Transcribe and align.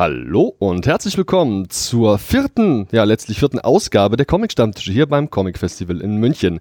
Hallo 0.00 0.54
und 0.58 0.86
herzlich 0.86 1.18
willkommen 1.18 1.68
zur 1.68 2.16
vierten, 2.16 2.88
ja 2.90 3.04
letztlich 3.04 3.38
vierten 3.38 3.58
Ausgabe 3.58 4.16
der 4.16 4.24
Comic-Stammtische 4.24 4.92
hier 4.92 5.04
beim 5.04 5.28
Comic 5.28 5.58
Festival 5.58 6.00
in 6.00 6.16
München. 6.16 6.60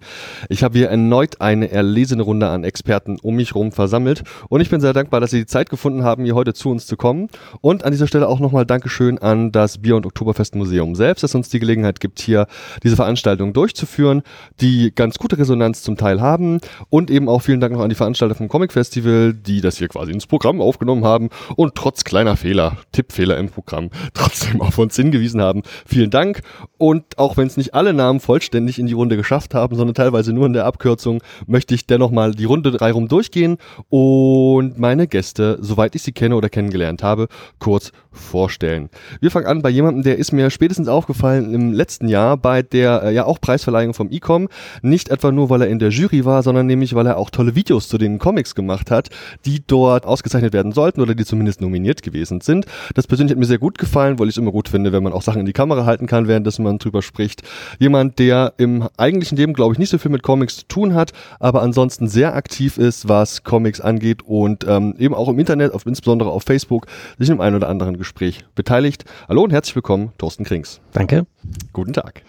Ich 0.49 0.61
habe 0.61 0.77
hier 0.77 0.89
erneut 0.89 1.39
eine 1.39 1.71
erlesene 1.71 2.23
Runde 2.23 2.49
an 2.49 2.65
Experten 2.65 3.17
um 3.21 3.37
mich 3.37 3.53
herum 3.53 3.71
versammelt 3.71 4.23
und 4.49 4.59
ich 4.59 4.69
bin 4.69 4.81
sehr 4.81 4.91
dankbar, 4.91 5.21
dass 5.21 5.31
Sie 5.31 5.39
die 5.39 5.45
Zeit 5.45 5.69
gefunden 5.69 6.03
haben, 6.03 6.25
hier 6.25 6.35
heute 6.35 6.53
zu 6.53 6.69
uns 6.69 6.85
zu 6.85 6.97
kommen. 6.97 7.29
Und 7.61 7.85
an 7.85 7.93
dieser 7.93 8.07
Stelle 8.07 8.27
auch 8.27 8.41
nochmal 8.41 8.65
Dankeschön 8.65 9.19
an 9.19 9.53
das 9.53 9.77
Bier- 9.77 9.95
und 9.95 10.05
Oktoberfest-Museum 10.05 10.95
selbst, 10.95 11.23
das 11.23 11.33
uns 11.33 11.47
die 11.47 11.59
Gelegenheit 11.59 12.01
gibt, 12.01 12.19
hier 12.19 12.45
diese 12.83 12.97
Veranstaltung 12.97 13.53
durchzuführen, 13.53 14.21
die 14.59 14.91
ganz 14.93 15.17
gute 15.17 15.37
Resonanz 15.37 15.81
zum 15.81 15.95
Teil 15.95 16.19
haben. 16.19 16.59
Und 16.89 17.09
eben 17.09 17.29
auch 17.29 17.41
vielen 17.41 17.61
Dank 17.61 17.73
noch 17.73 17.83
an 17.83 17.89
die 17.89 17.95
Veranstalter 17.95 18.35
vom 18.35 18.49
Comic 18.49 18.73
Festival, 18.73 19.33
die 19.33 19.61
das 19.61 19.77
hier 19.77 19.87
quasi 19.87 20.11
ins 20.11 20.27
Programm 20.27 20.59
aufgenommen 20.59 21.05
haben 21.05 21.29
und 21.55 21.75
trotz 21.75 22.03
kleiner 22.03 22.35
Fehler, 22.35 22.75
Tippfehler, 22.91 23.28
Fehler 23.29 23.37
im 23.37 23.49
Programm 23.49 23.89
trotzdem 24.13 24.61
auf 24.61 24.77
uns 24.77 24.95
hingewiesen 24.95 25.41
haben. 25.41 25.61
Vielen 25.85 26.09
Dank. 26.09 26.41
Und 26.77 27.17
auch 27.17 27.37
wenn 27.37 27.47
es 27.47 27.57
nicht 27.57 27.73
alle 27.73 27.93
Namen 27.93 28.19
vollständig 28.19 28.79
in 28.79 28.87
die 28.87 28.93
Runde 28.93 29.17
geschafft 29.17 29.53
haben, 29.53 29.75
sondern 29.75 29.93
teilweise 29.93 30.33
nur 30.33 30.45
in 30.45 30.53
der 30.53 30.65
Abkürzung, 30.65 31.21
möchte 31.45 31.75
ich 31.75 31.85
dennoch 31.85 32.11
mal 32.11 32.33
die 32.33 32.45
Runde 32.45 32.71
drei 32.71 32.91
rum 32.91 33.07
durchgehen 33.07 33.57
und 33.89 34.79
meine 34.79 35.07
Gäste, 35.07 35.57
soweit 35.61 35.95
ich 35.95 36.03
sie 36.03 36.11
kenne 36.11 36.35
oder 36.35 36.49
kennengelernt 36.49 37.03
habe, 37.03 37.27
kurz 37.59 37.91
vorstellen. 38.19 38.89
Wir 39.19 39.31
fangen 39.31 39.47
an 39.47 39.61
bei 39.61 39.69
jemandem, 39.69 40.03
der 40.03 40.17
ist 40.17 40.31
mir 40.31 40.49
spätestens 40.49 40.87
aufgefallen 40.87 41.53
im 41.53 41.73
letzten 41.73 42.07
Jahr 42.07 42.37
bei 42.37 42.61
der 42.61 43.03
äh, 43.03 43.13
ja 43.13 43.25
auch 43.25 43.41
Preisverleihung 43.41 43.93
vom 43.93 44.11
Ecom. 44.11 44.49
Nicht 44.81 45.09
etwa 45.09 45.31
nur, 45.31 45.49
weil 45.49 45.61
er 45.61 45.67
in 45.69 45.79
der 45.79 45.89
Jury 45.89 46.25
war, 46.25 46.43
sondern 46.43 46.67
nämlich, 46.67 46.93
weil 46.95 47.07
er 47.07 47.17
auch 47.17 47.29
tolle 47.29 47.55
Videos 47.55 47.87
zu 47.87 47.97
den 47.97 48.19
Comics 48.19 48.55
gemacht 48.55 48.91
hat, 48.91 49.09
die 49.45 49.63
dort 49.65 50.05
ausgezeichnet 50.05 50.53
werden 50.53 50.71
sollten 50.71 51.01
oder 51.01 51.15
die 51.15 51.25
zumindest 51.25 51.61
nominiert 51.61 52.03
gewesen 52.03 52.41
sind. 52.41 52.65
Das 52.93 53.07
persönlich 53.07 53.31
hat 53.31 53.39
mir 53.39 53.45
sehr 53.45 53.57
gut 53.57 53.77
gefallen, 53.77 54.19
weil 54.19 54.27
ich 54.27 54.35
es 54.35 54.37
immer 54.37 54.51
gut 54.51 54.69
finde, 54.69 54.91
wenn 54.91 55.03
man 55.03 55.13
auch 55.13 55.21
Sachen 55.21 55.39
in 55.39 55.45
die 55.45 55.53
Kamera 55.53 55.85
halten 55.85 56.07
kann, 56.07 56.27
während 56.27 56.59
man 56.59 56.77
drüber 56.77 57.01
spricht. 57.01 57.43
Jemand, 57.79 58.19
der 58.19 58.53
im 58.57 58.87
eigentlichen 58.97 59.37
Leben, 59.37 59.53
glaube 59.53 59.73
ich, 59.73 59.79
nicht 59.79 59.89
so 59.89 59.97
viel 59.97 60.11
mit 60.11 60.23
Comics 60.23 60.57
zu 60.57 60.67
tun 60.67 60.93
hat, 60.93 61.13
aber 61.39 61.61
ansonsten 61.61 62.07
sehr 62.07 62.35
aktiv 62.35 62.77
ist, 62.77 63.07
was 63.07 63.43
Comics 63.43 63.79
angeht 63.79 64.23
und 64.23 64.65
ähm, 64.67 64.95
eben 64.97 65.13
auch 65.13 65.29
im 65.29 65.39
Internet, 65.39 65.73
auf, 65.73 65.85
insbesondere 65.85 66.31
auf 66.31 66.43
Facebook, 66.43 66.87
sich 67.17 67.29
im 67.29 67.41
einen 67.41 67.55
oder 67.55 67.69
anderen 67.69 67.97
Gespräch 67.97 68.08
beteiligt. 68.55 69.05
Hallo 69.27 69.43
und 69.43 69.51
herzlich 69.51 69.75
willkommen, 69.75 70.11
Thorsten 70.17 70.43
Krings. 70.43 70.81
Danke. 70.93 71.25
Guten 71.73 71.93
Tag. 71.93 72.23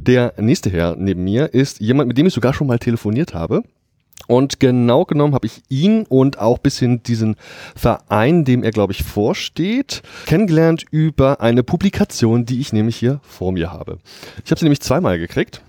Der 0.00 0.34
nächste 0.38 0.70
Herr 0.70 0.96
neben 0.96 1.24
mir 1.24 1.54
ist 1.54 1.80
jemand, 1.80 2.08
mit 2.08 2.18
dem 2.18 2.26
ich 2.26 2.34
sogar 2.34 2.54
schon 2.54 2.66
mal 2.66 2.78
telefoniert 2.78 3.34
habe. 3.34 3.62
Und 4.26 4.58
genau 4.58 5.04
genommen 5.04 5.34
habe 5.34 5.46
ich 5.46 5.62
ihn 5.68 6.04
und 6.08 6.38
auch 6.38 6.58
bisschen 6.58 7.02
diesen 7.02 7.36
Verein, 7.76 8.44
dem 8.44 8.64
er, 8.64 8.72
glaube 8.72 8.92
ich, 8.92 9.04
vorsteht, 9.04 10.02
kennengelernt 10.26 10.84
über 10.90 11.40
eine 11.40 11.62
Publikation, 11.62 12.44
die 12.44 12.60
ich 12.60 12.72
nämlich 12.72 12.96
hier 12.96 13.20
vor 13.22 13.52
mir 13.52 13.72
habe. 13.72 13.98
Ich 14.44 14.50
habe 14.50 14.58
sie 14.58 14.64
nämlich 14.64 14.80
zweimal 14.80 15.18
gekriegt. 15.18 15.62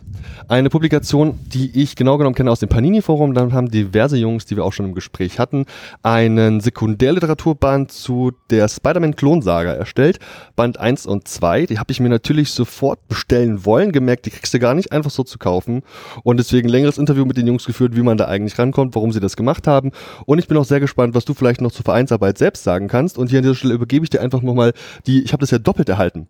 Eine 0.48 0.70
Publikation, 0.70 1.40
die 1.46 1.82
ich 1.82 1.96
genau 1.96 2.18
genommen 2.18 2.36
kenne 2.36 2.52
aus 2.52 2.60
dem 2.60 2.70
Panini-Forum. 2.70 3.34
Dann 3.34 3.54
haben 3.54 3.70
diverse 3.70 4.18
Jungs, 4.18 4.46
die 4.46 4.56
wir 4.56 4.64
auch 4.64 4.74
schon 4.74 4.86
im 4.86 4.94
Gespräch 4.94 5.40
hatten, 5.40 5.66
einen 6.04 6.62
Sekundärliteraturband 6.62 7.92
zu 7.92 8.32
der 8.50 8.70
Spider-Man-Klonsaga 8.70 9.74
erstellt. 9.74 10.20
Band 10.56 10.80
1 10.80 11.06
und 11.06 11.28
2. 11.28 11.66
Die 11.66 11.80
habe 11.80 11.92
ich 11.92 12.00
mir 12.00 12.10
natürlich 12.10 12.52
sofort 12.52 13.08
bestellen 13.08 13.66
wollen. 13.66 13.92
Gemerkt, 13.92 14.26
die 14.26 14.30
kriegst 14.30 14.54
du 14.54 14.60
gar 14.60 14.74
nicht 14.74 14.92
einfach 14.92 15.12
so 15.12 15.24
zu 15.24 15.38
kaufen. 15.38 15.84
Und 16.24 16.38
deswegen 16.38 16.70
längeres 16.70 16.98
Interview 16.98 17.26
mit 17.26 17.38
den 17.38 17.48
Jungs 17.48 17.66
geführt, 17.66 17.96
wie 17.96 18.04
man 18.04 18.18
da 18.18 18.26
eigentlich 18.26 18.58
rankommt, 18.58 18.96
warum 18.96 19.12
sie 19.12 19.20
das 19.20 19.36
gemacht 19.36 19.68
haben. 19.68 19.92
Und 20.26 20.40
ich 20.40 20.48
bin 20.48 20.58
auch 20.58 20.66
sehr 20.66 20.80
gespannt, 20.80 21.14
was 21.14 21.26
du 21.26 21.34
vielleicht 21.34 21.62
noch 21.62 21.72
zur 21.72 21.84
Vereinsarbeit 21.84 22.38
selbst 22.38 22.64
sagen 22.64 22.88
kannst. 22.88 23.18
Und 23.18 23.30
hier 23.30 23.40
an 23.40 23.44
dieser 23.44 23.56
Stelle 23.56 23.74
übergebe 23.74 24.06
ich 24.06 24.10
dir 24.10 24.22
einfach 24.22 24.42
nochmal 24.42 24.74
die, 25.06 25.24
ich 25.24 25.34
habe 25.34 25.42
das 25.42 25.52
ja 25.52 25.60
doppelt 25.60 25.90
erhalten. 25.90 26.28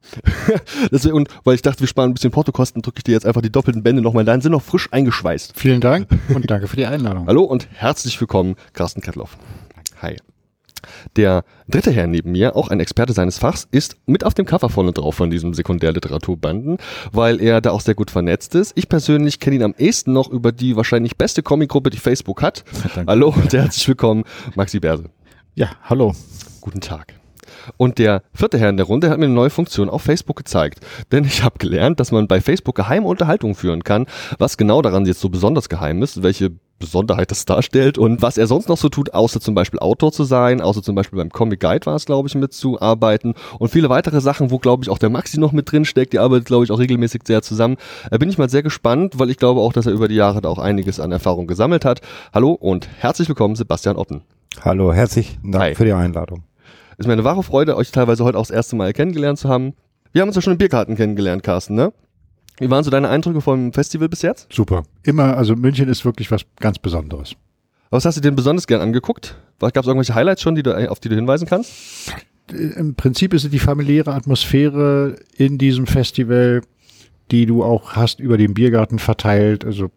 Und 1.11 1.29
weil 1.43 1.55
ich 1.55 1.61
dachte, 1.61 1.81
wir 1.81 1.87
sparen 1.87 2.11
ein 2.11 2.13
bisschen 2.13 2.31
Portokosten, 2.31 2.81
drücke 2.81 2.99
ich 2.99 3.03
dir 3.03 3.11
jetzt 3.11 3.25
einfach 3.25 3.41
die 3.41 3.51
doppelten 3.51 3.76
Bände 3.83 4.01
nochmal 4.01 4.25
da, 4.25 4.39
sind 4.39 4.51
noch 4.51 4.61
frisch 4.61 4.89
eingeschweißt. 4.91 5.53
Vielen 5.55 5.81
Dank 5.81 6.07
und 6.33 6.49
danke 6.49 6.67
für 6.67 6.75
die 6.75 6.85
Einladung. 6.85 7.27
Hallo 7.27 7.43
und 7.43 7.67
herzlich 7.73 8.19
willkommen, 8.19 8.55
Carsten 8.73 9.01
Kettloff. 9.01 9.37
Hi. 10.01 10.17
Der 11.15 11.43
dritte 11.67 11.91
Herr 11.91 12.07
neben 12.07 12.31
mir, 12.31 12.55
auch 12.55 12.69
ein 12.69 12.79
Experte 12.79 13.13
seines 13.13 13.37
Fachs, 13.37 13.67
ist 13.71 13.97
mit 14.05 14.23
auf 14.23 14.33
dem 14.33 14.45
Cover 14.45 14.69
vorne 14.69 14.91
drauf 14.91 15.15
von 15.15 15.29
diesem 15.29 15.53
Sekundärliteraturbanden, 15.53 16.77
weil 17.11 17.41
er 17.41 17.61
da 17.61 17.71
auch 17.71 17.81
sehr 17.81 17.95
gut 17.95 18.11
vernetzt 18.11 18.55
ist. 18.55 18.73
Ich 18.75 18.89
persönlich 18.89 19.39
kenne 19.39 19.57
ihn 19.57 19.63
am 19.63 19.75
ehesten 19.77 20.13
noch 20.13 20.29
über 20.29 20.51
die 20.51 20.75
wahrscheinlich 20.75 21.17
beste 21.17 21.43
Comicgruppe, 21.43 21.89
die 21.89 21.97
Facebook 21.97 22.41
hat. 22.41 22.63
Danke. 22.95 23.11
Hallo 23.11 23.29
und 23.29 23.53
herzlich 23.53 23.87
willkommen, 23.87 24.23
Maxi 24.55 24.79
Berse. 24.79 25.05
Ja, 25.55 25.71
hallo. 25.83 26.13
Guten 26.61 26.81
Tag. 26.81 27.13
Und 27.75 27.97
der 27.97 28.23
vierte 28.33 28.57
Herr 28.57 28.69
in 28.69 28.77
der 28.77 28.85
Runde 28.85 29.09
hat 29.09 29.17
mir 29.19 29.25
eine 29.25 29.33
neue 29.33 29.49
Funktion 29.49 29.89
auf 29.89 30.01
Facebook 30.01 30.37
gezeigt. 30.37 30.79
Denn 31.11 31.25
ich 31.25 31.43
habe 31.43 31.57
gelernt, 31.57 31.99
dass 31.99 32.11
man 32.11 32.27
bei 32.27 32.41
Facebook 32.41 32.75
geheime 32.75 33.07
Unterhaltungen 33.07 33.55
führen 33.55 33.83
kann. 33.83 34.05
Was 34.37 34.57
genau 34.57 34.81
daran 34.81 35.05
jetzt 35.05 35.19
so 35.19 35.29
besonders 35.29 35.69
geheim 35.69 36.01
ist, 36.01 36.23
welche 36.23 36.51
Besonderheit 36.79 37.31
das 37.31 37.45
darstellt 37.45 37.97
und 37.97 38.21
was 38.21 38.37
er 38.37 38.47
sonst 38.47 38.69
noch 38.69 38.77
so 38.77 38.89
tut, 38.89 39.13
außer 39.13 39.39
zum 39.39 39.55
Beispiel 39.55 39.79
Autor 39.79 40.11
zu 40.11 40.23
sein, 40.23 40.61
außer 40.61 40.83
zum 40.83 40.95
Beispiel 40.95 41.17
beim 41.17 41.31
Comic 41.31 41.59
Guide 41.59 41.85
war 41.85 41.95
es, 41.95 42.05
glaube 42.05 42.27
ich, 42.27 42.35
mitzuarbeiten 42.35 43.33
und 43.59 43.69
viele 43.69 43.89
weitere 43.89 44.21
Sachen, 44.21 44.51
wo, 44.51 44.59
glaube 44.59 44.83
ich, 44.83 44.89
auch 44.89 44.99
der 44.99 45.09
Maxi 45.09 45.39
noch 45.39 45.51
mit 45.51 45.71
drin 45.71 45.85
steckt, 45.85 46.13
die 46.13 46.19
arbeitet, 46.19 46.45
glaube 46.45 46.65
ich, 46.65 46.71
auch 46.71 46.79
regelmäßig 46.79 47.21
sehr 47.25 47.41
zusammen. 47.41 47.77
Da 48.09 48.17
bin 48.17 48.29
ich 48.29 48.37
mal 48.37 48.49
sehr 48.49 48.63
gespannt, 48.63 49.17
weil 49.17 49.29
ich 49.29 49.37
glaube 49.37 49.61
auch, 49.61 49.73
dass 49.73 49.85
er 49.85 49.93
über 49.93 50.07
die 50.07 50.15
Jahre 50.15 50.41
da 50.41 50.49
auch 50.49 50.59
einiges 50.59 50.99
an 50.99 51.11
Erfahrung 51.11 51.47
gesammelt 51.47 51.85
hat. 51.85 52.01
Hallo 52.33 52.51
und 52.51 52.87
herzlich 52.99 53.27
willkommen, 53.27 53.55
Sebastian 53.55 53.97
Otten. 53.97 54.21
Hallo, 54.61 54.93
herzlich 54.93 55.39
Dank 55.43 55.63
Hi. 55.63 55.75
für 55.75 55.85
die 55.85 55.93
Einladung. 55.93 56.43
Es 56.97 57.03
ist 57.03 57.07
mir 57.07 57.13
eine 57.13 57.23
wahre 57.23 57.43
Freude, 57.43 57.77
euch 57.77 57.91
teilweise 57.91 58.23
heute 58.23 58.39
auch 58.39 58.43
das 58.43 58.49
erste 58.49 58.75
Mal 58.75 58.91
kennengelernt 58.91 59.37
zu 59.37 59.49
haben. 59.49 59.73
Wir 60.13 60.21
haben 60.21 60.29
uns 60.29 60.35
ja 60.35 60.41
schon 60.41 60.53
im 60.53 60.57
Biergarten 60.57 60.95
kennengelernt, 60.95 61.43
Carsten, 61.43 61.75
ne? 61.75 61.93
Wie 62.57 62.71
waren 62.71 62.83
so 62.83 62.89
deine 62.89 63.07
Eindrücke 63.07 63.39
vom 63.39 63.71
Festival 63.71 64.09
bis 64.09 64.23
jetzt? 64.23 64.51
Super. 64.51 64.81
Immer, 65.03 65.37
also 65.37 65.55
München 65.55 65.89
ist 65.89 66.05
wirklich 66.05 66.31
was 66.31 66.41
ganz 66.59 66.79
Besonderes. 66.79 67.35
Was 67.91 68.03
hast 68.05 68.17
du 68.17 68.21
denn 68.21 68.35
besonders 68.35 68.65
gern 68.65 68.81
angeguckt? 68.81 69.37
Gab 69.59 69.77
es 69.77 69.85
irgendwelche 69.85 70.15
Highlights 70.15 70.41
schon, 70.41 70.55
die 70.55 70.63
du, 70.63 70.89
auf 70.89 70.99
die 70.99 71.09
du 71.09 71.15
hinweisen 71.15 71.47
kannst? 71.47 71.71
Im 72.51 72.95
Prinzip 72.95 73.35
ist 73.35 73.43
es 73.43 73.51
die 73.51 73.59
familiäre 73.59 74.13
Atmosphäre 74.13 75.17
in 75.35 75.59
diesem 75.59 75.85
Festival, 75.85 76.61
die 77.29 77.45
du 77.45 77.63
auch 77.63 77.93
hast 77.93 78.19
über 78.19 78.39
den 78.39 78.55
Biergarten 78.55 78.97
verteilt. 78.97 79.65
Also 79.65 79.91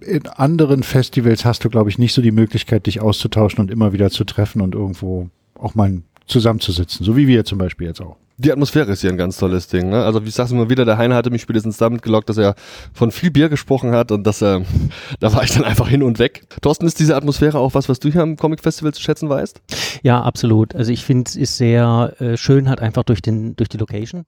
in 0.00 0.26
anderen 0.26 0.82
Festivals 0.82 1.44
hast 1.44 1.64
du, 1.64 1.70
glaube 1.70 1.88
ich, 1.88 1.98
nicht 1.98 2.14
so 2.14 2.22
die 2.22 2.32
Möglichkeit, 2.32 2.86
dich 2.86 3.00
auszutauschen 3.00 3.60
und 3.60 3.70
immer 3.70 3.92
wieder 3.92 4.10
zu 4.10 4.24
treffen 4.24 4.60
und 4.60 4.74
irgendwo 4.74 5.30
auch 5.58 5.74
mal 5.74 6.02
zusammenzusitzen, 6.26 7.04
so 7.04 7.16
wie 7.16 7.26
wir 7.26 7.44
zum 7.44 7.58
Beispiel 7.58 7.86
jetzt 7.86 8.00
auch. 8.00 8.16
Die 8.40 8.52
Atmosphäre 8.52 8.92
ist 8.92 9.00
hier 9.00 9.10
ein 9.10 9.16
ganz 9.16 9.36
tolles 9.36 9.66
Ding. 9.66 9.88
Ne? 9.88 10.04
Also 10.04 10.22
wie 10.22 10.28
ich 10.28 10.34
sag's 10.34 10.52
immer 10.52 10.70
wieder, 10.70 10.84
der 10.84 10.96
Heiner 10.96 11.16
hatte 11.16 11.30
mich 11.30 11.42
spätestens 11.42 11.76
damit 11.76 12.02
gelockt, 12.02 12.28
dass 12.28 12.38
er 12.38 12.54
von 12.92 13.10
viel 13.10 13.32
Bier 13.32 13.48
gesprochen 13.48 13.90
hat 13.90 14.12
und 14.12 14.24
dass 14.24 14.40
er, 14.42 14.62
da 15.20 15.34
war 15.34 15.42
ich 15.42 15.50
dann 15.50 15.64
einfach 15.64 15.88
hin 15.88 16.04
und 16.04 16.20
weg. 16.20 16.46
Thorsten, 16.62 16.86
ist 16.86 17.00
diese 17.00 17.16
Atmosphäre 17.16 17.58
auch 17.58 17.74
was, 17.74 17.88
was 17.88 17.98
du 17.98 18.12
hier 18.12 18.22
am 18.22 18.36
Comic 18.36 18.60
Festival 18.60 18.94
zu 18.94 19.02
schätzen 19.02 19.28
weißt? 19.28 19.60
Ja, 20.04 20.22
absolut. 20.22 20.76
Also 20.76 20.92
ich 20.92 21.04
finde, 21.04 21.28
es 21.28 21.34
ist 21.34 21.56
sehr 21.56 22.14
äh, 22.20 22.36
schön 22.36 22.68
halt 22.68 22.78
einfach 22.80 23.02
durch 23.02 23.22
den 23.22 23.56
durch 23.56 23.68
die 23.68 23.78
Location. 23.78 24.24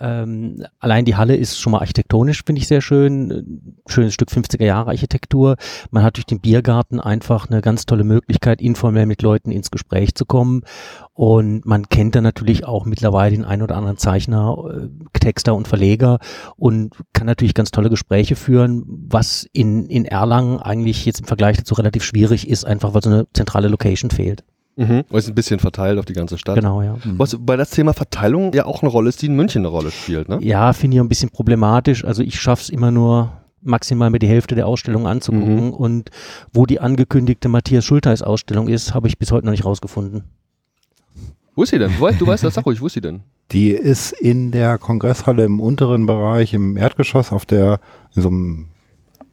Ähm, 0.00 0.64
allein 0.78 1.04
die 1.04 1.16
Halle 1.16 1.36
ist 1.36 1.58
schon 1.58 1.72
mal 1.72 1.80
architektonisch, 1.80 2.42
finde 2.44 2.60
ich 2.60 2.68
sehr 2.68 2.80
schön. 2.80 3.74
Schönes 3.86 4.14
Stück 4.14 4.30
50er 4.30 4.64
Jahre 4.64 4.90
Architektur. 4.90 5.56
Man 5.90 6.02
hat 6.02 6.16
durch 6.16 6.24
den 6.24 6.40
Biergarten 6.40 7.00
einfach 7.00 7.50
eine 7.50 7.60
ganz 7.60 7.84
tolle 7.84 8.04
Möglichkeit, 8.04 8.62
informell 8.62 9.04
mit 9.04 9.20
Leuten 9.20 9.50
ins 9.50 9.70
Gespräch 9.70 10.14
zu 10.14 10.24
kommen. 10.24 10.62
Und 11.12 11.66
man 11.66 11.88
kennt 11.90 12.14
dann 12.14 12.24
natürlich 12.24 12.64
auch 12.64 12.86
mittlerweile 12.86 13.36
den 13.36 13.44
einen 13.44 13.60
oder 13.60 13.76
anderen 13.76 13.98
Zeichner, 13.98 14.56
äh, 14.72 15.18
Texter 15.18 15.54
und 15.54 15.68
Verleger 15.68 16.18
und 16.56 16.94
kann 17.12 17.26
natürlich 17.26 17.52
ganz 17.52 17.70
tolle 17.70 17.90
Gespräche 17.90 18.36
führen, 18.36 18.84
was 18.86 19.46
in, 19.52 19.86
in 19.86 20.06
Erlangen 20.06 20.60
eigentlich 20.60 21.04
jetzt 21.04 21.20
im 21.20 21.26
Vergleich 21.26 21.58
dazu 21.58 21.74
relativ 21.74 22.04
schwierig 22.04 22.48
ist, 22.48 22.64
einfach 22.64 22.94
weil 22.94 23.02
so 23.02 23.10
eine 23.10 23.26
zentrale 23.34 23.68
Location 23.68 24.10
fehlt. 24.10 24.44
Mhm. 24.76 25.04
Ist 25.10 25.28
ein 25.28 25.34
bisschen 25.34 25.60
verteilt 25.60 25.98
auf 25.98 26.04
die 26.04 26.12
ganze 26.12 26.38
Stadt. 26.38 26.54
Genau, 26.54 26.82
ja. 26.82 26.94
Mhm. 26.94 27.18
Was 27.18 27.36
bei 27.38 27.56
das 27.56 27.70
Thema 27.70 27.92
Verteilung 27.92 28.52
ja 28.54 28.64
auch 28.64 28.82
eine 28.82 28.90
Rolle 28.90 29.08
ist, 29.08 29.20
die 29.22 29.26
in 29.26 29.34
München 29.34 29.60
eine 29.60 29.68
Rolle 29.68 29.90
spielt, 29.90 30.28
ne? 30.28 30.38
Ja, 30.40 30.72
finde 30.72 30.96
ich 30.96 31.02
ein 31.02 31.08
bisschen 31.08 31.30
problematisch. 31.30 32.04
Also 32.04 32.22
ich 32.22 32.40
schaffe 32.40 32.62
es 32.62 32.70
immer 32.70 32.90
nur 32.90 33.32
maximal 33.62 34.10
mit 34.10 34.22
die 34.22 34.28
Hälfte 34.28 34.54
der 34.54 34.66
Ausstellung 34.66 35.06
anzugucken 35.06 35.66
mhm. 35.66 35.72
und 35.72 36.10
wo 36.52 36.66
die 36.66 36.80
angekündigte 36.80 37.48
Matthias 37.48 37.84
Schulteis 37.84 38.22
Ausstellung 38.22 38.68
ist, 38.68 38.94
habe 38.94 39.06
ich 39.08 39.18
bis 39.18 39.32
heute 39.32 39.44
noch 39.44 39.52
nicht 39.52 39.64
rausgefunden. 39.64 40.24
Wo 41.54 41.64
ist 41.64 41.70
sie 41.70 41.78
denn? 41.78 41.92
Du 42.18 42.26
weißt 42.26 42.44
das, 42.44 42.54
sag 42.54 42.64
ruhig, 42.64 42.80
wo 42.80 42.86
ist 42.86 42.94
sie 42.94 43.00
denn? 43.00 43.20
Die 43.52 43.70
ist 43.70 44.12
in 44.12 44.50
der 44.50 44.78
Kongresshalle 44.78 45.44
im 45.44 45.60
unteren 45.60 46.06
Bereich, 46.06 46.54
im 46.54 46.76
Erdgeschoss, 46.76 47.32
auf 47.32 47.44
der, 47.44 47.80
in 48.14 48.22
so 48.22 48.28
einem 48.28 48.68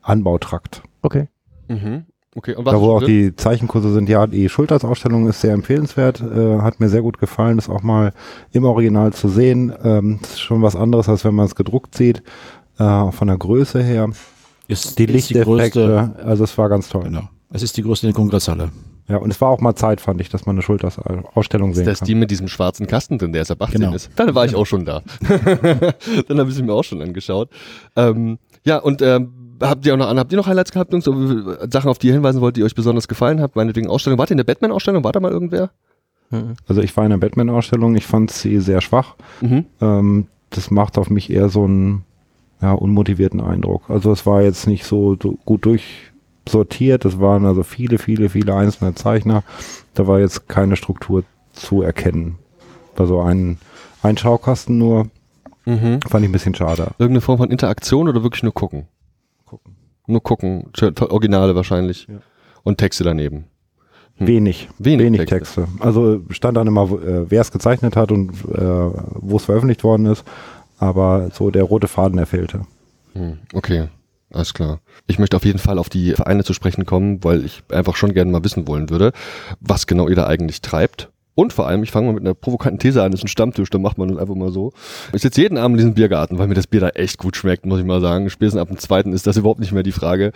Anbautrakt. 0.02 0.82
Okay. 1.04 1.30
Mhm. 1.70 2.06
Okay, 2.38 2.54
und 2.54 2.66
was 2.66 2.74
da 2.76 2.80
wo 2.80 2.92
auch 2.92 3.04
die 3.04 3.36
Zeichenkurse 3.36 3.92
sind, 3.92 4.08
ja, 4.10 4.28
die 4.28 4.48
Schulters-Ausstellung 4.48 5.28
ist 5.28 5.42
sehr 5.42 5.54
empfehlenswert, 5.54 6.22
äh, 6.22 6.60
hat 6.60 6.80
mir 6.80 6.88
sehr 6.88 7.02
gut 7.02 7.18
gefallen, 7.18 7.58
das 7.58 7.68
auch 7.68 7.82
mal 7.82 8.14
im 8.52 8.64
Original 8.64 9.12
zu 9.12 9.28
sehen. 9.28 9.74
Ähm, 9.84 10.20
das 10.22 10.34
ist 10.34 10.42
schon 10.42 10.62
was 10.62 10.76
anderes, 10.76 11.10
als 11.10 11.26
wenn 11.26 11.34
man 11.34 11.48
es 11.48 11.56
gedruckt 11.56 11.98
sieht, 11.98 12.22
äh, 12.78 13.12
von 13.12 13.28
der 13.28 13.38
Größe 13.38 13.82
her. 13.82 14.12
Ist 14.68 15.00
die 15.00 15.08
Lichteffekte, 15.08 16.14
also 16.24 16.44
es 16.44 16.56
war 16.60 16.70
ganz 16.70 16.90
toll. 16.90 17.06
Genau. 17.06 17.28
Es 17.50 17.64
ist 17.64 17.76
die 17.76 17.82
größte 17.82 18.06
in 18.06 18.14
der 18.14 18.16
Kongresshalle. 18.16 18.70
Ja, 19.08 19.18
und 19.18 19.32
es 19.32 19.42
war 19.42 19.50
auch 19.50 19.60
mal 19.60 19.74
Zeit, 19.74 20.00
fand 20.00 20.22
ich, 20.22 20.30
dass 20.30 20.46
man 20.46 20.58
eine 20.58 20.62
Schulterausstellung 20.62 21.74
sehen 21.74 21.86
kann. 21.86 21.94
Ist 21.94 22.02
das 22.02 22.06
die 22.08 22.14
mit 22.14 22.30
diesem 22.30 22.50
schwarzen 22.50 22.86
Kasten 22.86 23.18
drin, 23.18 23.32
der 23.32 23.40
erst 23.40 23.52
ab 23.52 23.64
18 23.64 23.80
genau. 23.80 23.96
ist? 23.96 24.12
Dann 24.16 24.36
war 24.36 24.46
ich 24.46 24.54
auch 24.54 24.66
schon 24.66 24.86
da. 24.86 25.02
Dann 26.28 26.40
habe 26.40 26.50
ich 26.50 26.56
sie 26.56 26.62
mir 26.62 26.74
auch 26.74 26.84
schon 26.84 27.02
angeschaut. 27.02 27.50
Ähm, 27.96 28.38
ja, 28.64 28.78
und 28.78 29.02
ähm, 29.02 29.32
habt 29.62 29.86
ihr 29.86 29.94
auch 29.94 29.98
noch 29.98 30.16
habt 30.16 30.32
ihr 30.32 30.38
noch 30.38 30.48
Highlights 30.48 30.72
gehabt, 30.72 30.92
Jungs? 30.92 31.06
So, 31.06 31.14
Sachen, 31.70 31.90
auf 31.90 31.98
die 31.98 32.08
ihr 32.08 32.14
hinweisen 32.14 32.42
wollt, 32.42 32.58
die 32.58 32.64
euch 32.64 32.76
besonders 32.76 33.08
gefallen 33.08 33.42
hat? 33.42 33.56
Meinetwegen 33.56 33.90
Ausstellung. 33.90 34.20
Wart 34.20 34.30
ihr 34.30 34.34
in 34.34 34.38
der 34.38 34.44
Batman-Ausstellung? 34.44 35.04
War 35.04 35.12
da 35.12 35.20
mal 35.20 35.32
irgendwer? 35.32 35.72
Mhm. 36.30 36.56
Also 36.68 36.82
ich 36.82 36.96
war 36.98 37.04
in 37.06 37.12
der 37.12 37.18
Batman-Ausstellung, 37.18 37.96
ich 37.96 38.06
fand 38.06 38.32
sie 38.32 38.60
sehr 38.60 38.82
schwach. 38.82 39.16
Mhm. 39.42 39.66
Ähm, 39.82 40.28
das 40.50 40.72
macht 40.72 40.98
auf 40.98 41.10
mich 41.10 41.30
eher 41.30 41.50
so 41.50 41.64
einen 41.64 42.04
ja, 42.62 42.72
unmotivierten 42.72 43.42
Eindruck. 43.42 43.90
Also 43.90 44.12
es 44.12 44.26
war 44.26 44.42
jetzt 44.42 44.68
nicht 44.68 44.86
so, 44.86 45.18
so 45.22 45.38
gut 45.46 45.66
durchsortiert, 45.66 47.06
es 47.06 47.20
waren 47.20 47.46
also 47.46 47.64
viele, 47.64 47.98
viele, 47.98 48.30
viele 48.30 48.56
einzelne 48.56 48.96
Zeichner. 48.96 49.44
Da 49.94 50.08
war 50.08 50.20
jetzt 50.20 50.48
keine 50.48 50.76
Struktur 50.76 51.24
zu 51.54 51.82
erkennen. 51.82 52.38
Also 52.96 53.22
ein, 53.22 53.58
ein 54.02 54.18
Schaukasten 54.18 54.78
nur. 54.78 55.08
Mhm. 55.66 56.00
Fand 56.08 56.24
ich 56.24 56.30
ein 56.30 56.32
bisschen 56.32 56.56
schade. 56.56 56.92
Irgendeine 56.98 57.22
Form 57.22 57.38
von 57.38 57.52
Interaktion 57.52 58.08
oder 58.08 58.24
wirklich 58.24 58.44
nur 58.44 58.54
gucken? 58.54 58.88
Nur 60.08 60.24
gucken. 60.24 60.72
Originale 61.00 61.56
wahrscheinlich. 61.56 62.08
Ja. 62.10 62.16
Und 62.64 62.80
Texte 62.80 63.04
daneben. 63.04 63.46
Hm. 64.16 64.28
Wenig, 64.28 64.70
wenig, 64.80 65.06
wenig 65.06 65.20
Texte. 65.26 65.62
Texte. 65.62 65.68
Also 65.80 66.22
stand 66.30 66.58
dann 66.58 66.68
immer, 66.68 66.84
äh, 66.84 67.30
wer 67.30 67.42
es 67.42 67.52
gezeichnet 67.52 67.96
hat 67.96 68.12
und 68.12 68.32
äh, 68.32 68.58
wo 68.58 69.38
es 69.38 69.46
veröffentlicht 69.46 69.84
worden 69.84 70.08
ist, 70.08 70.24
aber 70.80 71.30
so 71.34 71.52
der 71.52 71.64
rote 71.64 71.88
Faden, 71.88 72.18
der 72.18 72.26
fehlte. 72.26 72.62
Hm, 73.14 73.38
okay, 73.54 73.90
alles 74.32 74.54
klar. 74.54 74.80
Ich 75.06 75.20
möchte 75.20 75.38
auf 75.38 75.46
jeden 75.46 75.60
Fall 75.60 75.78
auf 75.78 75.90
die 75.90 76.14
Vereine 76.14 76.44
zu 76.44 76.54
sprechen 76.54 76.86
kommen, 76.86 77.24
weil 77.24 77.46
ich 77.46 77.64
einfach 77.70 77.96
schon 77.96 78.14
gerne 78.14 78.32
mal 78.32 78.44
wissen 78.44 78.68
wollen 78.68 78.90
würde, 78.90 79.12
was 79.60 79.88
genau 79.88 80.08
ihr 80.08 80.16
da 80.16 80.28
eigentlich 80.28 80.62
treibt. 80.62 81.12
Und 81.38 81.54
vor 81.54 81.68
allem, 81.68 81.84
ich 81.84 81.92
fange 81.92 82.08
mal 82.08 82.14
mit 82.14 82.24
einer 82.24 82.34
provokanten 82.34 82.80
These 82.80 83.04
an, 83.04 83.12
das 83.12 83.20
ist 83.20 83.26
ein 83.26 83.28
Stammtisch, 83.28 83.70
da 83.70 83.78
macht 83.78 84.00
man 84.00 84.08
das 84.08 84.18
einfach 84.18 84.34
mal 84.34 84.52
so. 84.52 84.74
Ich 85.14 85.22
sitze 85.22 85.42
jeden 85.42 85.60
Abend 85.60 85.76
in 85.76 85.78
diesem 85.78 85.94
Biergarten, 85.94 86.40
weil 86.40 86.48
mir 86.48 86.56
das 86.56 86.66
Bier 86.66 86.82
da 86.82 86.90
echt 86.90 87.20
gut 87.20 87.38
schmeckt, 87.38 87.68
muss 87.68 87.80
ich 87.80 87.86
mal 87.86 88.02
sagen. 88.02 88.32
Spätestens 88.32 88.60
ab 88.60 88.70
dem 88.70 88.80
zweiten 88.80 89.14
ist 89.14 89.28
das 89.28 89.38
überhaupt 89.38 89.60
nicht 89.60 89.72
mehr 89.72 89.84
die 89.84 89.92
Frage 89.92 90.32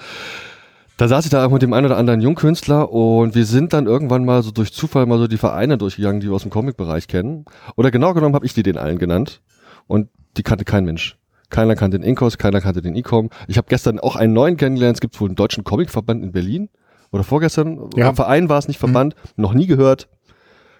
da 0.98 1.08
saß 1.08 1.26
ich 1.26 1.32
da 1.32 1.50
mit 1.50 1.64
dem 1.64 1.74
einen 1.74 1.88
oder 1.88 1.98
anderen 1.98 2.22
Jungkünstler 2.22 2.92
und 2.92 3.34
wir 3.34 3.46
sind 3.48 3.74
dann 3.74 3.88
irgendwann 3.88 4.24
mal 4.24 4.44
so 4.44 4.52
durch 4.52 4.72
Zufall 4.72 5.08
mal 5.08 5.18
so 5.18 5.28
die 5.28 5.38
Vereine 5.38 5.80
durchgegangen, 5.80 6.22
die 6.22 6.28
wir 6.28 6.36
aus 6.36 6.44
dem 6.44 6.52
Comic-Bereich 6.52 7.08
kennen. 7.08 7.46
Oder 7.76 7.90
genau 7.90 8.14
genommen 8.14 8.36
habe 8.36 8.46
ich 8.46 8.54
die 8.54 8.62
den 8.62 8.78
allen 8.78 9.00
genannt 9.00 9.42
und 9.88 10.10
die 10.38 10.44
kannte 10.44 10.64
kein 10.64 10.86
Mensch. 10.86 11.18
Keiner 11.50 11.76
kannte 11.76 11.98
den 11.98 12.08
Inkos, 12.08 12.38
keiner 12.38 12.62
kannte 12.62 12.84
den 12.84 12.96
Ecom. 12.96 13.32
Ich 13.48 13.58
habe 13.58 13.68
gestern 13.68 14.00
auch 14.00 14.16
einen 14.16 14.34
neuen 14.34 14.58
kennengelernt. 14.58 14.98
Es 14.98 15.02
gibt 15.02 15.20
wohl 15.20 15.28
einen 15.28 15.36
deutschen 15.36 15.64
Comicverband 15.64 16.24
in 16.24 16.32
Berlin. 16.34 16.70
Oder 17.12 17.24
vorgestern. 17.24 17.90
Ja. 17.96 18.14
Verein 18.14 18.48
war 18.48 18.60
es 18.60 18.68
nicht 18.68 18.80
Verband. 18.80 19.16
Mhm. 19.16 19.42
Noch 19.42 19.54
nie 19.54 19.68
gehört. 19.68 20.08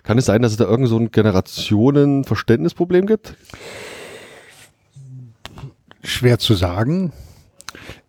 Kann 0.04 0.18
es 0.18 0.26
sein, 0.26 0.42
dass 0.42 0.52
es 0.52 0.58
da 0.58 0.66
irgend 0.66 0.88
so 0.88 0.98
ein 0.98 1.12
Generationenverständnisproblem 1.12 3.06
gibt? 3.06 3.36
Schwer 6.04 6.40
zu 6.40 6.56
sagen 6.56 7.14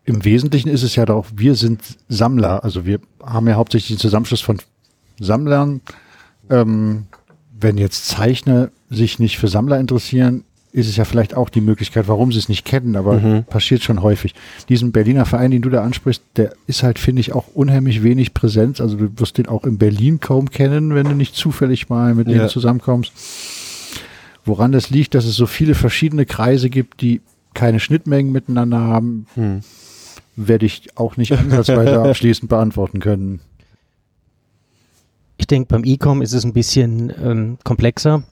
im 0.04 0.24
Wesentlichen 0.24 0.68
ist 0.68 0.82
es 0.82 0.96
ja 0.96 1.04
doch, 1.04 1.26
wir 1.34 1.54
sind 1.54 1.80
Sammler. 2.08 2.64
Also 2.64 2.84
wir 2.84 3.00
haben 3.22 3.46
ja 3.48 3.54
hauptsächlich 3.54 3.96
den 3.96 4.00
Zusammenschluss 4.00 4.40
von 4.40 4.58
Sammlern. 5.20 5.80
Ähm, 6.50 7.06
wenn 7.58 7.78
jetzt 7.78 8.08
Zeichner 8.08 8.70
sich 8.90 9.20
nicht 9.20 9.38
für 9.38 9.46
Sammler 9.46 9.78
interessieren, 9.78 10.44
ist 10.72 10.88
es 10.88 10.96
ja 10.96 11.04
vielleicht 11.04 11.34
auch 11.34 11.50
die 11.50 11.60
Möglichkeit, 11.60 12.08
warum 12.08 12.32
sie 12.32 12.38
es 12.38 12.48
nicht 12.48 12.64
kennen, 12.64 12.96
aber 12.96 13.20
mhm. 13.20 13.44
passiert 13.44 13.82
schon 13.82 14.02
häufig. 14.02 14.34
Diesen 14.68 14.90
Berliner 14.90 15.26
Verein, 15.26 15.50
den 15.50 15.62
du 15.62 15.68
da 15.68 15.82
ansprichst, 15.82 16.22
der 16.36 16.54
ist 16.66 16.82
halt, 16.82 16.98
finde 16.98 17.20
ich, 17.20 17.34
auch 17.34 17.48
unheimlich 17.54 18.02
wenig 18.02 18.32
Präsenz. 18.32 18.80
Also 18.80 18.96
du 18.96 19.10
wirst 19.16 19.38
den 19.38 19.48
auch 19.48 19.64
in 19.64 19.78
Berlin 19.78 20.20
kaum 20.20 20.50
kennen, 20.50 20.94
wenn 20.94 21.08
du 21.08 21.14
nicht 21.14 21.34
zufällig 21.34 21.88
mal 21.88 22.14
mit 22.14 22.28
ja. 22.28 22.34
denen 22.34 22.48
zusammenkommst. 22.48 23.12
Woran 24.44 24.72
das 24.72 24.90
liegt, 24.90 25.14
dass 25.14 25.24
es 25.24 25.36
so 25.36 25.46
viele 25.46 25.74
verschiedene 25.74 26.26
Kreise 26.26 26.70
gibt, 26.70 27.00
die 27.00 27.20
keine 27.54 27.78
Schnittmengen 27.78 28.32
miteinander 28.32 28.80
haben. 28.80 29.26
Mhm 29.36 29.60
werde 30.36 30.66
ich 30.66 30.96
auch 30.96 31.16
nicht 31.16 31.32
ansatzweise 31.32 32.00
abschließend 32.02 32.48
beantworten 32.48 33.00
können. 33.00 33.40
Ich 35.36 35.46
denke, 35.46 35.68
beim 35.68 35.84
E-Com 35.84 36.22
ist 36.22 36.32
es 36.32 36.44
ein 36.44 36.52
bisschen 36.52 37.12
ähm, 37.22 37.58
komplexer. 37.64 38.22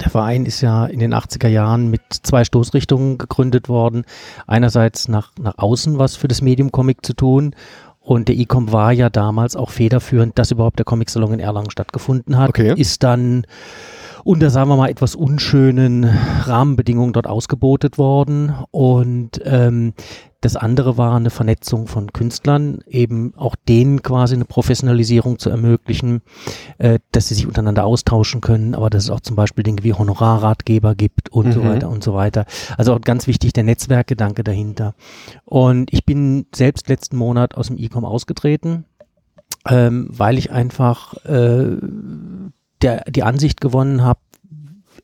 Der 0.00 0.10
Verein 0.10 0.46
ist 0.46 0.60
ja 0.60 0.86
in 0.86 0.98
den 0.98 1.14
80er 1.14 1.48
Jahren 1.48 1.90
mit 1.90 2.02
zwei 2.10 2.44
Stoßrichtungen 2.44 3.18
gegründet 3.18 3.68
worden. 3.68 4.04
Einerseits 4.46 5.08
nach, 5.08 5.32
nach 5.40 5.58
außen 5.58 5.98
was 5.98 6.16
für 6.16 6.28
das 6.28 6.42
Medium 6.42 6.72
Comic 6.72 7.04
zu 7.04 7.14
tun 7.14 7.54
und 8.04 8.28
der 8.28 8.36
E-Com 8.36 8.70
war 8.70 8.92
ja 8.92 9.08
damals 9.08 9.56
auch 9.56 9.70
federführend, 9.70 10.38
dass 10.38 10.50
überhaupt 10.50 10.78
der 10.78 10.84
Comic-Salon 10.84 11.32
in 11.32 11.40
Erlangen 11.40 11.70
stattgefunden 11.70 12.36
hat. 12.36 12.50
Okay. 12.50 12.74
Ist 12.76 13.02
dann 13.02 13.46
unter, 14.24 14.50
sagen 14.50 14.68
wir 14.68 14.76
mal, 14.76 14.90
etwas 14.90 15.14
unschönen 15.14 16.04
Rahmenbedingungen 16.04 17.14
dort 17.14 17.26
ausgebotet 17.26 17.96
worden. 17.96 18.54
Und 18.70 19.40
ähm, 19.44 19.94
das 20.44 20.56
andere 20.56 20.98
war 20.98 21.16
eine 21.16 21.30
Vernetzung 21.30 21.86
von 21.86 22.12
Künstlern, 22.12 22.80
eben 22.86 23.32
auch 23.34 23.56
denen 23.56 24.02
quasi 24.02 24.34
eine 24.34 24.44
Professionalisierung 24.44 25.38
zu 25.38 25.48
ermöglichen, 25.48 26.20
äh, 26.76 26.98
dass 27.12 27.28
sie 27.28 27.34
sich 27.34 27.46
untereinander 27.46 27.86
austauschen 27.86 28.42
können, 28.42 28.74
aber 28.74 28.90
dass 28.90 29.04
es 29.04 29.10
auch 29.10 29.20
zum 29.20 29.36
Beispiel 29.36 29.64
Dinge 29.64 29.82
wie 29.84 29.94
Honorarratgeber 29.94 30.96
gibt 30.96 31.30
und 31.30 31.46
mhm. 31.46 31.52
so 31.52 31.64
weiter 31.64 31.88
und 31.88 32.04
so 32.04 32.12
weiter. 32.12 32.44
Also 32.76 32.92
auch 32.92 33.00
ganz 33.00 33.26
wichtig 33.26 33.54
der 33.54 33.64
Netzwerkgedanke 33.64 34.44
dahinter. 34.44 34.94
Und 35.46 35.90
ich 35.94 36.04
bin 36.04 36.44
selbst 36.54 36.90
letzten 36.90 37.16
Monat 37.16 37.54
aus 37.54 37.68
dem 37.68 37.78
E-Com 37.78 38.04
ausgetreten, 38.04 38.84
ähm, 39.66 40.08
weil 40.10 40.36
ich 40.36 40.52
einfach 40.52 41.14
äh, 41.24 41.78
der, 42.82 43.04
die 43.08 43.22
Ansicht 43.22 43.62
gewonnen 43.62 44.02
habe, 44.02 44.20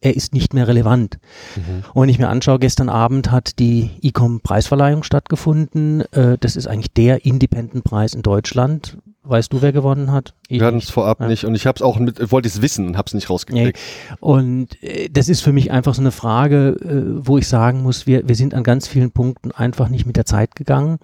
er 0.00 0.16
ist 0.16 0.32
nicht 0.32 0.54
mehr 0.54 0.66
relevant. 0.66 1.18
Mhm. 1.56 1.84
Und 1.92 2.02
wenn 2.02 2.08
ich 2.08 2.18
mir 2.18 2.28
anschaue, 2.28 2.58
gestern 2.58 2.88
Abend 2.88 3.30
hat 3.30 3.58
die 3.58 3.90
ICOM-Preisverleihung 4.02 5.02
stattgefunden. 5.02 6.00
Äh, 6.12 6.38
das 6.38 6.56
ist 6.56 6.66
eigentlich 6.66 6.92
der 6.92 7.24
Independent-Preis 7.24 8.14
in 8.14 8.22
Deutschland. 8.22 8.96
Weißt 9.22 9.52
du, 9.52 9.60
wer 9.60 9.70
gewonnen 9.72 10.12
hat? 10.12 10.32
Ich 10.48 10.60
Wir 10.60 10.66
hatten 10.66 10.78
es 10.78 10.88
vorab 10.88 11.20
ja. 11.20 11.28
nicht 11.28 11.44
und 11.44 11.54
ich 11.54 11.66
habe 11.66 11.76
es 11.76 11.82
auch 11.82 11.98
mit, 11.98 12.32
wollte 12.32 12.48
es 12.48 12.62
wissen 12.62 12.86
und 12.86 12.96
habe 12.96 13.06
es 13.06 13.12
nicht 13.12 13.28
rausgekriegt. 13.28 13.76
Nee. 13.76 14.16
Und 14.18 14.82
äh, 14.82 15.10
das 15.10 15.28
ist 15.28 15.42
für 15.42 15.52
mich 15.52 15.70
einfach 15.70 15.94
so 15.94 16.00
eine 16.00 16.10
Frage, 16.10 16.68
äh, 16.80 17.26
wo 17.26 17.36
ich 17.36 17.46
sagen 17.46 17.82
muss, 17.82 18.06
wir, 18.06 18.26
wir 18.26 18.34
sind 18.34 18.54
an 18.54 18.62
ganz 18.62 18.88
vielen 18.88 19.10
Punkten 19.10 19.52
einfach 19.52 19.90
nicht 19.90 20.06
mit 20.06 20.16
der 20.16 20.24
Zeit 20.24 20.56
gegangen. 20.56 20.98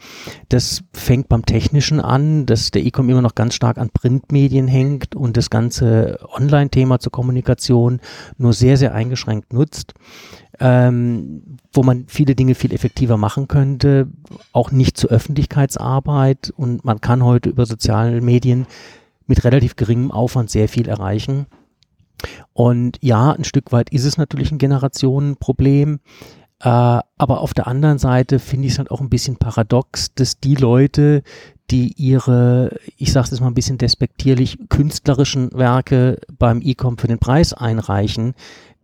Das 0.49 0.83
fängt 0.95 1.29
beim 1.29 1.45
Technischen 1.45 2.01
an, 2.01 2.47
dass 2.47 2.71
der 2.71 2.87
E-Com 2.87 3.11
immer 3.11 3.21
noch 3.21 3.35
ganz 3.35 3.55
stark 3.55 3.77
an 3.77 3.91
Printmedien 3.91 4.67
hängt 4.67 5.15
und 5.15 5.37
das 5.37 5.51
ganze 5.51 6.19
Online-Thema 6.35 6.99
zur 7.01 7.13
Kommunikation 7.13 8.01
nur 8.39 8.55
sehr, 8.55 8.79
sehr 8.79 8.95
eingeschränkt 8.95 9.53
nutzt 9.53 9.93
ähm, 10.61 11.59
wo 11.73 11.83
man 11.83 12.05
viele 12.09 12.35
Dinge 12.35 12.55
viel 12.55 12.73
effektiver 12.73 13.17
machen 13.17 13.49
könnte, 13.49 14.09
auch 14.53 14.71
nicht 14.71 14.97
zur 14.97 15.11
Öffentlichkeitsarbeit 15.11 16.53
und 16.57 16.85
man 16.85 17.01
kann 17.01 17.25
heute 17.25 17.49
über 17.49 17.67
soziale 17.67 18.21
Medien 18.21 18.67
mit 19.27 19.45
relativ 19.45 19.77
geringem 19.77 20.11
Aufwand 20.11 20.51
sehr 20.51 20.69
viel 20.69 20.89
erreichen. 20.89 21.47
Und 22.53 22.99
ja, 23.03 23.33
ein 23.33 23.45
Stück 23.45 23.73
weit 23.73 23.91
ist 23.91 24.05
es 24.05 24.17
natürlich 24.17 24.51
ein 24.51 24.59
Generationenproblem. 24.59 26.01
Äh, 26.61 26.69
aber 26.69 27.41
auf 27.41 27.53
der 27.53 27.67
anderen 27.67 27.99
Seite 27.99 28.39
finde 28.39 28.67
ich 28.67 28.75
es 28.75 28.79
halt 28.79 28.91
auch 28.91 29.01
ein 29.01 29.11
bisschen 29.11 29.37
paradox, 29.37 30.15
dass 30.15 30.41
die 30.41 30.55
Leute, 30.55 31.23
die 31.71 31.93
ihre, 31.97 32.79
ich 32.97 33.13
sage 33.13 33.29
es 33.31 33.41
mal 33.41 33.49
ein 33.49 33.55
bisschen 33.55 33.77
despektierlich, 33.77 34.59
künstlerischen 34.69 35.53
Werke 35.53 36.19
beim 36.39 36.63
E-Com 36.63 36.97
für 36.97 37.09
den 37.09 37.19
Preis 37.19 37.53
einreichen, 37.53 38.35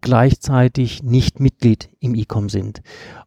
gleichzeitig 0.02 1.02
nicht 1.02 1.40
Mitglied 1.40 1.88
im 2.00 2.14
ICOM 2.14 2.48
sind. 2.48 2.82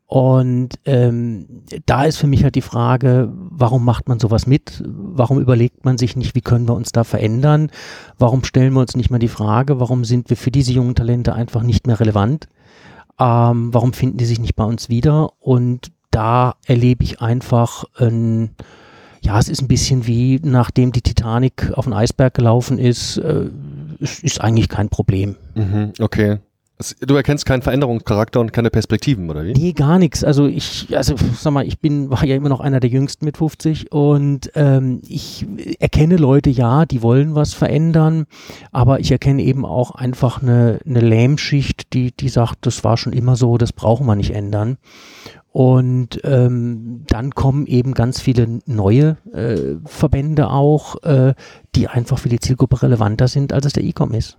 Und 0.08 0.76
ähm, 0.86 1.64
da 1.88 2.04
ist 2.04 2.18
für 2.18 2.28
mich 2.28 2.44
halt 2.44 2.54
die 2.56 2.62
Frage, 2.62 3.32
warum 3.34 3.84
macht 3.84 4.08
man 4.08 4.20
sowas 4.20 4.46
mit? 4.46 4.84
Warum 4.86 5.40
überlegt 5.40 5.84
man 5.84 5.98
sich 5.98 6.16
nicht, 6.16 6.36
wie 6.36 6.42
können 6.42 6.68
wir 6.68 6.76
uns 6.76 6.92
da 6.92 7.04
verändern? 7.04 7.72
Warum 8.20 8.44
stellen 8.44 8.74
wir 8.74 8.82
uns 8.82 8.96
nicht 8.96 9.10
mal 9.10 9.18
die 9.18 9.28
Frage, 9.28 9.80
warum 9.80 10.06
sind 10.06 10.30
wir 10.30 10.38
für 10.38 10.52
diese 10.52 10.74
jungen 10.74 10.94
Talente 10.94 11.34
einfach 11.34 11.64
nicht 11.64 11.88
mehr 11.88 12.00
relevant? 12.00 12.48
Ähm, 13.20 13.74
warum 13.74 13.94
finden 13.94 14.18
die 14.18 14.26
sich 14.26 14.40
nicht 14.40 14.56
bei 14.56 14.64
uns 14.64 14.90
wieder? 14.90 15.32
Und 15.40 15.92
da 16.12 16.56
erlebe 16.66 17.04
ich 17.04 17.22
einfach 17.22 17.86
ein, 17.98 18.52
ja, 19.22 19.40
es 19.40 19.50
ist 19.50 19.62
ein 19.62 19.68
bisschen 19.68 20.06
wie 20.06 20.40
nachdem 20.44 20.92
die 20.92 21.02
Titanic 21.02 21.72
auf 21.74 21.86
den 21.86 21.94
Eisberg 21.94 22.36
gelaufen 22.36 22.78
ist, 22.78 23.18
äh, 23.18 23.50
es 24.00 24.20
ist 24.20 24.40
eigentlich 24.40 24.70
kein 24.70 24.90
Problem. 24.90 25.36
Mhm, 25.56 25.94
okay. 26.00 26.38
Du 27.00 27.16
erkennst 27.16 27.46
keinen 27.46 27.62
Veränderungscharakter 27.62 28.42
und 28.42 28.52
keine 28.52 28.70
Perspektiven, 28.70 29.30
oder 29.30 29.46
wie? 29.46 29.54
Nee, 29.54 29.72
gar 29.72 29.98
nichts. 29.98 30.26
Also 30.26 30.46
ich, 30.46 30.88
also 30.96 31.16
sag 31.40 31.54
mal, 31.54 31.66
ich 31.66 31.80
bin, 31.80 32.10
war 32.10 32.26
ja 32.26 32.36
immer 32.36 32.50
noch 32.50 32.60
einer 32.60 32.82
der 32.82 32.90
Jüngsten 32.90 33.24
mit 33.24 33.38
50 33.38 33.94
und 33.94 34.52
ähm, 34.56 35.02
ich 35.08 35.46
erkenne 35.80 36.18
Leute, 36.18 36.50
ja, 36.50 36.86
die 36.86 37.02
wollen 37.02 37.34
was 37.34 37.54
verändern, 37.54 38.26
aber 38.74 39.00
ich 39.00 39.10
erkenne 39.10 39.42
eben 39.44 39.66
auch 39.66 39.92
einfach 39.92 40.42
eine, 40.42 40.80
eine 40.86 41.00
Lähmschicht, 41.00 41.94
die, 41.94 42.12
die 42.12 42.28
sagt, 42.28 42.66
das 42.66 42.84
war 42.84 42.98
schon 42.98 43.14
immer 43.14 43.38
so, 43.38 43.58
das 43.58 43.72
brauchen 43.72 44.06
wir 44.06 44.18
nicht 44.18 44.32
ändern. 44.32 44.78
Und 45.54 46.20
ähm, 46.26 47.06
dann 47.08 47.32
kommen 47.32 47.66
eben 47.68 47.94
ganz 47.94 48.20
viele 48.20 48.60
neue 48.66 49.16
äh, 49.32 49.78
Verbände 49.86 50.50
auch, 50.50 51.02
äh, 51.04 51.36
die 51.74 51.88
einfach 51.88 52.20
für 52.20 52.28
die 52.28 52.42
Zielgruppe 52.42 52.82
relevanter 52.82 53.30
sind, 53.30 53.54
als 53.54 53.66
es 53.66 53.72
der 53.72 53.86
E-Com 53.86 54.14
ist. 54.14 54.38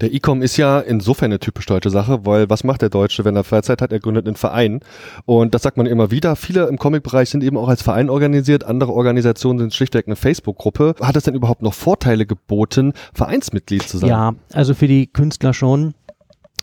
Der 0.00 0.12
E-Com 0.12 0.42
ist 0.42 0.56
ja 0.56 0.80
insofern 0.80 1.26
eine 1.26 1.40
typisch 1.40 1.66
deutsche 1.66 1.90
Sache, 1.90 2.24
weil 2.26 2.48
was 2.48 2.62
macht 2.62 2.82
der 2.82 2.90
Deutsche, 2.90 3.24
wenn 3.24 3.34
er 3.34 3.44
Freizeit 3.44 3.82
hat? 3.82 3.92
Er 3.92 3.98
gründet 3.98 4.26
einen 4.26 4.36
Verein. 4.36 4.80
Und 5.26 5.54
das 5.54 5.62
sagt 5.62 5.76
man 5.76 5.86
immer 5.86 6.10
wieder. 6.10 6.36
Viele 6.36 6.66
im 6.68 6.78
Comic-Bereich 6.78 7.30
sind 7.30 7.42
eben 7.42 7.56
auch 7.56 7.68
als 7.68 7.82
Verein 7.82 8.08
organisiert. 8.08 8.64
Andere 8.64 8.92
Organisationen 8.92 9.58
sind 9.58 9.74
schlichtweg 9.74 10.06
eine 10.06 10.16
Facebook-Gruppe. 10.16 10.94
Hat 11.00 11.16
es 11.16 11.24
denn 11.24 11.34
überhaupt 11.34 11.62
noch 11.62 11.74
Vorteile 11.74 12.26
geboten, 12.26 12.92
Vereinsmitglied 13.14 13.82
zu 13.82 13.98
sein? 13.98 14.10
Ja, 14.10 14.34
also 14.52 14.74
für 14.74 14.86
die 14.86 15.06
Künstler 15.06 15.54
schon 15.54 15.94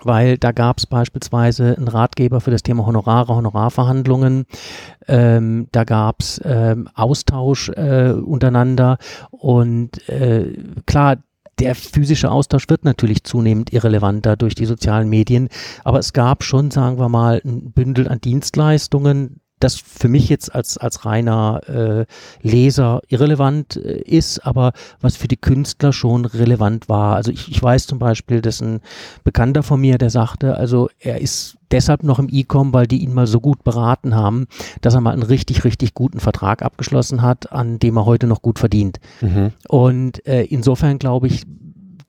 weil 0.04 0.38
da 0.38 0.52
gab 0.52 0.80
es 0.80 0.88
beispielsweise 0.88 1.76
einen 1.78 1.88
Ratgeber 1.88 2.42
für 2.42 2.50
das 2.50 2.64
Thema 2.64 2.86
Honorare, 2.86 3.36
Honorarverhandlungen. 3.36 4.46
Ähm, 5.08 5.68
da 5.72 5.84
gab 5.84 6.22
es 6.22 6.42
ähm, 6.44 6.90
Austausch 6.96 7.70
äh, 7.70 8.12
untereinander 8.12 8.98
und 9.30 10.08
äh, 10.10 10.58
klar, 10.88 11.18
der 11.60 11.76
physische 11.76 12.32
Austausch 12.32 12.70
wird 12.70 12.86
natürlich 12.86 13.24
zunehmend 13.24 13.72
irrelevanter 13.74 14.36
durch 14.36 14.56
die 14.56 14.66
sozialen 14.66 15.10
Medien, 15.10 15.50
aber 15.84 16.00
es 16.00 16.14
gab 16.14 16.44
schon, 16.44 16.72
sagen 16.72 16.98
wir 16.98 17.10
mal, 17.10 17.42
ein 17.46 17.72
Bündel 17.72 18.08
an 18.08 18.20
Dienstleistungen, 18.22 19.42
das 19.64 19.76
für 19.76 20.08
mich 20.08 20.28
jetzt 20.30 20.54
als, 20.54 20.78
als 20.78 21.06
reiner 21.06 21.62
äh, 21.68 22.06
Leser 22.42 23.02
irrelevant 23.08 23.78
äh, 23.78 24.02
ist, 24.02 24.46
aber 24.46 24.74
was 25.00 25.16
für 25.16 25.28
die 25.28 25.38
Künstler 25.38 25.94
schon 25.94 26.26
relevant 26.26 26.90
war. 26.90 27.16
Also 27.16 27.32
ich, 27.32 27.50
ich 27.50 27.62
weiß 27.62 27.88
zum 27.88 28.00
Beispiel, 28.00 28.42
dass 28.42 28.62
ein 28.62 28.82
Bekannter 29.24 29.64
von 29.64 29.80
mir, 29.80 29.98
der 29.98 30.10
sagte, 30.10 30.56
also 30.56 30.90
er 31.00 31.22
ist 31.22 31.58
deshalb 31.72 32.04
noch 32.04 32.20
im 32.20 32.28
E-Com, 32.30 32.74
weil 32.74 32.88
die 32.88 33.04
ihn 33.04 33.14
mal 33.14 33.28
so 33.28 33.40
gut 33.40 33.64
beraten 33.64 34.16
haben, 34.16 34.48
dass 34.82 34.96
er 34.96 35.02
mal 35.02 35.14
einen 35.14 35.24
richtig, 35.24 35.64
richtig 35.64 35.94
guten 35.94 36.20
Vertrag 36.20 36.64
abgeschlossen 36.64 37.22
hat, 37.22 37.52
an 37.52 37.80
dem 37.80 37.98
er 37.98 38.06
heute 38.06 38.28
noch 38.28 38.42
gut 38.42 38.60
verdient. 38.60 39.00
Mhm. 39.22 39.52
Und 39.68 40.26
äh, 40.28 40.44
insofern 40.44 41.00
glaube 41.00 41.28
ich, 41.28 41.44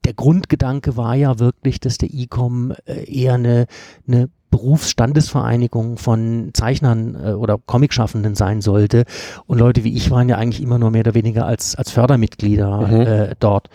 der 0.04 0.14
Grundgedanke 0.14 0.96
war 0.96 1.14
ja 1.14 1.38
wirklich, 1.38 1.78
dass 1.78 1.98
der 1.98 2.12
E-Com 2.12 2.72
äh, 2.86 3.04
eher 3.04 3.34
eine, 3.34 3.66
eine 4.08 4.28
Berufsstandesvereinigung 4.52 5.96
von 5.96 6.50
Zeichnern 6.52 7.16
äh, 7.16 7.32
oder 7.32 7.58
Comicschaffenden 7.58 8.36
sein 8.36 8.60
sollte. 8.60 9.04
Und 9.46 9.58
Leute 9.58 9.82
wie 9.82 9.96
ich 9.96 10.12
waren 10.12 10.28
ja 10.28 10.36
eigentlich 10.36 10.62
immer 10.62 10.78
nur 10.78 10.92
mehr 10.92 11.00
oder 11.00 11.14
weniger 11.14 11.46
als, 11.46 11.74
als 11.74 11.90
Fördermitglieder 11.90 12.86
mhm. 12.86 13.00
äh, 13.00 13.34
dort. 13.40 13.68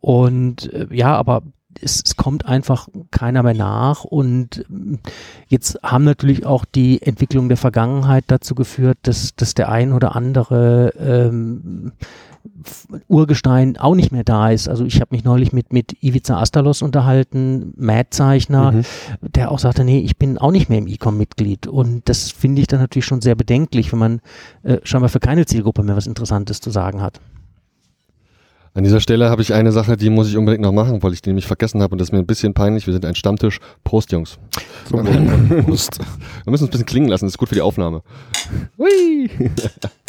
Und 0.00 0.72
äh, 0.72 0.88
ja, 0.90 1.14
aber 1.14 1.42
es, 1.80 2.02
es 2.04 2.16
kommt 2.16 2.46
einfach 2.46 2.88
keiner 3.10 3.42
mehr 3.42 3.54
nach 3.54 4.04
und 4.04 4.58
äh, 4.58 4.98
jetzt 5.48 5.78
haben 5.82 6.04
natürlich 6.04 6.44
auch 6.46 6.64
die 6.64 7.00
Entwicklung 7.02 7.48
der 7.48 7.56
Vergangenheit 7.56 8.24
dazu 8.26 8.54
geführt, 8.54 8.98
dass, 9.02 9.36
dass 9.36 9.54
der 9.54 9.70
ein 9.70 9.92
oder 9.92 10.16
andere 10.16 10.94
ähm, 10.98 11.92
Urgestein 13.08 13.76
auch 13.76 13.94
nicht 13.94 14.12
mehr 14.12 14.24
da 14.24 14.50
ist. 14.50 14.68
Also 14.68 14.84
ich 14.84 15.00
habe 15.00 15.14
mich 15.14 15.24
neulich 15.24 15.52
mit, 15.52 15.72
mit 15.72 16.02
Ivica 16.02 16.38
Astalos 16.38 16.82
unterhalten, 16.82 17.72
Mad-Zeichner, 17.76 18.72
mhm. 18.72 18.84
der 19.20 19.50
auch 19.50 19.58
sagte, 19.58 19.84
nee, 19.84 20.00
ich 20.00 20.16
bin 20.16 20.38
auch 20.38 20.50
nicht 20.50 20.68
mehr 20.68 20.78
im 20.78 20.86
E-Com-Mitglied. 20.86 21.66
Und 21.66 22.08
das 22.08 22.30
finde 22.30 22.60
ich 22.60 22.68
dann 22.68 22.80
natürlich 22.80 23.06
schon 23.06 23.20
sehr 23.20 23.34
bedenklich, 23.34 23.92
wenn 23.92 23.98
man 23.98 24.20
äh, 24.62 24.78
scheinbar 24.82 25.08
für 25.08 25.20
keine 25.20 25.46
Zielgruppe 25.46 25.82
mehr 25.82 25.96
was 25.96 26.06
Interessantes 26.06 26.60
zu 26.60 26.70
sagen 26.70 27.00
hat. 27.02 27.20
An 28.74 28.84
dieser 28.84 29.00
Stelle 29.00 29.28
habe 29.28 29.42
ich 29.42 29.52
eine 29.52 29.70
Sache, 29.70 29.98
die 29.98 30.08
muss 30.08 30.28
ich 30.28 30.36
unbedingt 30.38 30.62
noch 30.62 30.72
machen, 30.72 31.02
weil 31.02 31.12
ich 31.12 31.20
die 31.20 31.28
nämlich 31.28 31.46
vergessen 31.46 31.82
habe 31.82 31.92
und 31.92 31.98
das 31.98 32.08
ist 32.08 32.12
mir 32.12 32.20
ein 32.20 32.26
bisschen 32.26 32.54
peinlich. 32.54 32.86
Wir 32.86 32.94
sind 32.94 33.04
ein 33.04 33.14
Stammtisch. 33.14 33.60
Prost, 33.84 34.12
Jungs. 34.12 34.38
Prost. 34.88 35.98
Wir 36.44 36.50
müssen 36.50 36.64
uns 36.64 36.70
ein 36.70 36.70
bisschen 36.70 36.86
klingen 36.86 37.08
lassen, 37.08 37.26
das 37.26 37.34
ist 37.34 37.38
gut 37.38 37.50
für 37.50 37.54
die 37.54 37.60
Aufnahme. 37.60 38.02
Hui. 38.78 39.28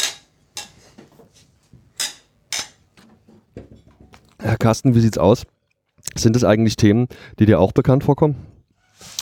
Herr 4.44 4.58
Carsten, 4.58 4.94
wie 4.94 5.00
sieht's 5.00 5.16
aus? 5.16 5.46
Sind 6.14 6.36
es 6.36 6.44
eigentlich 6.44 6.76
Themen, 6.76 7.08
die 7.38 7.46
dir 7.46 7.58
auch 7.58 7.72
bekannt 7.72 8.04
vorkommen? 8.04 8.36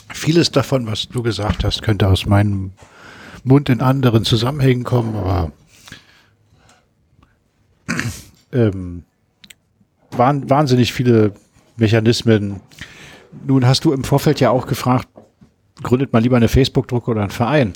Vieles 0.09 0.51
davon, 0.51 0.85
was 0.85 1.07
du 1.07 1.23
gesagt 1.23 1.63
hast, 1.63 1.81
könnte 1.81 2.09
aus 2.09 2.25
meinem 2.25 2.73
Mund 3.45 3.69
in 3.69 3.79
anderen 3.79 4.25
Zusammenhängen 4.25 4.83
kommen, 4.83 5.15
aber 5.15 5.53
ähm, 8.51 9.03
waren 10.11 10.49
wahnsinnig 10.49 10.91
viele 10.91 11.33
Mechanismen. 11.77 12.59
Nun 13.47 13.65
hast 13.65 13.85
du 13.85 13.93
im 13.93 14.03
Vorfeld 14.03 14.41
ja 14.41 14.49
auch 14.49 14.67
gefragt, 14.67 15.07
gründet 15.81 16.11
man 16.11 16.21
lieber 16.21 16.35
eine 16.35 16.49
Facebook-Drucke 16.49 17.11
oder 17.11 17.21
einen 17.21 17.31
Verein? 17.31 17.73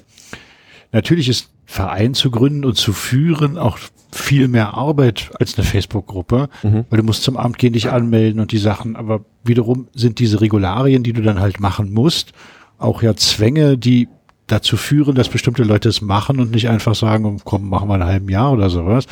Natürlich 0.91 1.29
ist 1.29 1.49
Verein 1.65 2.13
zu 2.13 2.31
gründen 2.31 2.65
und 2.65 2.75
zu 2.77 2.93
führen 2.93 3.57
auch 3.57 3.77
viel 4.11 4.47
mehr 4.47 4.73
Arbeit 4.73 5.31
als 5.39 5.57
eine 5.57 5.65
Facebook-Gruppe, 5.65 6.49
mhm. 6.63 6.85
weil 6.89 6.97
du 6.97 7.03
musst 7.03 7.23
zum 7.23 7.35
Amt 7.37 7.57
gehen, 7.57 7.73
dich 7.73 7.89
anmelden 7.89 8.39
und 8.39 8.51
die 8.51 8.57
Sachen. 8.57 8.95
Aber 8.95 9.25
wiederum 9.43 9.87
sind 9.93 10.19
diese 10.19 10.39
Regularien, 10.39 11.03
die 11.03 11.13
du 11.13 11.21
dann 11.21 11.39
halt 11.39 11.59
machen 11.59 11.93
musst, 11.93 12.31
auch 12.77 13.01
ja 13.01 13.15
Zwänge, 13.15 13.77
die 13.77 14.07
dazu 14.47 14.77
führen, 14.77 15.15
dass 15.15 15.27
bestimmte 15.27 15.63
Leute 15.63 15.89
es 15.89 16.01
machen 16.01 16.39
und 16.39 16.51
nicht 16.51 16.69
einfach 16.69 16.95
sagen, 16.95 17.41
komm, 17.43 17.69
machen 17.69 17.89
wir 17.89 17.95
ein 17.95 18.05
halben 18.05 18.29
Jahr 18.29 18.53
oder 18.53 18.69
sowas. 18.69 19.05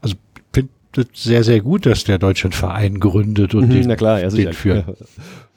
Also 0.00 0.16
finde 0.52 0.70
sehr, 1.14 1.44
sehr 1.44 1.60
gut, 1.60 1.86
dass 1.86 2.04
der 2.04 2.18
Deutsche 2.18 2.46
einen 2.46 2.52
Verein 2.52 3.00
gründet 3.00 3.54
und 3.54 3.68
mhm, 3.68 3.86
den, 3.86 3.96
klar, 3.96 4.20
ja, 4.20 4.28
den 4.28 4.52
führt. 4.52 4.84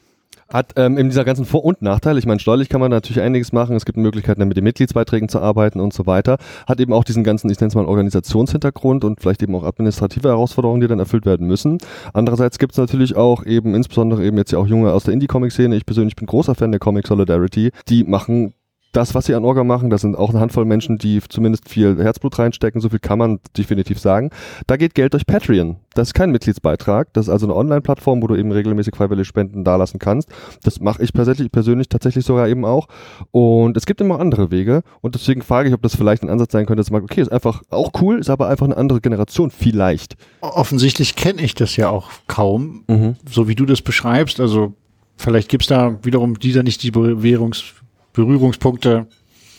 Hat 0.56 0.72
ähm, 0.78 0.98
in 0.98 1.10
dieser 1.10 1.26
ganzen 1.26 1.44
Vor- 1.44 1.66
und 1.66 1.82
Nachteile, 1.82 2.18
ich 2.18 2.26
meine, 2.26 2.40
steuerlich 2.40 2.70
kann 2.70 2.80
man 2.80 2.90
natürlich 2.90 3.22
einiges 3.22 3.52
machen, 3.52 3.76
es 3.76 3.84
gibt 3.84 3.98
Möglichkeiten, 3.98 4.48
mit 4.48 4.56
den 4.56 4.64
Mitgliedsbeiträgen 4.64 5.28
zu 5.28 5.42
arbeiten 5.42 5.82
und 5.82 5.92
so 5.92 6.06
weiter, 6.06 6.38
hat 6.66 6.80
eben 6.80 6.94
auch 6.94 7.04
diesen 7.04 7.26
ganzen, 7.26 7.50
ich 7.50 7.60
nenne 7.60 7.68
es 7.68 7.76
mal 7.76 7.84
Organisationshintergrund 7.84 9.04
und 9.04 9.20
vielleicht 9.20 9.44
eben 9.44 9.54
auch 9.54 9.66
administrative 9.66 10.30
Herausforderungen, 10.30 10.80
die 10.80 10.88
dann 10.88 11.00
erfüllt 11.00 11.26
werden 11.26 11.46
müssen. 11.46 11.80
Andererseits 12.14 12.58
gibt 12.58 12.72
es 12.72 12.78
natürlich 12.78 13.18
auch 13.18 13.46
eben, 13.46 13.76
insbesondere 13.76 14.24
eben 14.24 14.38
jetzt 14.38 14.54
ja 14.54 14.60
auch 14.60 14.68
Junge 14.68 14.94
aus 14.94 15.04
der 15.04 15.14
Indie-Comic-Szene, 15.14 15.76
ich 15.76 15.86
persönlich 15.86 16.16
bin 16.16 16.26
großer 16.26 16.56
Fan 16.56 16.72
der 16.72 16.80
Comic 16.80 17.06
Solidarity, 17.06 17.72
die 17.90 18.06
machen 18.06 18.54
das, 18.96 19.14
was 19.14 19.26
sie 19.26 19.36
an 19.36 19.44
Orga 19.44 19.64
machen, 19.64 19.90
das 19.90 20.02
sind 20.02 20.18
auch 20.18 20.30
eine 20.30 20.40
Handvoll 20.40 20.66
Menschen, 20.66 20.98
die 20.98 21.22
zumindest 21.28 21.70
viel 21.70 22.02
Herzblut 22.02 22.40
reinstecken, 22.40 22.80
so 22.80 22.90
viel 22.90 23.00
kann 23.00 23.20
man 23.20 23.40
definitiv 23.58 24.00
sagen. 24.00 24.30
Da 24.68 24.78
geht 24.78 24.96
Geld 24.96 25.14
durch 25.14 25.26
Patreon. 25.26 25.78
Das 25.94 26.10
ist 26.10 26.14
kein 26.14 26.32
Mitgliedsbeitrag, 26.32 27.12
das 27.14 27.28
ist 27.28 27.30
also 27.30 27.46
eine 27.46 27.56
Online-Plattform, 27.56 28.22
wo 28.22 28.28
du 28.28 28.36
eben 28.36 28.52
regelmäßig 28.52 28.96
freiwillige 28.96 29.26
Spenden 29.26 29.64
dalassen 29.64 30.00
kannst. 30.00 30.30
Das 30.64 30.80
mache 30.80 31.04
ich 31.04 31.14
persönlich, 31.14 31.52
persönlich 31.52 31.90
tatsächlich 31.90 32.26
sogar 32.26 32.48
eben 32.48 32.66
auch. 32.66 32.88
Und 33.32 33.76
es 33.76 33.86
gibt 33.86 34.02
immer 34.02 34.20
andere 34.20 34.52
Wege 34.52 34.84
und 35.02 35.16
deswegen 35.16 35.42
frage 35.42 35.70
ich, 35.70 35.76
ob 35.76 35.82
das 35.82 35.96
vielleicht 35.96 36.24
ein 36.24 36.30
Ansatz 36.30 36.54
sein 36.54 36.66
könnte, 36.66 36.82
dass 36.82 36.92
man, 36.92 37.04
okay, 37.04 37.22
ist 37.22 37.32
einfach 37.32 37.64
auch 37.70 37.92
cool, 38.02 38.20
ist 38.20 38.30
aber 38.30 38.48
einfach 38.48 38.66
eine 38.66 38.78
andere 38.78 39.02
Generation, 39.02 39.52
vielleicht. 39.52 40.16
Offensichtlich 40.42 41.16
kenne 41.16 41.42
ich 41.42 41.56
das 41.56 41.76
ja 41.76 41.90
auch 41.90 42.10
kaum, 42.28 42.84
mhm. 42.88 43.16
so 43.30 43.48
wie 43.48 43.56
du 43.56 43.66
das 43.66 43.82
beschreibst. 43.82 44.40
Also 44.40 44.74
vielleicht 45.18 45.50
gibt's 45.50 45.68
da 45.68 45.98
wiederum 46.04 46.40
dieser 46.40 46.64
nicht 46.64 46.84
die 46.84 46.92
Bewährungs 46.92 47.74
Berührungspunkte. 48.16 49.08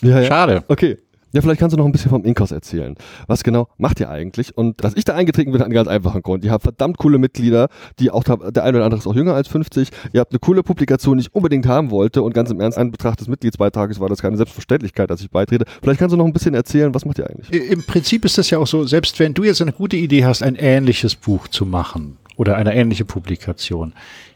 Ja, 0.02 0.20
ja. 0.20 0.26
Schade. 0.26 0.64
Okay. 0.68 0.98
Ja, 1.32 1.42
vielleicht 1.42 1.60
kannst 1.60 1.74
du 1.74 1.76
noch 1.76 1.84
ein 1.84 1.92
bisschen 1.92 2.08
vom 2.08 2.24
Inkos 2.24 2.50
erzählen. 2.50 2.94
Was 3.26 3.44
genau 3.44 3.68
macht 3.76 4.00
ihr 4.00 4.08
eigentlich? 4.08 4.56
Und 4.56 4.82
dass 4.82 4.94
ich 4.94 5.04
da 5.04 5.14
eingetreten 5.14 5.52
bin, 5.52 5.60
hat 5.60 5.66
einen 5.66 5.74
ganz 5.74 5.86
einfachen 5.86 6.22
Grund. 6.22 6.44
Ihr 6.44 6.50
habt 6.50 6.62
verdammt 6.62 6.96
coole 6.96 7.18
Mitglieder, 7.18 7.68
die 7.98 8.10
auch, 8.10 8.24
der 8.24 8.64
eine 8.64 8.78
oder 8.78 8.84
andere 8.86 8.98
ist 8.98 9.06
auch 9.06 9.14
jünger 9.14 9.34
als 9.34 9.48
50. 9.48 9.90
Ihr 10.14 10.20
habt 10.20 10.32
eine 10.32 10.38
coole 10.38 10.62
Publikation, 10.62 11.18
die 11.18 11.22
ich 11.22 11.34
unbedingt 11.34 11.66
haben 11.66 11.90
wollte. 11.90 12.22
Und 12.22 12.32
ganz 12.32 12.50
im 12.50 12.58
Ernst, 12.60 12.78
an 12.78 12.90
Betracht 12.90 13.20
des 13.20 13.28
Mitgliedsbeitrages 13.28 14.00
war 14.00 14.08
das 14.08 14.22
keine 14.22 14.38
Selbstverständlichkeit, 14.38 15.10
dass 15.10 15.20
ich 15.20 15.30
beitrete. 15.30 15.66
Vielleicht 15.82 15.98
kannst 15.98 16.14
du 16.14 16.16
noch 16.16 16.24
ein 16.24 16.32
bisschen 16.32 16.54
erzählen, 16.54 16.94
was 16.94 17.04
macht 17.04 17.18
ihr 17.18 17.28
eigentlich? 17.28 17.52
Im 17.70 17.82
Prinzip 17.82 18.24
ist 18.24 18.38
das 18.38 18.48
ja 18.48 18.58
auch 18.58 18.66
so, 18.66 18.86
selbst 18.86 19.18
wenn 19.18 19.34
du 19.34 19.44
jetzt 19.44 19.60
eine 19.60 19.72
gute 19.72 19.96
Idee 19.96 20.24
hast, 20.24 20.42
ein 20.42 20.54
ähnliches 20.54 21.16
Buch 21.16 21.48
zu 21.48 21.66
machen 21.66 22.16
oder 22.36 22.56
eine 22.56 22.74
ähnliche 22.74 23.04
Publikation. 23.04 23.92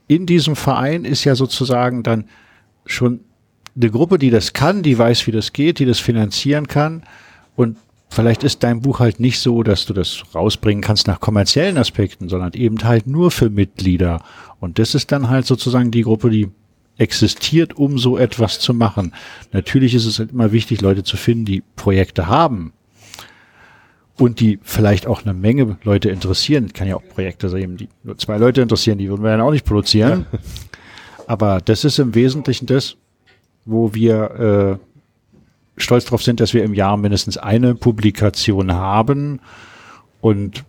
In 0.07 0.27
diesem 0.27 0.55
Verein 0.55 1.07
ist 1.07 1.25
ja 1.25 1.35
sozusagen 1.35 2.03
dann 2.03 2.25
schon 2.85 3.21
eine 3.77 3.91
Gruppe, 3.91 4.19
die 4.19 4.31
das 4.31 4.53
kann, 4.53 4.83
die 4.83 4.99
weiß, 4.99 5.27
wie 5.27 5.33
das 5.33 5.53
geht, 5.53 5.79
die 5.79 5.87
das 5.87 5.99
finanzieren 5.99 6.67
kann. 6.67 7.03
Und 7.57 7.77
vielleicht 8.09 8.43
ist 8.43 8.63
dein 8.63 8.81
Buch 8.81 9.01
halt 9.01 9.21
nicht 9.21 9.39
so, 9.39 9.63
dass 9.63 9.87
du 9.87 9.93
das 9.93 10.23
rausbringen 10.35 10.83
kannst 10.83 11.07
nach 11.07 11.21
kommerziellen 11.21 11.79
Aspekten, 11.79 12.29
sondern 12.29 12.53
eben 12.55 12.83
halt 12.85 13.07
nur 13.07 13.31
für 13.31 13.51
Mitglieder. 13.51 14.23
Und 14.59 14.79
das 14.79 14.95
ist 14.95 15.13
dann 15.13 15.29
halt 15.29 15.47
sozusagen 15.47 15.91
die 15.91 16.03
Gruppe, 16.03 16.31
die 16.31 16.49
existiert, 16.99 17.77
um 17.77 17.99
so 17.99 18.19
etwas 18.19 18.61
zu 18.61 18.75
machen. 18.75 19.13
Natürlich 19.53 19.95
ist 19.95 20.05
es 20.05 20.19
halt 20.19 20.33
immer 20.33 20.53
wichtig, 20.53 20.83
Leute 20.83 21.03
zu 21.03 21.17
finden, 21.17 21.47
die 21.47 21.63
Projekte 21.77 22.27
haben 22.27 22.73
und 24.19 24.39
die 24.41 24.59
vielleicht 24.63 25.07
auch 25.07 25.23
eine 25.25 25.33
Menge 25.33 25.79
Leute 25.83 26.11
interessieren. 26.11 26.73
Kann 26.75 26.89
ja 26.89 26.97
auch 26.97 27.09
Projekte 27.09 27.49
sein, 27.49 27.79
die 27.79 27.89
nur 28.03 28.19
zwei 28.19 28.37
Leute 28.37 28.61
interessieren, 28.61 28.99
die 28.99 29.09
würden 29.09 29.23
wir 29.23 29.31
dann 29.31 29.41
auch 29.41 29.51
nicht 29.51 29.65
produzieren. 29.65 30.27
Ja. 30.31 30.39
Aber 31.27 31.61
das 31.61 31.85
ist 31.85 31.99
im 31.99 32.15
Wesentlichen 32.15 32.67
das, 32.67 32.97
wo 33.71 33.95
wir 33.95 34.79
äh, 34.79 35.81
stolz 35.81 36.05
darauf 36.05 36.23
sind, 36.23 36.41
dass 36.41 36.55
wir 36.55 36.65
im 36.65 36.75
Jahr 36.75 36.97
mindestens 36.97 37.37
eine 37.37 37.75
Publikation 37.75 38.73
haben 38.73 39.41
und 40.21 40.65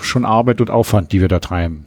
schon 0.00 0.24
Arbeit 0.24 0.60
und 0.60 0.70
Aufwand, 0.70 1.12
die 1.12 1.20
wir 1.20 1.28
da 1.28 1.38
treiben. 1.38 1.84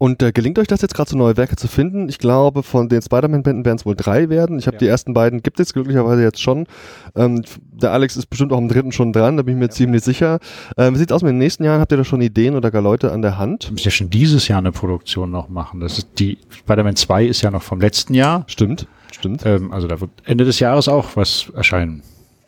Und 0.00 0.22
äh, 0.22 0.32
gelingt 0.32 0.58
euch 0.58 0.66
das 0.66 0.80
jetzt 0.80 0.94
gerade 0.94 1.10
so 1.10 1.16
neue 1.18 1.36
Werke 1.36 1.56
zu 1.56 1.68
finden? 1.68 2.08
Ich 2.08 2.18
glaube, 2.18 2.62
von 2.62 2.88
den 2.88 3.02
Spider-Man-Bänden 3.02 3.66
werden 3.66 3.76
es 3.76 3.84
wohl 3.84 3.94
drei 3.94 4.30
werden. 4.30 4.58
Ich 4.58 4.66
habe 4.66 4.76
ja. 4.76 4.78
die 4.78 4.86
ersten 4.86 5.12
beiden, 5.12 5.42
gibt 5.42 5.60
es 5.60 5.74
glücklicherweise 5.74 6.22
jetzt 6.22 6.40
schon. 6.40 6.66
Ähm, 7.14 7.42
der 7.70 7.92
Alex 7.92 8.16
ist 8.16 8.24
bestimmt 8.24 8.50
auch 8.54 8.58
im 8.58 8.68
dritten 8.68 8.92
schon 8.92 9.12
dran, 9.12 9.36
da 9.36 9.42
bin 9.42 9.56
ich 9.56 9.58
mir 9.58 9.66
ja. 9.66 9.70
ziemlich 9.70 10.02
sicher. 10.02 10.38
Ähm, 10.78 10.94
wie 10.94 10.98
sieht 10.98 11.10
es 11.10 11.14
aus 11.14 11.22
mit 11.22 11.32
den 11.32 11.38
nächsten 11.38 11.64
Jahren? 11.64 11.80
Habt 11.80 11.92
ihr 11.92 11.98
da 11.98 12.04
schon 12.04 12.22
Ideen 12.22 12.56
oder 12.56 12.70
gar 12.70 12.80
Leute 12.80 13.12
an 13.12 13.20
der 13.20 13.36
Hand? 13.36 13.64
Wir 13.66 13.72
müssen 13.72 13.84
ja 13.84 13.90
schon 13.90 14.08
dieses 14.08 14.48
Jahr 14.48 14.60
eine 14.60 14.72
Produktion 14.72 15.30
noch 15.30 15.50
machen. 15.50 15.80
Das 15.80 15.98
ist 15.98 16.08
die 16.18 16.38
Spider-Man 16.48 16.96
2 16.96 17.26
ist 17.26 17.42
ja 17.42 17.50
noch 17.50 17.62
vom 17.62 17.78
letzten 17.78 18.14
Jahr. 18.14 18.44
Stimmt, 18.46 18.86
stimmt. 19.14 19.44
Ähm, 19.44 19.72
also 19.72 19.86
da 19.86 20.00
wird 20.00 20.10
Ende 20.24 20.44
des 20.44 20.60
Jahres 20.60 20.88
auch 20.88 21.16
was 21.16 21.50
erscheinen. 21.54 22.02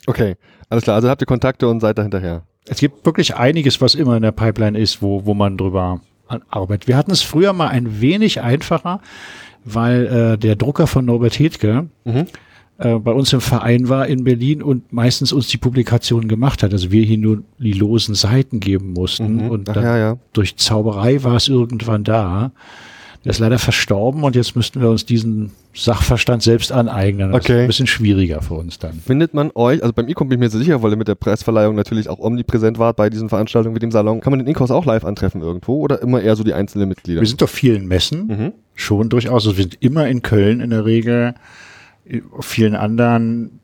Okay, 0.06 0.36
alles 0.68 0.84
klar. 0.84 0.96
Also 0.96 1.08
habt 1.08 1.22
ihr 1.22 1.26
Kontakte 1.26 1.68
und 1.68 1.80
seid 1.80 1.98
da 1.98 2.02
hinterher. 2.02 2.42
Es 2.66 2.78
gibt 2.78 3.04
wirklich 3.04 3.34
einiges, 3.34 3.80
was 3.80 3.94
immer 3.94 4.16
in 4.16 4.22
der 4.22 4.32
Pipeline 4.32 4.78
ist, 4.78 5.02
wo, 5.02 5.26
wo 5.26 5.34
man 5.34 5.56
drüber 5.56 6.00
Arbeit. 6.48 6.88
Wir 6.88 6.96
hatten 6.96 7.10
es 7.10 7.22
früher 7.22 7.52
mal 7.52 7.68
ein 7.68 8.00
wenig 8.00 8.40
einfacher, 8.40 9.00
weil 9.64 10.06
äh, 10.06 10.38
der 10.38 10.56
Drucker 10.56 10.86
von 10.86 11.04
Norbert 11.04 11.38
Hedke 11.38 11.88
mhm. 12.04 12.26
äh, 12.78 12.98
bei 12.98 13.12
uns 13.12 13.32
im 13.32 13.40
Verein 13.40 13.88
war 13.88 14.06
in 14.06 14.24
Berlin 14.24 14.62
und 14.62 14.92
meistens 14.92 15.32
uns 15.32 15.48
die 15.48 15.58
Publikation 15.58 16.28
gemacht 16.28 16.62
hat. 16.62 16.72
Also 16.72 16.90
wir 16.90 17.04
hier 17.04 17.18
nur 17.18 17.42
die 17.58 17.72
losen 17.72 18.14
Seiten 18.14 18.60
geben 18.60 18.92
mussten 18.92 19.44
mhm. 19.44 19.50
und 19.50 19.68
Ach, 19.68 19.76
ja, 19.76 19.98
ja. 19.98 20.16
durch 20.32 20.56
Zauberei 20.56 21.22
war 21.22 21.36
es 21.36 21.48
irgendwann 21.48 22.04
da. 22.04 22.52
Der 23.24 23.30
ist 23.30 23.38
leider 23.38 23.58
verstorben 23.58 24.24
und 24.24 24.34
jetzt 24.34 24.56
müssten 24.56 24.80
wir 24.80 24.90
uns 24.90 25.06
diesen 25.06 25.52
Sachverstand 25.74 26.42
selbst 26.42 26.72
aneignen. 26.72 27.30
Das 27.30 27.44
okay. 27.44 27.52
ist 27.52 27.60
ein 27.60 27.66
bisschen 27.68 27.86
schwieriger 27.86 28.42
für 28.42 28.54
uns 28.54 28.80
dann. 28.80 28.94
Findet 28.94 29.32
man 29.32 29.52
euch, 29.54 29.80
also 29.80 29.92
beim 29.92 30.08
Ecom 30.08 30.28
bin 30.28 30.38
ich 30.38 30.40
mir 30.40 30.50
so 30.50 30.58
sicher, 30.58 30.82
weil 30.82 30.90
ihr 30.90 30.96
mit 30.96 31.06
der 31.06 31.14
Preisverleihung 31.14 31.76
natürlich 31.76 32.08
auch 32.08 32.18
omnipräsent 32.18 32.78
wart 32.78 32.96
bei 32.96 33.10
diesen 33.10 33.28
Veranstaltungen 33.28 33.74
mit 33.74 33.82
dem 33.82 33.92
Salon. 33.92 34.20
Kann 34.20 34.32
man 34.32 34.40
den 34.40 34.48
Inkos 34.48 34.72
auch 34.72 34.84
live 34.86 35.04
antreffen 35.04 35.40
irgendwo 35.40 35.80
oder 35.80 36.02
immer 36.02 36.20
eher 36.20 36.34
so 36.34 36.42
die 36.42 36.52
einzelnen 36.52 36.88
Mitglieder? 36.88 37.20
Wir 37.20 37.28
sind 37.28 37.42
auf 37.44 37.50
vielen 37.50 37.86
Messen, 37.86 38.26
mhm. 38.26 38.52
schon 38.74 39.08
durchaus. 39.08 39.32
Also 39.32 39.56
wir 39.56 39.64
sind 39.64 39.78
immer 39.80 40.08
in 40.08 40.22
Köln 40.22 40.60
in 40.60 40.70
der 40.70 40.84
Regel, 40.84 41.34
auf 42.36 42.46
vielen 42.46 42.74
anderen 42.74 43.60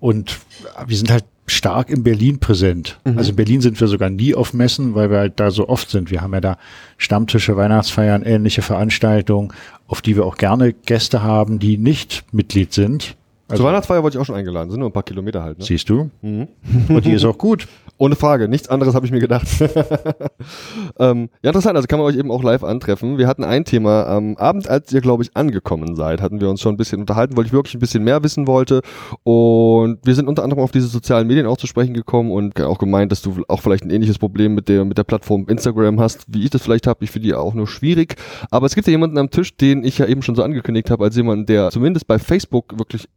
und 0.00 0.40
wir 0.86 0.96
sind 0.96 1.12
halt 1.12 1.24
stark 1.46 1.90
in 1.90 2.02
Berlin 2.02 2.38
präsent. 2.38 2.98
Mhm. 3.04 3.18
Also 3.18 3.30
in 3.30 3.36
Berlin 3.36 3.60
sind 3.60 3.80
wir 3.80 3.88
sogar 3.88 4.10
nie 4.10 4.34
auf 4.34 4.54
Messen, 4.54 4.94
weil 4.94 5.10
wir 5.10 5.18
halt 5.18 5.40
da 5.40 5.50
so 5.50 5.68
oft 5.68 5.90
sind. 5.90 6.10
Wir 6.10 6.22
haben 6.22 6.32
ja 6.32 6.40
da 6.40 6.58
Stammtische, 6.96 7.56
Weihnachtsfeiern, 7.56 8.22
ähnliche 8.22 8.62
Veranstaltungen, 8.62 9.52
auf 9.86 10.00
die 10.00 10.16
wir 10.16 10.24
auch 10.24 10.36
gerne 10.36 10.72
Gäste 10.72 11.22
haben, 11.22 11.58
die 11.58 11.76
nicht 11.76 12.24
Mitglied 12.32 12.72
sind. 12.72 13.16
Also, 13.48 13.62
Zur 13.62 13.68
Weihnachtsfeier 13.68 14.02
wollte 14.02 14.16
ich 14.16 14.22
auch 14.22 14.26
schon 14.26 14.36
eingeladen, 14.36 14.70
sind 14.70 14.80
nur 14.80 14.88
ein 14.88 14.92
paar 14.92 15.02
Kilometer 15.02 15.42
halt. 15.42 15.58
Ne? 15.58 15.64
Siehst 15.64 15.88
du? 15.90 16.10
Mhm. 16.22 16.48
Und 16.88 17.04
die 17.04 17.12
ist 17.12 17.24
auch 17.24 17.36
gut. 17.36 17.68
Ohne 18.04 18.16
Frage, 18.16 18.50
nichts 18.50 18.68
anderes 18.68 18.94
habe 18.94 19.06
ich 19.06 19.12
mir 19.12 19.18
gedacht. 19.18 19.46
ähm, 20.98 21.30
ja, 21.42 21.48
interessant, 21.48 21.74
also 21.74 21.86
kann 21.86 21.98
man 21.98 22.06
euch 22.06 22.18
eben 22.18 22.30
auch 22.30 22.42
live 22.42 22.62
antreffen. 22.62 23.16
Wir 23.16 23.26
hatten 23.26 23.44
ein 23.44 23.64
Thema 23.64 24.06
am 24.06 24.36
Abend, 24.36 24.68
als 24.68 24.92
ihr, 24.92 25.00
glaube 25.00 25.22
ich, 25.22 25.34
angekommen 25.34 25.96
seid, 25.96 26.20
hatten 26.20 26.38
wir 26.38 26.50
uns 26.50 26.60
schon 26.60 26.74
ein 26.74 26.76
bisschen 26.76 27.00
unterhalten, 27.00 27.34
weil 27.34 27.46
ich 27.46 27.54
wirklich 27.54 27.74
ein 27.74 27.80
bisschen 27.80 28.04
mehr 28.04 28.22
wissen 28.22 28.46
wollte. 28.46 28.82
Und 29.22 30.00
wir 30.04 30.14
sind 30.14 30.28
unter 30.28 30.42
anderem 30.42 30.62
auf 30.62 30.70
diese 30.70 30.88
sozialen 30.88 31.26
Medien 31.26 31.46
auch 31.46 31.56
zu 31.56 31.66
sprechen 31.66 31.94
gekommen 31.94 32.30
und 32.30 32.60
auch 32.60 32.76
gemeint, 32.76 33.10
dass 33.10 33.22
du 33.22 33.42
auch 33.48 33.62
vielleicht 33.62 33.84
ein 33.84 33.90
ähnliches 33.90 34.18
Problem 34.18 34.54
mit 34.54 34.68
der, 34.68 34.84
mit 34.84 34.98
der 34.98 35.04
Plattform 35.04 35.46
Instagram 35.48 35.98
hast, 35.98 36.26
wie 36.28 36.44
ich 36.44 36.50
das 36.50 36.60
vielleicht 36.60 36.86
habe. 36.86 37.04
Ich 37.04 37.10
finde 37.10 37.28
die 37.28 37.34
auch 37.34 37.54
nur 37.54 37.66
schwierig. 37.66 38.16
Aber 38.50 38.66
es 38.66 38.74
gibt 38.74 38.86
ja 38.86 38.90
jemanden 38.90 39.16
am 39.16 39.30
Tisch, 39.30 39.56
den 39.56 39.82
ich 39.82 39.96
ja 39.96 40.04
eben 40.04 40.20
schon 40.20 40.34
so 40.34 40.42
angekündigt 40.42 40.90
habe, 40.90 41.04
als 41.04 41.16
jemand, 41.16 41.48
der 41.48 41.70
zumindest 41.70 42.06
bei 42.06 42.18
Facebook 42.18 42.78
wirklich 42.78 43.08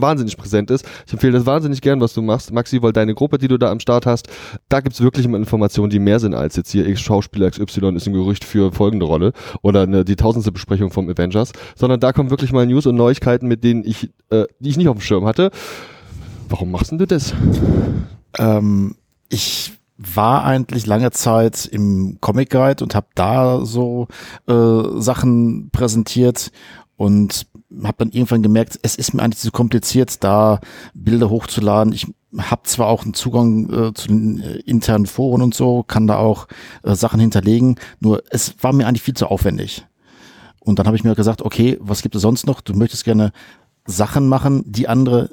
wahnsinnig 0.00 0.36
präsent 0.36 0.70
ist. 0.70 0.86
Ich 1.06 1.12
empfehle 1.12 1.32
das 1.32 1.46
wahnsinnig 1.46 1.80
gern, 1.80 2.00
was 2.00 2.14
du 2.14 2.22
machst, 2.22 2.52
Maxi, 2.52 2.82
weil 2.82 2.92
deine 2.92 3.14
Gruppe, 3.14 3.38
die 3.38 3.48
du 3.48 3.58
da 3.58 3.70
am 3.70 3.80
Start 3.80 4.06
hast, 4.06 4.28
da 4.68 4.80
gibt's 4.80 5.00
wirklich 5.00 5.26
immer 5.26 5.36
Informationen, 5.36 5.90
die 5.90 5.98
mehr 5.98 6.20
sind 6.20 6.34
als 6.34 6.56
jetzt 6.56 6.70
hier 6.70 6.86
X 6.86 7.00
Schauspieler 7.00 7.50
XY 7.50 7.94
ist 7.96 8.06
ein 8.06 8.12
Gerücht 8.12 8.44
für 8.44 8.72
folgende 8.72 9.06
Rolle 9.06 9.32
oder 9.62 9.82
eine, 9.82 10.04
die 10.04 10.16
tausendste 10.16 10.52
Besprechung 10.52 10.90
vom 10.90 11.08
Avengers, 11.08 11.52
sondern 11.76 12.00
da 12.00 12.12
kommen 12.12 12.30
wirklich 12.30 12.52
mal 12.52 12.66
News 12.66 12.86
und 12.86 12.96
Neuigkeiten, 12.96 13.46
mit 13.46 13.64
denen 13.64 13.84
ich, 13.84 14.10
äh, 14.30 14.44
die 14.60 14.70
ich 14.70 14.76
nicht 14.76 14.88
auf 14.88 14.96
dem 14.96 15.02
Schirm 15.02 15.26
hatte. 15.26 15.50
Warum 16.48 16.70
machst 16.70 16.90
denn 16.90 16.98
du 16.98 17.06
das? 17.06 17.34
Ähm, 18.38 18.96
ich 19.28 19.72
war 19.98 20.44
eigentlich 20.44 20.86
lange 20.86 21.10
Zeit 21.10 21.66
im 21.66 22.18
Comic 22.20 22.50
Guide 22.50 22.84
und 22.84 22.94
habe 22.94 23.08
da 23.14 23.64
so 23.64 24.06
äh, 24.46 25.00
Sachen 25.00 25.70
präsentiert 25.70 26.52
und 26.96 27.46
habe 27.82 27.98
dann 27.98 28.10
irgendwann 28.10 28.42
gemerkt, 28.42 28.78
es 28.82 28.96
ist 28.96 29.14
mir 29.14 29.22
eigentlich 29.22 29.40
zu 29.40 29.50
kompliziert, 29.50 30.24
da 30.24 30.60
Bilder 30.94 31.30
hochzuladen. 31.30 31.92
Ich 31.92 32.06
habe 32.36 32.62
zwar 32.64 32.88
auch 32.88 33.04
einen 33.04 33.14
Zugang 33.14 33.70
äh, 33.70 33.94
zu 33.94 34.08
den 34.08 34.40
äh, 34.40 34.56
internen 34.60 35.06
Foren 35.06 35.42
und 35.42 35.54
so, 35.54 35.82
kann 35.82 36.06
da 36.06 36.16
auch 36.16 36.46
äh, 36.82 36.94
Sachen 36.94 37.20
hinterlegen, 37.20 37.76
nur 38.00 38.22
es 38.30 38.54
war 38.62 38.72
mir 38.72 38.86
eigentlich 38.86 39.02
viel 39.02 39.14
zu 39.14 39.26
aufwendig. 39.26 39.86
Und 40.60 40.78
dann 40.78 40.86
habe 40.86 40.96
ich 40.96 41.04
mir 41.04 41.14
gesagt, 41.14 41.42
okay, 41.42 41.78
was 41.80 42.02
gibt 42.02 42.14
es 42.14 42.22
sonst 42.22 42.46
noch? 42.46 42.60
Du 42.60 42.74
möchtest 42.74 43.04
gerne 43.04 43.32
Sachen 43.86 44.28
machen, 44.28 44.64
die 44.66 44.88
andere 44.88 45.30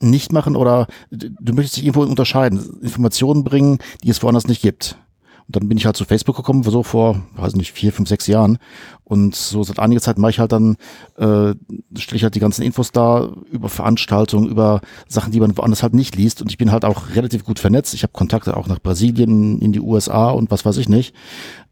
nicht 0.00 0.32
machen 0.32 0.56
oder 0.56 0.86
du 1.10 1.54
möchtest 1.54 1.78
dich 1.78 1.84
irgendwo 1.84 2.02
unterscheiden, 2.02 2.80
Informationen 2.82 3.44
bringen, 3.44 3.78
die 4.02 4.10
es 4.10 4.22
woanders 4.22 4.46
nicht 4.46 4.60
gibt. 4.60 4.98
Und 5.46 5.56
dann 5.56 5.68
bin 5.68 5.78
ich 5.78 5.86
halt 5.86 5.96
zu 5.96 6.04
Facebook 6.04 6.36
gekommen, 6.36 6.64
so 6.64 6.82
vor, 6.82 7.22
weiß 7.36 7.54
nicht, 7.54 7.72
vier, 7.72 7.92
fünf, 7.92 8.08
sechs 8.08 8.26
Jahren. 8.26 8.58
Und 9.04 9.36
so 9.36 9.62
seit 9.62 9.78
einiger 9.78 10.00
Zeit 10.00 10.18
mache 10.18 10.30
ich 10.30 10.38
halt 10.40 10.50
dann, 10.50 10.76
äh, 11.16 11.54
stelle 11.96 12.16
ich 12.16 12.24
halt 12.24 12.34
die 12.34 12.40
ganzen 12.40 12.62
Infos 12.62 12.90
da 12.90 13.32
über 13.52 13.68
Veranstaltungen, 13.68 14.48
über 14.48 14.80
Sachen, 15.08 15.30
die 15.30 15.38
man 15.38 15.56
woanders 15.56 15.84
halt 15.84 15.94
nicht 15.94 16.16
liest. 16.16 16.42
Und 16.42 16.50
ich 16.50 16.58
bin 16.58 16.72
halt 16.72 16.84
auch 16.84 17.14
relativ 17.14 17.44
gut 17.44 17.60
vernetzt. 17.60 17.94
Ich 17.94 18.02
habe 18.02 18.12
Kontakte 18.12 18.56
auch 18.56 18.66
nach 18.66 18.80
Brasilien, 18.80 19.60
in 19.60 19.72
die 19.72 19.80
USA 19.80 20.30
und 20.30 20.50
was 20.50 20.64
weiß 20.64 20.78
ich 20.78 20.88
nicht, 20.88 21.14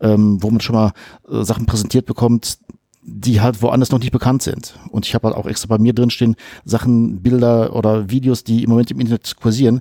ähm, 0.01 0.41
wo 0.41 0.51
man 0.51 0.61
schon 0.61 0.77
mal 0.77 0.93
äh, 1.29 1.43
Sachen 1.43 1.67
präsentiert 1.67 2.07
bekommt, 2.07 2.59
die 3.03 3.41
halt 3.41 3.61
woanders 3.61 3.91
noch 3.91 3.99
nicht 3.99 4.13
bekannt 4.13 4.43
sind. 4.43 4.79
Und 4.91 5.07
ich 5.07 5.15
habe 5.15 5.29
halt 5.29 5.37
auch 5.37 5.47
extra 5.47 5.67
bei 5.67 5.79
mir 5.79 5.93
drin 5.93 6.11
stehen 6.11 6.37
Sachen, 6.65 7.23
Bilder 7.23 7.75
oder 7.77 8.11
Videos, 8.11 8.45
die 8.45 8.63
im 8.63 8.71
Moment 8.71 8.91
im 8.91 9.01
Internet 9.01 9.37
kursieren, 9.37 9.81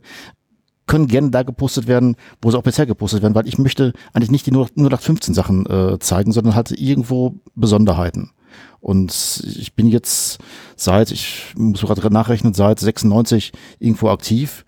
können 0.88 1.08
gerne 1.08 1.30
da 1.32 1.44
gepostet 1.44 1.88
werden, 1.88 2.16
wo 2.42 2.52
sie 2.52 2.58
auch 2.58 2.64
bisher 2.64 2.86
gepostet 2.86 3.22
werden, 3.22 3.36
weil 3.36 3.48
ich 3.48 3.58
möchte 3.58 3.94
eigentlich 4.14 4.32
nicht 4.32 4.46
die 4.46 4.52
nur, 4.52 4.68
nur 4.76 4.90
nach 4.90 5.02
15 5.02 5.34
Sachen 5.34 5.66
äh, 5.66 6.00
zeigen, 6.00 6.32
sondern 6.32 6.56
halt 6.56 6.72
irgendwo 6.72 7.36
Besonderheiten. 7.56 8.32
Und 8.80 9.44
ich 9.46 9.76
bin 9.76 9.88
jetzt 9.88 10.40
seit, 10.76 11.12
ich 11.12 11.54
muss 11.56 11.82
gerade 11.82 12.14
nachrechnen, 12.14 12.54
seit 12.54 12.80
96 12.80 13.54
irgendwo 13.80 14.10
aktiv. 14.10 14.66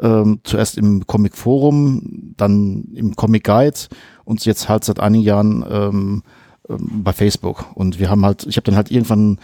Ähm, 0.00 0.40
zuerst 0.44 0.78
im 0.78 1.06
Comic 1.06 1.36
Forum, 1.36 2.32
dann 2.36 2.84
im 2.94 3.16
Comic 3.16 3.44
Guide 3.44 3.78
und 4.24 4.44
jetzt 4.44 4.68
halt 4.68 4.84
seit 4.84 5.00
einigen 5.00 5.24
Jahren 5.24 5.64
ähm, 5.68 6.22
ähm, 6.68 7.02
bei 7.02 7.12
Facebook. 7.12 7.66
Und 7.74 7.98
wir 7.98 8.08
haben 8.08 8.24
halt, 8.24 8.46
ich 8.46 8.56
habe 8.56 8.64
dann 8.64 8.76
halt 8.76 8.90
irgendwann 8.90 9.38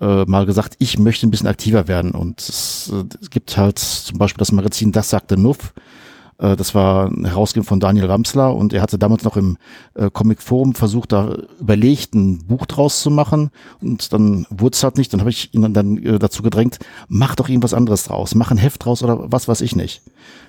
äh, 0.00 0.24
mal 0.24 0.46
gesagt, 0.46 0.76
ich 0.78 0.98
möchte 0.98 1.26
ein 1.26 1.30
bisschen 1.30 1.48
aktiver 1.48 1.88
werden. 1.88 2.12
Und 2.12 2.40
es, 2.40 2.92
äh, 2.92 3.04
es 3.20 3.30
gibt 3.30 3.56
halt 3.56 3.78
zum 3.78 4.18
Beispiel 4.18 4.38
das 4.38 4.52
Magazin 4.52 4.92
Das 4.92 5.10
sagte 5.10 5.36
Nuff. 5.36 5.72
Äh, 6.38 6.56
das 6.56 6.74
war 6.74 7.06
ein 7.06 7.24
Herausgeber 7.24 7.64
von 7.64 7.80
Daniel 7.80 8.06
Ramsler 8.06 8.54
und 8.54 8.72
er 8.72 8.82
hatte 8.82 8.98
damals 8.98 9.24
noch 9.24 9.36
im 9.36 9.56
äh, 9.94 10.10
Comic 10.10 10.42
Forum 10.42 10.74
versucht, 10.74 11.12
da 11.12 11.36
überlegt, 11.60 12.14
ein 12.14 12.46
Buch 12.46 12.66
draus 12.66 13.00
zu 13.00 13.10
machen 13.10 13.50
und 13.80 14.12
dann 14.12 14.46
wurde 14.50 14.74
es 14.74 14.82
halt 14.82 14.98
nicht. 14.98 15.12
Dann 15.12 15.20
habe 15.20 15.30
ich 15.30 15.54
ihn 15.54 15.72
dann 15.72 15.98
äh, 15.98 16.18
dazu 16.18 16.42
gedrängt, 16.42 16.78
mach 17.08 17.34
doch 17.34 17.48
irgendwas 17.48 17.74
anderes 17.74 18.04
draus, 18.04 18.34
mach 18.34 18.50
ein 18.50 18.58
Heft 18.58 18.84
draus 18.84 19.02
oder 19.02 19.30
was 19.32 19.48
weiß 19.48 19.60
ich 19.60 19.76
nicht. 19.76 20.02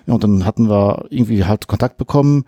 Ja, 0.07 0.13
und 0.13 0.23
dann 0.23 0.45
hatten 0.45 0.69
wir 0.69 1.05
irgendwie 1.09 1.45
halt 1.45 1.67
Kontakt 1.67 1.97
bekommen 1.97 2.45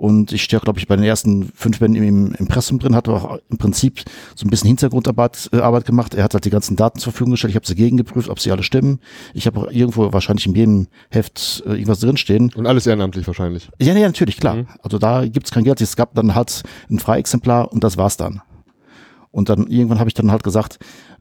und 0.00 0.32
ich 0.32 0.44
stehe, 0.44 0.60
glaube 0.60 0.78
ich, 0.78 0.88
bei 0.88 0.96
den 0.96 1.04
ersten 1.04 1.52
fünf 1.54 1.78
Bänden 1.78 2.02
im 2.02 2.32
Impressum 2.32 2.78
drin, 2.78 2.94
hat 2.94 3.06
auch 3.06 3.38
im 3.50 3.58
Prinzip 3.58 4.00
so 4.34 4.46
ein 4.46 4.48
bisschen 4.48 4.68
Hintergrundarbeit 4.68 5.50
äh, 5.52 5.58
Arbeit 5.58 5.84
gemacht. 5.84 6.14
Er 6.14 6.24
hat 6.24 6.32
halt 6.32 6.46
die 6.46 6.50
ganzen 6.50 6.74
Daten 6.74 6.98
zur 6.98 7.12
Verfügung 7.12 7.32
gestellt. 7.32 7.50
Ich 7.50 7.56
habe 7.56 7.66
sie 7.66 7.74
gegengeprüft, 7.74 8.30
ob 8.30 8.40
sie 8.40 8.50
alle 8.50 8.62
stimmen. 8.62 9.00
Ich 9.34 9.46
habe 9.46 9.68
irgendwo 9.70 10.10
wahrscheinlich 10.10 10.46
in 10.46 10.54
jedem 10.54 10.86
Heft 11.10 11.62
äh, 11.66 11.72
irgendwas 11.72 12.00
drinstehen. 12.00 12.50
Und 12.54 12.66
alles 12.66 12.86
ehrenamtlich 12.86 13.26
wahrscheinlich. 13.26 13.68
Ja, 13.78 13.92
ja, 13.92 14.06
natürlich, 14.06 14.38
klar. 14.38 14.54
Mhm. 14.54 14.68
Also 14.82 14.96
da 14.98 15.26
gibt's 15.26 15.50
kein 15.50 15.64
Geld. 15.64 15.82
Es 15.82 15.96
gab 15.96 16.14
dann 16.14 16.34
halt 16.34 16.62
ein 16.88 16.98
Freiexemplar 16.98 17.70
und 17.70 17.84
das 17.84 17.98
war's 17.98 18.16
dann. 18.16 18.40
Und 19.32 19.50
dann 19.50 19.66
irgendwann 19.66 19.98
habe 19.98 20.08
ich 20.08 20.14
dann 20.14 20.30
halt 20.30 20.44
gesagt, 20.44 20.78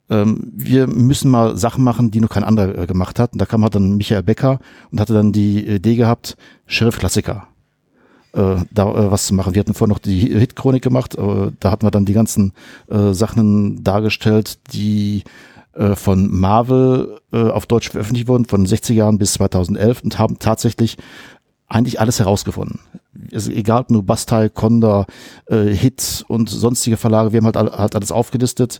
ähm, 0.09 0.51
wir 0.55 0.87
müssen 0.87 1.31
mal 1.31 1.57
Sachen 1.57 1.83
machen, 1.83 2.11
die 2.11 2.21
noch 2.21 2.29
kein 2.29 2.43
anderer 2.43 2.77
äh, 2.77 2.87
gemacht 2.87 3.19
hat. 3.19 3.33
Und 3.33 3.39
da 3.39 3.45
kam 3.45 3.63
halt 3.63 3.75
dann 3.75 3.97
Michael 3.97 4.23
Becker 4.23 4.59
und 4.91 4.99
hatte 4.99 5.13
dann 5.13 5.31
die 5.31 5.67
Idee 5.67 5.95
gehabt, 5.95 6.37
Sheriff-Klassiker 6.65 7.47
äh, 8.33 8.57
da 8.71 8.89
äh, 8.89 9.11
was 9.11 9.27
zu 9.27 9.33
machen. 9.33 9.53
Wir 9.53 9.61
hatten 9.61 9.73
vorher 9.73 9.93
noch 9.93 9.99
die 9.99 10.19
Hit-Chronik 10.19 10.83
gemacht, 10.83 11.15
äh, 11.15 11.51
da 11.59 11.71
hatten 11.71 11.85
wir 11.85 11.91
dann 11.91 12.05
die 12.05 12.13
ganzen 12.13 12.53
äh, 12.87 13.13
Sachen 13.13 13.83
dargestellt, 13.83 14.59
die 14.73 15.23
äh, 15.73 15.95
von 15.95 16.29
Marvel 16.31 17.19
äh, 17.31 17.49
auf 17.49 17.65
Deutsch 17.65 17.89
veröffentlicht 17.89 18.27
wurden, 18.27 18.45
von 18.45 18.65
60 18.65 18.95
Jahren 18.95 19.17
bis 19.17 19.33
2011 19.33 20.01
und 20.03 20.19
haben 20.19 20.39
tatsächlich 20.39 20.97
eigentlich 21.67 21.99
alles 21.99 22.19
herausgefunden. 22.19 22.79
Also 23.33 23.51
egal 23.51 23.85
nur 23.89 24.03
Bastei, 24.03 24.49
Conda, 24.49 25.05
äh, 25.47 25.65
Hit 25.65 26.23
und 26.27 26.49
sonstige 26.49 26.97
Verlage, 26.97 27.33
wir 27.33 27.37
haben 27.37 27.45
halt, 27.45 27.55
halt 27.55 27.95
alles 27.95 28.11
aufgelistet. 28.11 28.79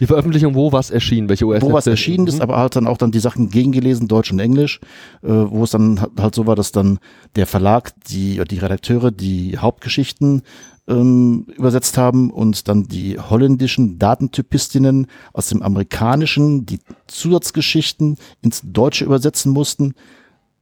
Die 0.00 0.06
Veröffentlichung, 0.06 0.54
wo 0.54 0.72
was 0.72 0.90
erschienen, 0.90 1.28
welche 1.28 1.46
US? 1.46 1.62
Wo 1.62 1.72
was 1.72 1.86
erschienen 1.86 2.22
mhm. 2.22 2.28
ist, 2.28 2.40
aber 2.40 2.56
halt 2.56 2.76
dann 2.76 2.86
auch 2.86 2.98
dann 2.98 3.12
die 3.12 3.20
Sachen 3.20 3.50
gegengelesen, 3.50 4.08
Deutsch 4.08 4.32
und 4.32 4.40
Englisch, 4.40 4.80
äh, 5.22 5.28
wo 5.28 5.64
es 5.64 5.70
dann 5.70 6.06
halt 6.18 6.34
so 6.34 6.46
war, 6.46 6.56
dass 6.56 6.72
dann 6.72 6.98
der 7.36 7.46
Verlag, 7.46 7.92
die, 8.08 8.42
die 8.50 8.58
Redakteure, 8.58 9.10
die 9.10 9.58
Hauptgeschichten 9.58 10.42
ähm, 10.88 11.46
übersetzt 11.56 11.98
haben 11.98 12.30
und 12.30 12.66
dann 12.68 12.84
die 12.84 13.18
holländischen 13.18 13.98
Datentypistinnen 13.98 15.06
aus 15.32 15.48
dem 15.48 15.62
amerikanischen 15.62 16.66
die 16.66 16.80
Zusatzgeschichten 17.06 18.16
ins 18.42 18.62
Deutsche 18.64 19.04
übersetzen 19.04 19.52
mussten, 19.52 19.94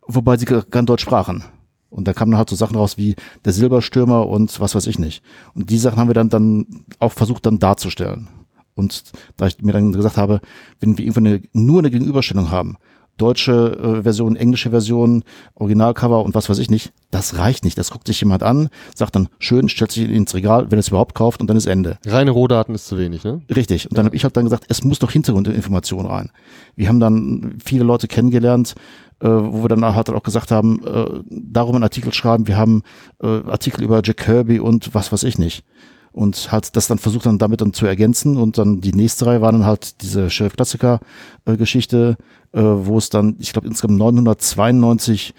wobei 0.06 0.36
sie 0.36 0.46
kein 0.46 0.86
Deutsch 0.86 1.02
sprachen. 1.02 1.44
Und 1.90 2.08
da 2.08 2.12
kamen 2.12 2.32
dann 2.32 2.38
halt 2.38 2.50
so 2.50 2.56
Sachen 2.56 2.76
raus 2.76 2.98
wie 2.98 3.14
der 3.44 3.52
Silberstürmer 3.52 4.26
und 4.26 4.60
was 4.60 4.74
weiß 4.74 4.86
ich 4.86 4.98
nicht. 4.98 5.22
Und 5.54 5.70
die 5.70 5.78
Sachen 5.78 5.98
haben 5.98 6.08
wir 6.08 6.14
dann, 6.14 6.28
dann 6.28 6.66
auch 6.98 7.12
versucht 7.12 7.46
dann 7.46 7.58
darzustellen. 7.58 8.28
Und 8.74 9.12
da 9.36 9.46
ich 9.46 9.62
mir 9.62 9.72
dann 9.72 9.92
gesagt 9.92 10.16
habe, 10.16 10.40
wenn 10.80 10.98
wir 10.98 11.04
irgendwann 11.04 11.26
eine, 11.26 11.42
nur 11.52 11.78
eine 11.78 11.90
Gegenüberstellung 11.90 12.50
haben, 12.50 12.76
deutsche 13.16 13.98
äh, 13.98 14.02
Version, 14.02 14.36
englische 14.36 14.70
Version, 14.70 15.24
Originalcover 15.54 16.22
und 16.22 16.34
was 16.34 16.48
weiß 16.48 16.58
ich 16.58 16.70
nicht, 16.70 16.92
das 17.10 17.38
reicht 17.38 17.64
nicht. 17.64 17.78
Das 17.78 17.90
guckt 17.90 18.06
sich 18.06 18.20
jemand 18.20 18.42
an, 18.42 18.68
sagt 18.94 19.16
dann, 19.16 19.28
schön, 19.38 19.68
stellt 19.68 19.92
sich 19.92 20.08
ins 20.08 20.34
Regal, 20.34 20.70
wenn 20.70 20.78
es 20.78 20.88
überhaupt 20.88 21.14
kauft 21.14 21.40
und 21.40 21.48
dann 21.48 21.56
ist 21.56 21.66
Ende. 21.66 21.98
Reine 22.06 22.30
Rohdaten 22.30 22.74
ist 22.74 22.86
zu 22.86 22.98
wenig, 22.98 23.24
ne? 23.24 23.40
Richtig. 23.54 23.86
Und 23.86 23.92
ja. 23.92 23.96
dann 23.96 24.06
habe 24.06 24.16
ich 24.16 24.24
halt 24.24 24.36
dann 24.36 24.44
gesagt, 24.44 24.64
es 24.68 24.84
muss 24.84 24.98
doch 24.98 25.10
Hintergrundinformation 25.10 26.06
rein. 26.06 26.30
Wir 26.74 26.88
haben 26.88 27.00
dann 27.00 27.58
viele 27.64 27.84
Leute 27.84 28.08
kennengelernt, 28.08 28.74
äh, 29.20 29.28
wo 29.28 29.62
wir 29.62 29.68
dann 29.68 29.84
halt 29.84 30.10
auch 30.10 30.22
gesagt 30.22 30.50
haben, 30.50 30.84
äh, 30.86 31.22
darum 31.30 31.76
einen 31.76 31.84
Artikel 31.84 32.12
schreiben. 32.12 32.46
Wir 32.46 32.56
haben 32.56 32.82
äh, 33.22 33.26
Artikel 33.26 33.82
über 33.82 34.02
Jack 34.04 34.18
Kirby 34.18 34.60
und 34.60 34.94
was 34.94 35.12
weiß 35.12 35.22
ich 35.22 35.38
nicht. 35.38 35.64
Und 36.12 36.50
halt 36.50 36.76
das 36.76 36.86
dann 36.86 36.98
versucht 36.98 37.26
dann 37.26 37.38
damit 37.38 37.60
dann 37.60 37.74
zu 37.74 37.86
ergänzen. 37.86 38.36
Und 38.36 38.58
dann 38.58 38.80
die 38.80 38.92
nächste 38.92 39.26
Reihe 39.26 39.42
war 39.42 39.52
dann 39.52 39.66
halt 39.66 40.02
diese 40.02 40.30
Sheriff 40.30 40.56
Klassiker 40.56 41.00
äh, 41.44 41.56
Geschichte, 41.56 42.16
äh, 42.52 42.62
wo 42.62 42.96
es 42.98 43.10
dann, 43.10 43.36
ich 43.38 43.52
glaube, 43.52 43.68
insgesamt 43.68 43.98
992 43.98 45.34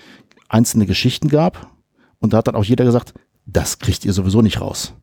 einzelne 0.50 0.86
Geschichten 0.86 1.30
gab. 1.30 1.72
Und 2.20 2.34
da 2.34 2.38
hat 2.38 2.48
dann 2.48 2.56
auch 2.56 2.64
jeder 2.64 2.86
gesagt, 2.86 3.14
das 3.46 3.80
kriegt 3.80 4.06
ihr 4.06 4.14
sowieso 4.14 4.42
nicht 4.42 4.62
raus. 4.62 4.94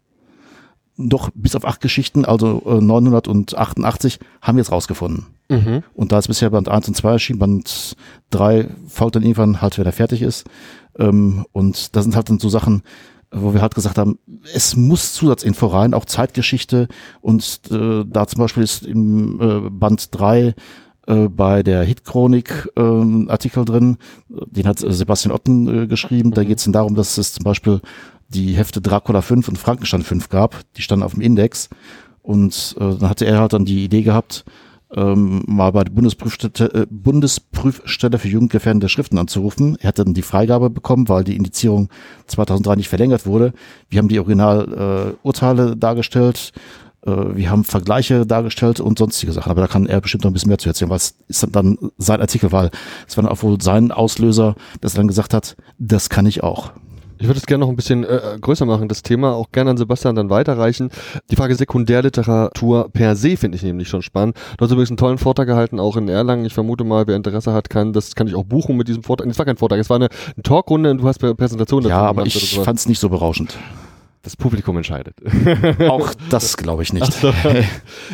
Doch 0.97 1.31
bis 1.35 1.57
auf 1.57 1.65
acht 1.65 1.81
Geschichten, 1.81 2.25
also 2.25 2.63
äh, 2.67 2.81
988, 2.81 4.21
haben 4.41 4.57
wir 4.57 4.63
es 4.63 4.71
rausgefunden. 4.71 5.27
Mhm. 5.49 5.83
Und 5.95 6.13
da 6.13 6.19
ist 6.19 6.29
bisher 6.29 6.51
Band 6.51 6.69
1 6.69 6.89
und 6.89 6.95
2 6.95 7.13
erschienen, 7.13 7.39
Band 7.41 7.97
3 8.31 8.69
folgt 8.87 9.17
dann 9.17 9.23
irgendwann 9.23 9.61
halt, 9.61 9.77
wenn 9.79 9.87
er 9.87 9.93
fertig 9.93 10.23
ist. 10.23 10.47
Ähm, 10.99 11.47
und 11.53 11.97
da 11.97 12.03
sind 12.03 12.15
halt 12.15 12.31
dann 12.31 12.39
so 12.39 12.49
Sachen, 12.49 12.83
wo 13.33 13.53
wir 13.53 13.63
halt 13.63 13.75
gesagt 13.75 13.99
haben, 13.99 14.19
es 14.55 14.77
muss 14.77 15.15
Zusatzinfo 15.15 15.67
rein, 15.67 15.95
auch 15.95 16.05
Zeitgeschichte. 16.05 16.89
Und 17.21 17.61
äh, 17.71 18.05
da 18.07 18.27
zum 18.27 18.41
Beispiel 18.41 18.63
ist 18.63 18.87
im 18.87 19.41
äh, 19.41 19.71
Band 19.71 20.09
3 20.13 20.55
äh, 21.07 21.29
bei 21.29 21.63
der 21.63 21.83
Hitchronik 21.83 22.71
äh, 22.77 22.81
Artikel 23.29 23.65
drin, 23.65 23.99
den 24.29 24.67
hat 24.67 24.79
Sebastian 24.79 25.35
Otten 25.35 25.85
äh, 25.85 25.87
geschrieben. 25.87 26.31
Mhm. 26.31 26.35
Da 26.35 26.45
geht 26.45 26.59
es 26.59 26.65
dann 26.65 26.73
darum, 26.73 26.95
dass 26.95 27.19
es 27.19 27.35
zum 27.35 27.45
Beispiel 27.45 27.81
die 28.35 28.55
Hefte 28.55 28.81
Dracula 28.81 29.23
5 29.23 29.49
und 29.49 29.59
Frankenstein 29.59 30.03
5 30.03 30.29
gab. 30.29 30.61
Die 30.77 30.83
standen 30.83 31.05
auf 31.05 31.15
dem 31.15 31.23
Index. 31.23 31.69
Und 32.23 32.75
äh, 32.79 32.97
dann 32.99 33.09
hatte 33.09 33.27
er 33.27 33.39
halt 33.39 33.53
dann 33.53 33.65
die 33.65 33.85
Idee 33.85 34.03
gehabt, 34.03 34.45
ähm, 34.97 35.43
mal 35.47 35.73
bei 35.73 35.85
der 35.85 35.93
Bundesprüfstelle, 35.93 36.73
äh, 36.73 36.87
Bundesprüfstelle 36.89 38.19
für 38.19 38.29
jugendgefährdende 38.29 38.89
Schriften 38.89 39.19
anzurufen. 39.19 39.77
Er 39.81 39.89
hat 39.89 39.99
dann 39.99 40.15
die 40.15 40.23
Freigabe 40.23 40.71
bekommen, 40.71 41.09
weil 41.09 41.25
die 41.25 41.37
Indizierung 41.37 41.89
2003 42.27 42.77
nicht 42.77 42.89
verlängert 42.89 43.27
wurde. 43.27 43.53
Wir 43.89 43.99
haben 43.99 44.09
die 44.09 44.19
Originalurteile 44.19 45.73
äh, 45.73 45.77
dargestellt, 45.77 46.53
äh, 47.07 47.11
wir 47.11 47.51
haben 47.51 47.65
Vergleiche 47.65 48.27
dargestellt 48.27 48.81
und 48.81 48.99
sonstige 48.99 49.33
Sachen. 49.33 49.51
Aber 49.51 49.61
da 49.61 49.67
kann 49.67 49.87
er 49.87 50.01
bestimmt 50.01 50.25
noch 50.25 50.31
ein 50.31 50.35
bisschen 50.35 50.49
mehr 50.49 50.59
zu 50.59 50.69
erzählen, 50.69 50.91
weil 50.91 50.99
es 50.99 51.17
ist 51.29 51.47
dann 51.51 51.79
sein 51.99 52.21
Artikel, 52.21 52.53
weil 52.53 52.71
es 53.07 53.17
war 53.17 53.25
dann 53.25 53.33
auch 53.33 53.43
wohl 53.43 53.61
sein 53.61 53.91
Auslöser, 53.91 54.55
dass 54.81 54.95
er 54.95 54.99
dann 54.99 55.09
gesagt 55.09 55.35
hat, 55.35 55.57
das 55.79 56.09
kann 56.09 56.27
ich 56.27 56.43
auch. 56.43 56.73
Ich 57.19 57.27
würde 57.27 57.39
es 57.39 57.47
gerne 57.47 57.65
noch 57.65 57.71
ein 57.71 57.77
bisschen 57.77 58.05
äh, 58.05 58.39
größer 58.41 58.67
machen, 58.67 58.89
das 58.89 59.03
Thema, 59.03 59.35
auch 59.35 59.53
gerne 59.53 59.71
an 59.71 59.77
Sebastian 59.77 60.17
dann 60.17 60.31
weiterreichen. 60.31 60.91
Die 61.31 61.37
Frage 61.37 61.55
Sekundärliteratur 61.55 62.91
per 62.93 63.17
se 63.17 63.37
finde 63.37 63.57
ich 63.57 63.63
nämlich 63.63 63.89
schon 63.89 64.03
spannend. 64.03 64.37
Du 64.59 64.65
hast 64.65 64.73
übrigens 64.73 64.91
einen 64.91 64.97
tollen 64.97 65.19
Vortrag 65.19 65.47
gehalten, 65.47 65.79
auch 65.79 65.97
in 65.97 66.09
Erlangen. 66.09 66.45
Ich 66.45 66.55
vermute 66.55 66.85
mal, 66.85 67.07
wer 67.07 67.17
Interesse 67.17 67.53
hat, 67.53 67.71
kann, 67.71 67.93
das 67.93 68.15
kann 68.15 68.27
ich 68.27 68.35
auch 68.35 68.45
buchen 68.45 68.77
mit 68.77 68.89
diesem 68.89 69.03
Vortrag. 69.03 69.29
Es 69.29 69.39
war 69.39 69.47
kein 69.47 69.57
Vortrag, 69.57 69.79
es 69.79 69.91
war 69.91 69.97
eine, 69.97 70.09
eine 70.35 70.43
Talkrunde 70.43 70.91
und 70.91 70.99
du 70.99 71.09
hast 71.09 71.19
Präsentationen 71.19 71.89
dazu 71.89 72.01
Ja, 72.01 72.07
aber 72.07 72.27
ich 72.27 72.59
fand 72.61 72.79
es 72.79 72.89
nicht 72.89 72.99
so 72.99 73.09
berauschend 73.09 73.57
das 74.25 74.37
Publikum 74.37 74.77
entscheidet. 74.77 75.17
Auch 75.89 76.13
das 76.31 76.57
glaube 76.57 76.83
ich 76.83 76.93
nicht. 76.93 77.13
So. 77.13 77.33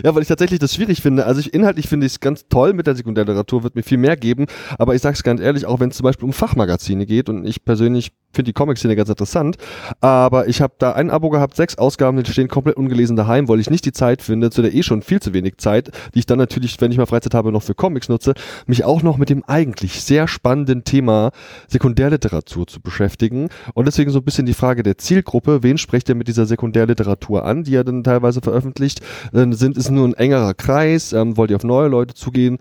Ja, 0.04 0.14
weil 0.14 0.22
ich 0.22 0.28
tatsächlich 0.28 0.58
das 0.58 0.74
schwierig 0.74 1.02
finde. 1.02 1.26
Also 1.26 1.40
ich, 1.40 1.52
inhaltlich 1.52 1.88
finde 1.88 2.06
ich 2.06 2.12
es 2.12 2.20
ganz 2.20 2.46
toll 2.48 2.72
mit 2.72 2.86
der 2.86 2.94
Sekundärliteratur, 2.94 3.62
wird 3.62 3.74
mir 3.74 3.82
viel 3.82 3.98
mehr 3.98 4.16
geben. 4.16 4.46
Aber 4.78 4.94
ich 4.94 5.02
sage 5.02 5.14
es 5.14 5.22
ganz 5.22 5.40
ehrlich, 5.40 5.66
auch 5.66 5.80
wenn 5.80 5.90
es 5.90 5.96
zum 5.96 6.04
Beispiel 6.04 6.26
um 6.26 6.32
Fachmagazine 6.32 7.06
geht 7.06 7.28
und 7.28 7.46
ich 7.46 7.64
persönlich 7.64 8.12
finde 8.32 8.50
die 8.50 8.52
Comic-Szene 8.52 8.96
ganz 8.96 9.08
interessant. 9.08 9.56
Aber 10.00 10.48
ich 10.48 10.60
habe 10.60 10.74
da 10.78 10.92
ein 10.92 11.10
Abo 11.10 11.30
gehabt, 11.30 11.56
sechs 11.56 11.78
Ausgaben, 11.78 12.22
die 12.22 12.30
stehen 12.30 12.48
komplett 12.48 12.76
ungelesen 12.76 13.16
daheim, 13.16 13.48
weil 13.48 13.60
ich 13.60 13.70
nicht 13.70 13.84
die 13.84 13.92
Zeit 13.92 14.22
finde, 14.22 14.50
zu 14.50 14.62
der 14.62 14.74
eh 14.74 14.82
schon 14.82 15.02
viel 15.02 15.20
zu 15.20 15.34
wenig 15.34 15.58
Zeit, 15.58 15.90
die 16.14 16.20
ich 16.20 16.26
dann 16.26 16.38
natürlich, 16.38 16.80
wenn 16.80 16.92
ich 16.92 16.98
mal 16.98 17.06
Freizeit 17.06 17.34
habe, 17.34 17.52
noch 17.52 17.62
für 17.62 17.74
Comics 17.74 18.08
nutze, 18.08 18.34
mich 18.66 18.84
auch 18.84 19.02
noch 19.02 19.16
mit 19.16 19.30
dem 19.30 19.44
eigentlich 19.46 20.02
sehr 20.02 20.28
spannenden 20.28 20.84
Thema 20.84 21.32
Sekundärliteratur 21.68 22.66
zu 22.66 22.80
beschäftigen. 22.80 23.48
Und 23.74 23.86
deswegen 23.86 24.10
so 24.10 24.18
ein 24.18 24.24
bisschen 24.24 24.46
die 24.46 24.54
Frage 24.54 24.82
der 24.82 24.98
Zielgruppe, 24.98 25.62
wen 25.62 25.78
sprecht 26.00 26.08
ihr 26.08 26.14
mit 26.14 26.28
dieser 26.28 26.46
Sekundärliteratur 26.46 27.44
an, 27.44 27.64
die 27.64 27.72
ihr 27.72 27.84
dann 27.84 28.02
teilweise 28.02 28.40
veröffentlicht? 28.40 29.00
Äh, 29.34 29.52
sind 29.52 29.76
es 29.76 29.90
nur 29.90 30.08
ein 30.08 30.14
engerer 30.14 30.54
Kreis? 30.54 31.12
Ähm, 31.12 31.36
wollt 31.36 31.50
ihr 31.50 31.56
auf 31.56 31.64
neue 31.64 31.88
Leute 31.88 32.14
zugehen? 32.14 32.58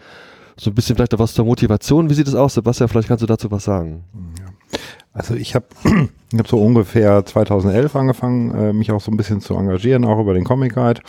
So 0.58 0.72
ein 0.72 0.76
bisschen 0.76 0.98
vielleicht 0.98 1.16
auch 1.16 1.20
was 1.20 1.34
zur 1.34 1.46
Motivation. 1.46 2.10
Wie 2.10 2.14
sieht 2.14 2.28
es 2.28 2.36
aus, 2.36 2.56
Sebastian? 2.56 2.90
Vielleicht 2.90 3.08
kannst 3.08 3.22
du 3.22 3.28
dazu 3.28 3.50
was 3.50 3.64
sagen. 3.64 4.04
Ja. 4.40 4.80
Also 5.14 5.36
ich 5.36 5.56
habe 5.56 5.66
ich 6.34 6.40
hab 6.40 6.48
so 6.50 6.62
ungefähr 6.62 7.26
2011 7.26 7.96
angefangen, 7.96 8.54
äh, 8.54 8.74
mich 8.74 8.92
auch 8.92 9.00
so 9.00 9.10
ein 9.10 9.16
bisschen 9.16 9.40
zu 9.40 9.56
engagieren, 9.56 10.04
auch 10.04 10.20
über 10.20 10.34
den 10.34 10.44
Comic 10.44 10.76
Guide 10.76 11.02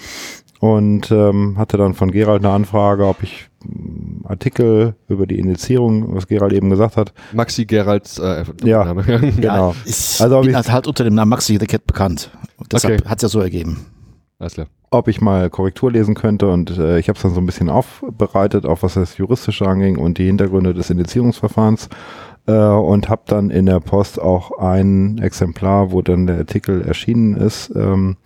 und 0.60 1.10
ähm, 1.10 1.56
hatte 1.56 1.78
dann 1.78 1.94
von 1.94 2.10
Gerald 2.10 2.44
eine 2.44 2.52
Anfrage, 2.52 3.06
ob 3.06 3.22
ich 3.22 3.48
ähm, 3.64 4.22
Artikel 4.28 4.94
über 5.08 5.26
die 5.26 5.38
Indizierung, 5.38 6.14
was 6.14 6.28
Gerald 6.28 6.52
eben 6.52 6.70
gesagt 6.70 6.96
hat. 6.96 7.12
Maxi 7.32 7.64
Geralds 7.64 8.18
äh, 8.18 8.44
ja, 8.62 8.84
Name. 8.94 9.02
genau. 9.02 9.70
Ja, 9.70 9.74
ist 9.84 10.20
also 10.20 10.42
bin 10.42 10.54
halt 10.54 10.86
unter 10.86 11.02
dem 11.02 11.14
Namen 11.14 11.30
Maxi 11.30 11.56
the 11.58 11.66
Cat 11.66 11.86
bekannt. 11.86 12.30
Und 12.58 12.72
deshalb 12.72 13.00
okay. 13.00 13.08
hat 13.08 13.18
es 13.18 13.22
ja 13.22 13.28
so 13.28 13.40
ergeben. 13.40 13.86
Alles 14.38 14.54
klar. 14.54 14.66
Ob 14.90 15.08
ich 15.08 15.20
mal 15.20 15.48
Korrektur 15.50 15.92
lesen 15.92 16.14
könnte 16.14 16.48
und 16.48 16.76
äh, 16.76 16.98
ich 16.98 17.08
habe 17.08 17.16
es 17.16 17.22
dann 17.22 17.32
so 17.32 17.40
ein 17.40 17.46
bisschen 17.46 17.70
aufbereitet, 17.70 18.66
auch 18.66 18.82
was 18.82 18.94
das 18.94 19.16
Juristische 19.16 19.66
anging 19.66 19.96
und 19.96 20.18
die 20.18 20.26
Hintergründe 20.26 20.74
des 20.74 20.90
Indizierungsverfahrens 20.90 21.88
äh, 22.46 22.52
und 22.52 23.08
habe 23.08 23.22
dann 23.26 23.50
in 23.50 23.66
der 23.66 23.80
Post 23.80 24.20
auch 24.20 24.58
ein 24.58 25.18
Exemplar, 25.18 25.92
wo 25.92 26.02
dann 26.02 26.26
der 26.26 26.38
Artikel 26.38 26.82
erschienen 26.82 27.36
ist, 27.36 27.70
ähm, 27.76 28.16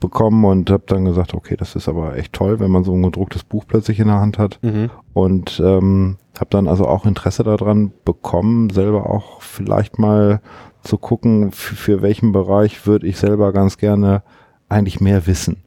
bekommen 0.00 0.44
und 0.44 0.70
habe 0.70 0.84
dann 0.86 1.04
gesagt, 1.04 1.34
okay, 1.34 1.56
das 1.56 1.76
ist 1.76 1.88
aber 1.88 2.16
echt 2.16 2.32
toll, 2.32 2.58
wenn 2.58 2.70
man 2.70 2.84
so 2.84 2.92
ein 2.92 3.02
gedrucktes 3.02 3.44
Buch 3.44 3.64
plötzlich 3.68 4.00
in 4.00 4.08
der 4.08 4.20
Hand 4.20 4.38
hat. 4.38 4.58
Mhm. 4.62 4.90
Und 5.12 5.60
ähm, 5.64 6.16
habe 6.38 6.50
dann 6.50 6.66
also 6.66 6.86
auch 6.86 7.06
Interesse 7.06 7.44
daran 7.44 7.92
bekommen, 8.04 8.70
selber 8.70 9.08
auch 9.10 9.42
vielleicht 9.42 9.98
mal 9.98 10.40
zu 10.82 10.96
gucken, 10.96 11.52
für 11.52 12.00
welchen 12.00 12.32
Bereich 12.32 12.86
würde 12.86 13.06
ich 13.06 13.18
selber 13.18 13.52
ganz 13.52 13.76
gerne 13.76 14.22
eigentlich 14.68 15.00
mehr 15.00 15.26
wissen. 15.26 15.58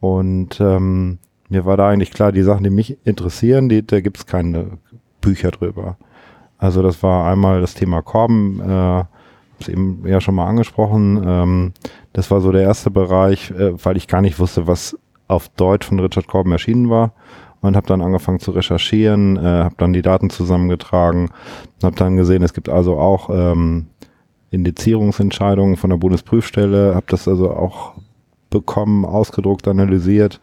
Und 0.00 0.60
ähm, 0.60 1.18
mir 1.48 1.64
war 1.64 1.76
da 1.76 1.88
eigentlich 1.88 2.10
klar, 2.10 2.32
die 2.32 2.42
Sachen, 2.42 2.64
die 2.64 2.70
mich 2.70 2.98
interessieren, 3.04 3.68
die, 3.68 3.86
da 3.86 4.00
gibt's 4.00 4.26
keine 4.26 4.78
Bücher 5.20 5.50
drüber. 5.50 5.96
Also 6.58 6.82
das 6.82 7.02
war 7.02 7.30
einmal 7.30 7.60
das 7.60 7.74
Thema 7.74 8.02
Korben, 8.02 8.60
äh, 8.60 9.04
eben 9.68 10.02
ja 10.06 10.20
schon 10.20 10.34
mal 10.34 10.46
angesprochen. 10.46 11.22
Ähm, 11.26 11.72
das 12.12 12.30
war 12.30 12.40
so 12.40 12.52
der 12.52 12.62
erste 12.62 12.90
Bereich, 12.90 13.50
äh, 13.50 13.72
weil 13.84 13.96
ich 13.96 14.08
gar 14.08 14.20
nicht 14.20 14.38
wusste, 14.38 14.66
was 14.66 14.96
auf 15.28 15.48
Deutsch 15.50 15.86
von 15.86 16.00
Richard 16.00 16.26
Korben 16.26 16.52
erschienen 16.52 16.90
war 16.90 17.12
und 17.62 17.76
habe 17.76 17.86
dann 17.86 18.02
angefangen 18.02 18.40
zu 18.40 18.50
recherchieren, 18.50 19.36
äh, 19.36 19.40
habe 19.40 19.74
dann 19.78 19.92
die 19.92 20.02
Daten 20.02 20.30
zusammengetragen 20.30 21.30
und 21.30 21.84
habe 21.84 21.96
dann 21.96 22.16
gesehen, 22.16 22.42
es 22.42 22.54
gibt 22.54 22.68
also 22.68 22.98
auch 22.98 23.30
ähm, 23.30 23.86
Indizierungsentscheidungen 24.50 25.76
von 25.76 25.90
der 25.90 25.96
Bundesprüfstelle, 25.96 26.94
habe 26.94 27.06
das 27.08 27.26
also 27.26 27.50
auch 27.50 27.94
bekommen, 28.50 29.04
ausgedruckt, 29.04 29.66
analysiert 29.66 30.40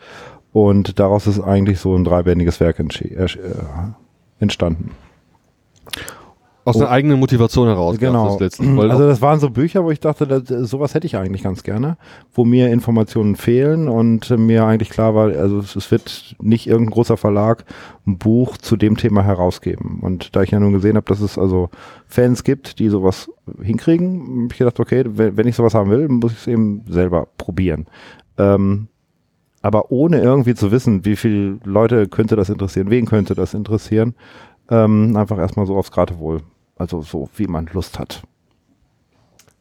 und 0.51 0.99
daraus 0.99 1.27
ist 1.27 1.39
eigentlich 1.39 1.79
so 1.79 1.95
ein 1.95 2.03
dreibändiges 2.03 2.59
Werk 2.59 2.79
äh, 2.79 3.27
entstanden. 4.39 4.91
Aus 6.69 6.81
einer 6.81 6.89
eigenen 6.89 7.19
Motivation 7.19 7.67
heraus. 7.67 7.97
Genau. 7.97 8.37
Das 8.37 8.59
also 8.59 9.07
das 9.07 9.21
waren 9.21 9.39
so 9.39 9.49
Bücher, 9.49 9.83
wo 9.83 9.91
ich 9.91 9.99
dachte, 9.99 10.27
das, 10.27 10.69
sowas 10.69 10.93
hätte 10.93 11.07
ich 11.07 11.17
eigentlich 11.17 11.43
ganz 11.43 11.63
gerne, 11.63 11.97
wo 12.33 12.45
mir 12.45 12.69
Informationen 12.69 13.35
fehlen 13.35 13.87
und 13.87 14.29
mir 14.37 14.65
eigentlich 14.65 14.89
klar 14.89 15.15
war, 15.15 15.27
also 15.27 15.59
es 15.59 15.91
wird 15.91 16.35
nicht 16.41 16.67
irgendein 16.67 16.91
großer 16.91 17.17
Verlag 17.17 17.65
ein 18.07 18.17
Buch 18.17 18.57
zu 18.57 18.77
dem 18.77 18.97
Thema 18.97 19.23
herausgeben. 19.23 19.99
Und 20.01 20.35
da 20.35 20.43
ich 20.43 20.51
ja 20.51 20.59
nun 20.59 20.73
gesehen 20.73 20.95
habe, 20.95 21.05
dass 21.05 21.21
es 21.21 21.37
also 21.37 21.69
Fans 22.07 22.43
gibt, 22.43 22.79
die 22.79 22.89
sowas 22.89 23.29
hinkriegen, 23.61 24.43
habe 24.43 24.53
ich 24.53 24.57
gedacht, 24.57 24.79
okay, 24.79 25.03
wenn 25.07 25.47
ich 25.47 25.55
sowas 25.55 25.73
haben 25.73 25.89
will, 25.89 26.07
muss 26.07 26.31
ich 26.31 26.39
es 26.39 26.47
eben 26.47 26.83
selber 26.87 27.27
probieren. 27.37 27.87
Ähm, 28.37 28.87
aber 29.61 29.91
ohne 29.91 30.21
irgendwie 30.21 30.55
zu 30.55 30.71
wissen, 30.71 31.05
wie 31.05 31.15
viele 31.15 31.59
Leute 31.63 32.07
könnte 32.07 32.35
das 32.35 32.49
interessieren, 32.49 32.89
wen 32.89 33.05
könnte 33.05 33.35
das 33.35 33.53
interessieren, 33.53 34.15
ähm, 34.69 35.15
einfach 35.17 35.37
erstmal 35.37 35.65
so 35.65 35.75
aufs 35.75 35.91
Geratewohl. 35.91 36.41
Also 36.79 37.03
so, 37.03 37.29
wie 37.35 37.45
man 37.45 37.69
Lust 37.71 37.99
hat. 37.99 38.23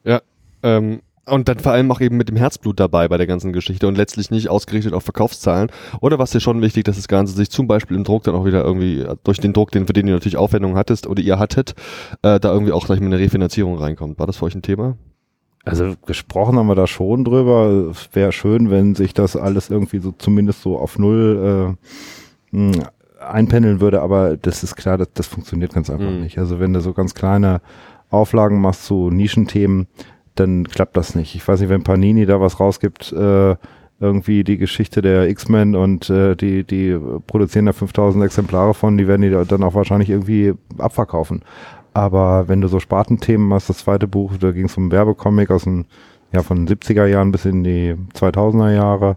Ja, 0.04 0.22
ähm, 0.62 1.02
und 1.26 1.48
dann 1.48 1.58
vor 1.58 1.72
allem 1.72 1.92
auch 1.92 2.00
eben 2.00 2.16
mit 2.16 2.30
dem 2.30 2.36
Herzblut 2.36 2.80
dabei 2.80 3.06
bei 3.08 3.18
der 3.18 3.26
ganzen 3.26 3.52
Geschichte 3.52 3.86
und 3.86 3.98
letztlich 3.98 4.30
nicht 4.30 4.48
ausgerichtet 4.48 4.94
auf 4.94 5.04
Verkaufszahlen. 5.04 5.70
Oder 6.00 6.18
was 6.18 6.30
dir 6.30 6.40
schon 6.40 6.62
wichtig, 6.62 6.84
dass 6.84 6.96
das 6.96 7.08
Ganze 7.08 7.34
sich 7.34 7.50
zum 7.50 7.66
Beispiel 7.66 7.96
im 7.96 8.04
Druck 8.04 8.22
dann 8.24 8.34
auch 8.34 8.46
wieder 8.46 8.64
irgendwie, 8.64 9.00
äh, 9.00 9.16
durch 9.24 9.38
den 9.38 9.52
Druck, 9.52 9.70
den, 9.72 9.86
für 9.86 9.92
den 9.92 10.06
du 10.06 10.12
natürlich 10.12 10.38
Aufwendungen 10.38 10.78
hattest 10.78 11.06
oder 11.06 11.20
ihr 11.20 11.38
hattet, 11.38 11.74
äh, 12.22 12.40
da 12.40 12.52
irgendwie 12.52 12.72
auch 12.72 12.86
gleich 12.86 13.00
mit 13.00 13.08
einer 13.08 13.18
Refinanzierung 13.18 13.76
reinkommt. 13.76 14.18
War 14.18 14.26
das 14.26 14.38
für 14.38 14.46
euch 14.46 14.54
ein 14.54 14.62
Thema? 14.62 14.96
Also 15.64 15.94
gesprochen 16.06 16.56
haben 16.56 16.68
wir 16.68 16.74
da 16.74 16.86
schon 16.86 17.24
drüber. 17.24 17.90
Es 17.90 18.08
wäre 18.14 18.32
schön, 18.32 18.70
wenn 18.70 18.94
sich 18.94 19.12
das 19.12 19.36
alles 19.36 19.68
irgendwie 19.68 19.98
so 19.98 20.12
zumindest 20.12 20.62
so 20.62 20.78
auf 20.78 20.98
null 20.98 21.76
äh, 22.52 22.56
hm, 22.56 22.82
einpendeln 23.20 23.80
würde, 23.80 24.02
aber 24.02 24.36
das 24.36 24.62
ist 24.62 24.76
klar, 24.76 24.98
das, 24.98 25.08
das 25.14 25.26
funktioniert 25.26 25.74
ganz 25.74 25.90
einfach 25.90 26.10
mhm. 26.10 26.20
nicht. 26.20 26.38
Also 26.38 26.60
wenn 26.60 26.72
du 26.72 26.80
so 26.80 26.92
ganz 26.92 27.14
kleine 27.14 27.60
Auflagen 28.10 28.60
machst 28.60 28.84
zu 28.84 29.10
Nischenthemen, 29.10 29.86
dann 30.34 30.64
klappt 30.64 30.96
das 30.96 31.14
nicht. 31.14 31.34
Ich 31.34 31.46
weiß 31.46 31.60
nicht, 31.60 31.68
wenn 31.68 31.82
Panini 31.82 32.26
da 32.26 32.40
was 32.40 32.60
rausgibt, 32.60 33.12
äh, 33.12 33.56
irgendwie 34.00 34.44
die 34.44 34.58
Geschichte 34.58 35.02
der 35.02 35.28
X-Men 35.28 35.74
und 35.74 36.08
äh, 36.08 36.36
die, 36.36 36.62
die 36.64 36.96
produzieren 37.26 37.66
da 37.66 37.72
5000 37.72 38.24
Exemplare 38.24 38.72
von, 38.72 38.96
die 38.96 39.08
werden 39.08 39.22
die 39.22 39.48
dann 39.48 39.64
auch 39.64 39.74
wahrscheinlich 39.74 40.10
irgendwie 40.10 40.54
abverkaufen. 40.78 41.42
Aber 41.94 42.46
wenn 42.46 42.60
du 42.60 42.68
so 42.68 42.78
Spartenthemen 42.78 43.52
hast, 43.52 43.68
das 43.68 43.78
zweite 43.78 44.06
Buch, 44.06 44.36
da 44.38 44.52
ging 44.52 44.66
es 44.66 44.76
um 44.76 44.92
Werbecomic 44.92 45.50
aus 45.50 45.64
den, 45.64 45.86
ja, 46.32 46.42
von 46.42 46.64
den 46.64 46.76
70er 46.76 47.06
Jahren 47.06 47.32
bis 47.32 47.44
in 47.44 47.64
die 47.64 47.96
2000er 48.14 48.72
Jahre, 48.72 49.16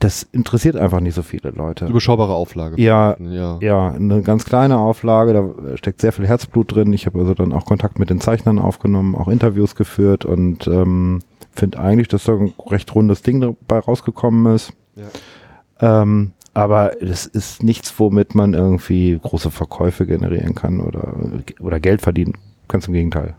das 0.00 0.22
interessiert 0.32 0.76
einfach 0.76 1.00
nicht 1.00 1.14
so 1.14 1.22
viele 1.22 1.50
Leute. 1.50 1.86
Überschaubare 1.86 2.32
Auflage. 2.32 2.80
Ja, 2.80 3.16
ja, 3.20 3.58
ja, 3.60 3.90
eine 3.90 4.22
ganz 4.22 4.46
kleine 4.46 4.78
Auflage, 4.78 5.34
da 5.34 5.76
steckt 5.76 6.00
sehr 6.00 6.12
viel 6.12 6.26
Herzblut 6.26 6.74
drin. 6.74 6.92
Ich 6.94 7.04
habe 7.04 7.18
also 7.18 7.34
dann 7.34 7.52
auch 7.52 7.66
Kontakt 7.66 7.98
mit 7.98 8.08
den 8.08 8.18
Zeichnern 8.18 8.58
aufgenommen, 8.58 9.14
auch 9.14 9.28
Interviews 9.28 9.74
geführt 9.74 10.24
und 10.24 10.66
ähm, 10.66 11.20
finde 11.52 11.78
eigentlich, 11.78 12.08
dass 12.08 12.24
da 12.24 12.32
ein 12.32 12.54
recht 12.66 12.94
rundes 12.94 13.22
Ding 13.22 13.42
dabei 13.42 13.78
rausgekommen 13.78 14.54
ist. 14.54 14.72
Ja. 14.96 16.02
Ähm, 16.02 16.32
aber 16.54 16.92
das 17.00 17.26
ist 17.26 17.62
nichts, 17.62 17.94
womit 17.98 18.34
man 18.34 18.54
irgendwie 18.54 19.18
große 19.22 19.50
Verkäufe 19.50 20.06
generieren 20.06 20.54
kann 20.54 20.80
oder, 20.80 21.14
oder 21.60 21.78
Geld 21.78 22.00
verdienen. 22.00 22.38
Ganz 22.68 22.88
im 22.88 22.94
Gegenteil. 22.94 23.34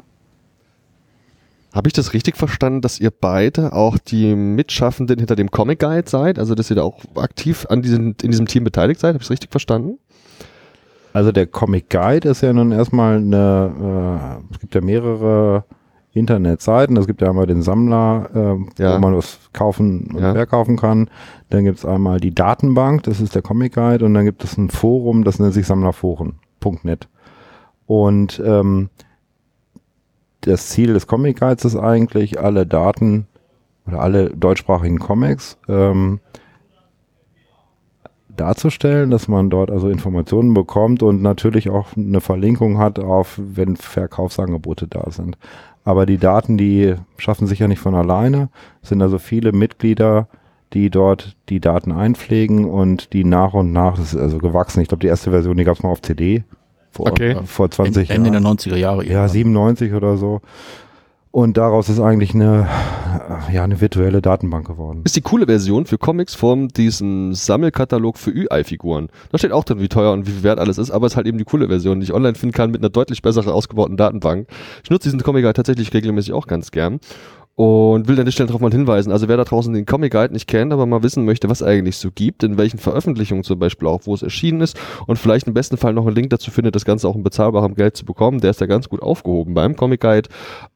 Habe 1.74 1.88
ich 1.88 1.94
das 1.94 2.14
richtig 2.14 2.36
verstanden, 2.36 2.82
dass 2.82 3.00
ihr 3.00 3.12
beide 3.12 3.74
auch 3.74 3.98
die 3.98 4.36
Mitschaffenden 4.36 5.20
hinter 5.20 5.38
dem 5.38 5.52
Comic 5.52 5.80
Guide 5.80 6.10
seid? 6.10 6.38
Also, 6.38 6.54
dass 6.54 6.70
ihr 6.70 6.76
da 6.76 6.84
auch 6.84 7.00
aktiv 7.16 7.66
an 7.70 7.82
diesem, 7.82 8.16
in 8.22 8.32
diesem 8.32 8.46
Team 8.46 8.66
beteiligt 8.66 9.00
seid? 9.00 9.14
Habe 9.14 9.22
ich 9.22 9.28
es 9.28 9.32
richtig 9.32 9.52
verstanden? 9.52 9.98
Also, 11.14 11.32
der 11.32 11.48
Comic 11.48 11.90
Guide 11.90 12.28
ist 12.28 12.42
ja 12.42 12.52
nun 12.52 12.74
erstmal 12.74 13.18
eine, 13.18 14.42
äh, 14.50 14.54
es 14.54 14.60
gibt 14.60 14.76
ja 14.76 14.82
mehrere 14.82 15.64
Internetseiten. 16.14 16.98
Es 16.98 17.08
gibt 17.08 17.22
ja 17.22 17.30
einmal 17.30 17.48
den 17.48 17.62
Sammler, 17.62 18.30
äh, 18.34 18.84
ja. 18.84 18.96
wo 18.96 19.00
man 19.00 19.16
was 19.16 19.40
kaufen 19.54 20.12
und 20.14 20.22
ja. 20.22 20.34
verkaufen 20.34 20.76
kann. 20.76 21.10
Dann 21.50 21.64
gibt 21.64 21.78
es 21.78 21.86
einmal 21.86 22.20
die 22.20 22.36
Datenbank, 22.36 23.04
das 23.04 23.22
ist 23.22 23.34
der 23.34 23.42
Comic 23.42 23.76
Guide. 23.76 24.04
Und 24.04 24.14
dann 24.14 24.26
gibt 24.26 24.44
es 24.44 24.58
ein 24.58 24.70
Forum, 24.70 25.24
das 25.24 25.40
nennt 25.40 25.54
sich 25.54 25.66
Sammlerforen.net. 25.66 27.08
Und 27.86 28.42
ähm, 28.46 28.90
das 30.41 30.69
Ziel 30.69 30.93
des 30.93 31.08
Comic 31.08 31.39
Guides 31.39 31.65
ist 31.65 31.75
eigentlich, 31.75 32.39
alle 32.39 32.65
Daten 32.65 33.27
oder 33.88 34.01
alle 34.01 34.30
deutschsprachigen 34.32 34.99
Comics 34.99 35.58
ähm, 35.67 36.19
darzustellen, 38.36 39.12
dass 39.12 39.27
man 39.27 39.49
dort 39.49 39.69
also 39.69 39.89
Informationen 39.89 40.54
bekommt 40.54 41.04
und 41.04 41.21
natürlich 41.21 41.69
auch 41.69 41.95
eine 41.95 42.21
Verlinkung 42.21 42.77
hat 42.77 42.99
auf, 42.99 43.39
wenn 43.41 43.75
Verkaufsangebote 43.75 44.88
da 44.88 45.12
sind. 45.12 45.38
Aber 45.84 46.06
die 46.06 46.17
Daten, 46.17 46.58
die 46.58 46.95
schaffen 47.17 47.47
sich 47.47 47.60
ja 47.60 47.67
nicht 47.67 47.80
von 47.80 47.95
alleine. 47.95 48.49
Es 48.82 48.89
sind 48.89 49.01
also 49.01 49.19
viele 49.19 49.51
Mitglieder, 49.51 50.27
die 50.73 50.89
dort 50.89 51.36
die 51.49 51.60
Daten 51.60 51.91
einpflegen 51.91 52.65
und 52.65 53.13
die 53.13 53.25
nach 53.25 53.54
und 53.54 53.71
nach, 53.73 53.97
das 53.97 54.13
ist 54.13 54.19
also 54.19 54.38
gewachsen. 54.38 54.82
Ich 54.82 54.88
glaube, 54.88 55.01
die 55.01 55.08
erste 55.08 55.32
Version, 55.32 55.58
die 55.58 55.63
gab 55.63 55.75
es 55.75 55.84
mal 55.84 55.89
auf 55.89 56.01
CD 56.01 56.43
vor, 56.91 57.08
okay. 57.08 57.38
vor 57.45 57.71
20 57.71 58.10
Jahren. 58.10 58.25
Ende 58.25 58.39
der 58.39 58.41
90er 58.41 58.75
Jahre. 58.75 59.06
Ja, 59.06 59.27
97 59.27 59.93
oder 59.93 60.17
so. 60.17 60.41
Und 61.34 61.56
daraus 61.56 61.88
ist 61.88 62.01
eigentlich 62.01 62.36
eine, 62.36 62.67
ja, 63.54 63.63
eine 63.63 63.80
virtuelle 63.80 64.21
Datenbank 64.21 64.67
geworden. 64.67 65.01
Ist 65.06 65.15
die 65.15 65.21
coole 65.21 65.45
Version 65.45 65.86
für 65.86 65.97
Comics 65.97 66.36
von 66.36 66.67
diesem 66.67 67.34
Sammelkatalog 67.34 68.17
für 68.17 68.32
UI-Figuren. 68.32 69.08
Da 69.32 69.38
steht 69.38 69.54
auch 69.54 69.63
drin, 69.63 69.80
wie 69.80 69.88
teuer 69.88 70.12
und 70.12 70.27
wie 70.27 70.32
viel 70.32 70.43
wert 70.43 70.60
alles 70.60 70.77
ist, 70.77 70.91
aber 70.91 71.06
es 71.06 71.13
ist 71.13 71.17
halt 71.17 71.27
eben 71.27 71.38
die 71.38 71.45
coole 71.45 71.69
Version, 71.69 72.01
die 72.01 72.04
ich 72.04 72.13
online 72.13 72.36
finden 72.36 72.54
kann 72.54 72.71
mit 72.71 72.82
einer 72.82 72.89
deutlich 72.89 73.21
besseren 73.21 73.54
ausgebauten 73.54 73.95
Datenbank. 73.95 74.47
Ich 74.84 74.89
nutze 74.89 75.08
diesen 75.08 75.23
Comic 75.23 75.45
halt 75.45 75.56
tatsächlich 75.56 75.93
regelmäßig 75.93 76.34
auch 76.34 76.47
ganz 76.47 76.69
gern. 76.69 76.99
Und 77.56 78.08
will 78.08 78.18
an 78.18 78.26
der 78.26 78.32
Stelle 78.32 78.48
darauf 78.48 78.62
mal 78.62 78.72
hinweisen, 78.72 79.12
also 79.12 79.28
wer 79.28 79.38
da 79.38 79.44
draußen 79.44 79.74
den 79.74 79.86
Comic 79.86 80.14
Guide 80.14 80.34
nicht 80.34 80.48
kennt, 80.48 80.72
aber 80.72 80.86
mal 80.86 81.04
wissen 81.04 81.26
möchte, 81.26 81.50
was 81.50 81.62
eigentlich 81.62 81.98
so 81.98 82.10
gibt, 82.10 82.44
in 82.44 82.58
welchen 82.58 82.80
Veröffentlichungen 82.80 83.44
zum 83.44 83.60
Beispiel 83.60 83.88
auch, 83.88 84.02
wo 84.06 84.14
es 84.14 84.24
erschienen 84.24 84.62
ist 84.62 84.80
und 85.06 85.18
vielleicht 85.18 85.48
im 85.48 85.54
besten 85.54 85.78
Fall 85.78 85.94
noch 85.94 86.08
einen 86.08 86.16
Link 86.16 86.30
dazu 86.30 86.50
findet, 86.50 86.76
das 86.76 86.86
Ganze 86.86 87.08
auch 87.08 87.16
in 87.16 87.24
bezahlbarem 87.24 87.76
Geld 87.76 87.98
zu 87.98 88.06
bekommen, 88.06 88.40
der 88.40 88.52
ist 88.52 88.62
ja 88.62 88.68
ganz 88.68 88.90
gut 88.90 89.02
aufgehoben 89.02 89.54
beim 89.54 89.76
Comic 89.76 90.02
Guide. 90.02 90.30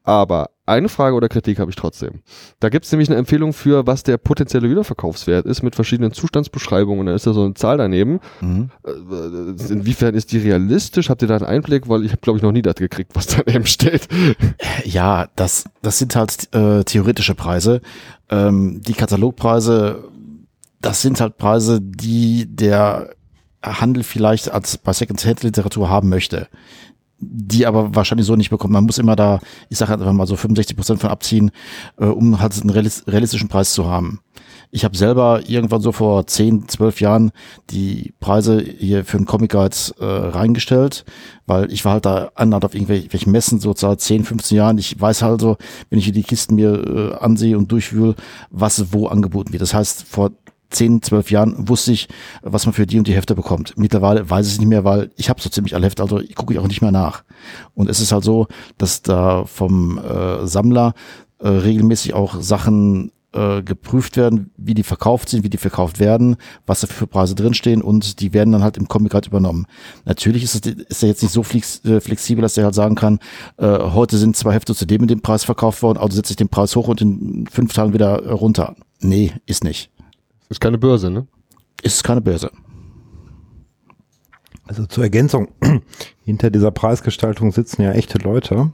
Aber 0.03 0.49
eine 0.65 0.89
Frage 0.89 1.15
oder 1.15 1.29
Kritik 1.29 1.59
habe 1.59 1.69
ich 1.69 1.75
trotzdem. 1.75 2.21
Da 2.59 2.69
gibt 2.69 2.85
es 2.85 2.91
nämlich 2.91 3.09
eine 3.09 3.17
Empfehlung 3.19 3.53
für, 3.53 3.85
was 3.85 4.01
der 4.03 4.17
potenzielle 4.17 4.69
Wiederverkaufswert 4.69 5.45
ist 5.45 5.61
mit 5.61 5.75
verschiedenen 5.75 6.11
Zustandsbeschreibungen. 6.11 7.05
Da 7.05 7.13
ist 7.13 7.27
da 7.27 7.33
so 7.33 7.43
eine 7.43 7.53
Zahl 7.53 7.77
daneben. 7.77 8.19
Mhm. 8.41 8.71
Äh, 8.83 9.71
inwiefern 9.71 10.15
ist 10.15 10.31
die 10.31 10.39
realistisch? 10.39 11.09
Habt 11.09 11.21
ihr 11.21 11.27
da 11.27 11.35
einen 11.35 11.45
Einblick? 11.45 11.87
Weil 11.87 12.03
ich 12.03 12.11
habe, 12.11 12.21
glaube 12.21 12.37
ich, 12.37 12.43
noch 12.43 12.51
nie 12.51 12.63
das 12.63 12.75
gekriegt, 12.75 13.11
was 13.13 13.27
daneben 13.45 13.65
steht. 13.67 14.07
Ja, 14.83 15.27
das, 15.35 15.65
das 15.83 15.99
sind 15.99 16.15
halt 16.15 16.53
äh, 16.55 16.83
theoretische 16.83 17.35
Preise. 17.35 17.81
Ähm, 18.29 18.81
die 18.81 18.93
Katalogpreise, 18.93 20.03
das 20.81 21.01
sind 21.01 21.21
halt 21.21 21.37
Preise, 21.37 21.79
die 21.79 22.47
der 22.47 23.11
Handel 23.63 24.03
vielleicht 24.03 24.51
als 24.51 24.77
bei 24.77 24.93
Second-Hand-Literatur 24.93 25.89
haben 25.89 26.09
möchte 26.09 26.47
die 27.19 27.65
aber 27.65 27.95
wahrscheinlich 27.95 28.27
so 28.27 28.35
nicht 28.35 28.49
bekommt. 28.49 28.73
Man 28.73 28.85
muss 28.85 28.97
immer 28.97 29.15
da, 29.15 29.39
ich 29.69 29.77
sage 29.77 29.93
einfach 29.93 30.11
mal 30.13 30.27
so 30.27 30.35
65 30.35 30.75
Prozent 30.75 30.99
von 30.99 31.09
abziehen, 31.09 31.51
äh, 31.97 32.05
um 32.05 32.39
halt 32.39 32.59
einen 32.59 32.69
realistischen 32.69 33.47
Preis 33.47 33.73
zu 33.73 33.87
haben. 33.87 34.19
Ich 34.71 34.83
habe 34.83 34.97
selber 34.97 35.41
irgendwann 35.47 35.81
so 35.81 35.93
vor 35.93 36.27
10, 36.27 36.67
12 36.67 36.99
Jahren 36.99 37.31
die 37.69 38.13
Preise 38.19 38.59
hier 38.61 39.05
für 39.05 39.17
den 39.17 39.25
Comic 39.25 39.51
Guides 39.51 39.91
äh, 39.99 40.05
reingestellt, 40.05 41.05
weil 41.45 41.71
ich 41.71 41.85
war 41.85 41.93
halt 41.93 42.05
da 42.05 42.31
andauernd 42.35 42.65
auf 42.65 42.75
irgendwelchen 42.75 43.31
Messen, 43.31 43.59
so 43.59 43.73
seit 43.73 44.01
10, 44.01 44.25
15 44.25 44.57
Jahren. 44.57 44.77
Ich 44.77 44.99
weiß 44.99 45.21
halt 45.21 45.39
so, 45.39 45.55
wenn 45.89 45.99
ich 45.99 46.05
hier 46.05 46.13
die 46.13 46.23
Kisten 46.23 46.55
mir 46.55 46.73
äh, 46.73 47.23
ansehe 47.23 47.57
und 47.57 47.71
durchwühle, 47.71 48.15
was 48.49 48.91
wo 48.91 49.07
angeboten 49.07 49.53
wird. 49.53 49.61
Das 49.61 49.73
heißt, 49.73 50.03
vor 50.03 50.31
10, 50.75 51.01
12 51.01 51.31
Jahren 51.31 51.69
wusste 51.69 51.91
ich, 51.91 52.07
was 52.41 52.65
man 52.65 52.73
für 52.73 52.85
die 52.85 52.97
und 52.97 53.07
die 53.07 53.13
Hefte 53.13 53.35
bekommt. 53.35 53.77
Mittlerweile 53.77 54.29
weiß 54.29 54.47
ich 54.47 54.53
es 54.53 54.59
nicht 54.59 54.69
mehr, 54.69 54.83
weil 54.83 55.11
ich 55.15 55.29
habe 55.29 55.41
so 55.41 55.49
ziemlich 55.49 55.73
alle 55.73 55.85
Hefte, 55.85 56.03
also 56.03 56.21
gucke 56.35 56.53
ich 56.53 56.59
auch 56.59 56.67
nicht 56.67 56.81
mehr 56.81 56.91
nach. 56.91 57.23
Und 57.73 57.89
es 57.89 57.99
ist 57.99 58.11
halt 58.11 58.23
so, 58.23 58.47
dass 58.77 59.01
da 59.01 59.45
vom 59.45 59.97
äh, 59.97 60.45
Sammler 60.45 60.93
äh, 61.39 61.47
regelmäßig 61.47 62.13
auch 62.13 62.41
Sachen 62.41 63.11
äh, 63.35 63.63
geprüft 63.63 64.17
werden, 64.17 64.51
wie 64.57 64.73
die 64.73 64.83
verkauft 64.83 65.29
sind, 65.29 65.43
wie 65.43 65.49
die 65.49 65.57
verkauft 65.57 65.99
werden, 65.99 66.37
was 66.65 66.81
da 66.81 66.87
für 66.87 67.07
Preise 67.07 67.35
drinstehen 67.35 67.81
und 67.81 68.21
die 68.21 68.33
werden 68.33 68.51
dann 68.51 68.63
halt 68.63 68.77
im 68.77 68.87
Comic 68.87 69.13
halt 69.13 69.27
übernommen. 69.27 69.65
Natürlich 70.05 70.43
ist, 70.43 70.65
es, 70.65 70.73
ist 70.73 71.03
er 71.03 71.09
jetzt 71.09 71.21
nicht 71.21 71.33
so 71.33 71.43
flex, 71.43 71.83
äh, 71.85 71.99
flexibel, 71.99 72.41
dass 72.41 72.57
er 72.57 72.65
halt 72.65 72.75
sagen 72.75 72.95
kann, 72.95 73.19
äh, 73.57 73.65
heute 73.65 74.17
sind 74.17 74.37
zwei 74.37 74.53
Hefte 74.53 74.73
zu 74.73 74.85
dem 74.85 75.01
und 75.01 75.09
dem 75.09 75.21
Preis 75.21 75.43
verkauft 75.43 75.81
worden, 75.81 75.97
also 75.97 76.15
setze 76.15 76.31
ich 76.31 76.37
den 76.37 76.49
Preis 76.49 76.75
hoch 76.75 76.87
und 76.87 77.01
in 77.01 77.47
fünf 77.51 77.73
Tagen 77.73 77.93
wieder 77.93 78.23
äh, 78.23 78.31
runter. 78.31 78.75
Nee, 79.01 79.33
ist 79.45 79.63
nicht. 79.63 79.91
Ist 80.49 80.61
keine 80.61 80.77
Börse, 80.77 81.09
ne? 81.09 81.27
Ist 81.81 82.03
keine 82.03 82.21
Börse. 82.21 82.51
Also 84.67 84.85
zur 84.85 85.03
Ergänzung, 85.03 85.49
hinter 86.23 86.49
dieser 86.49 86.71
Preisgestaltung 86.71 87.51
sitzen 87.51 87.83
ja 87.83 87.91
echte 87.91 88.17
Leute, 88.17 88.71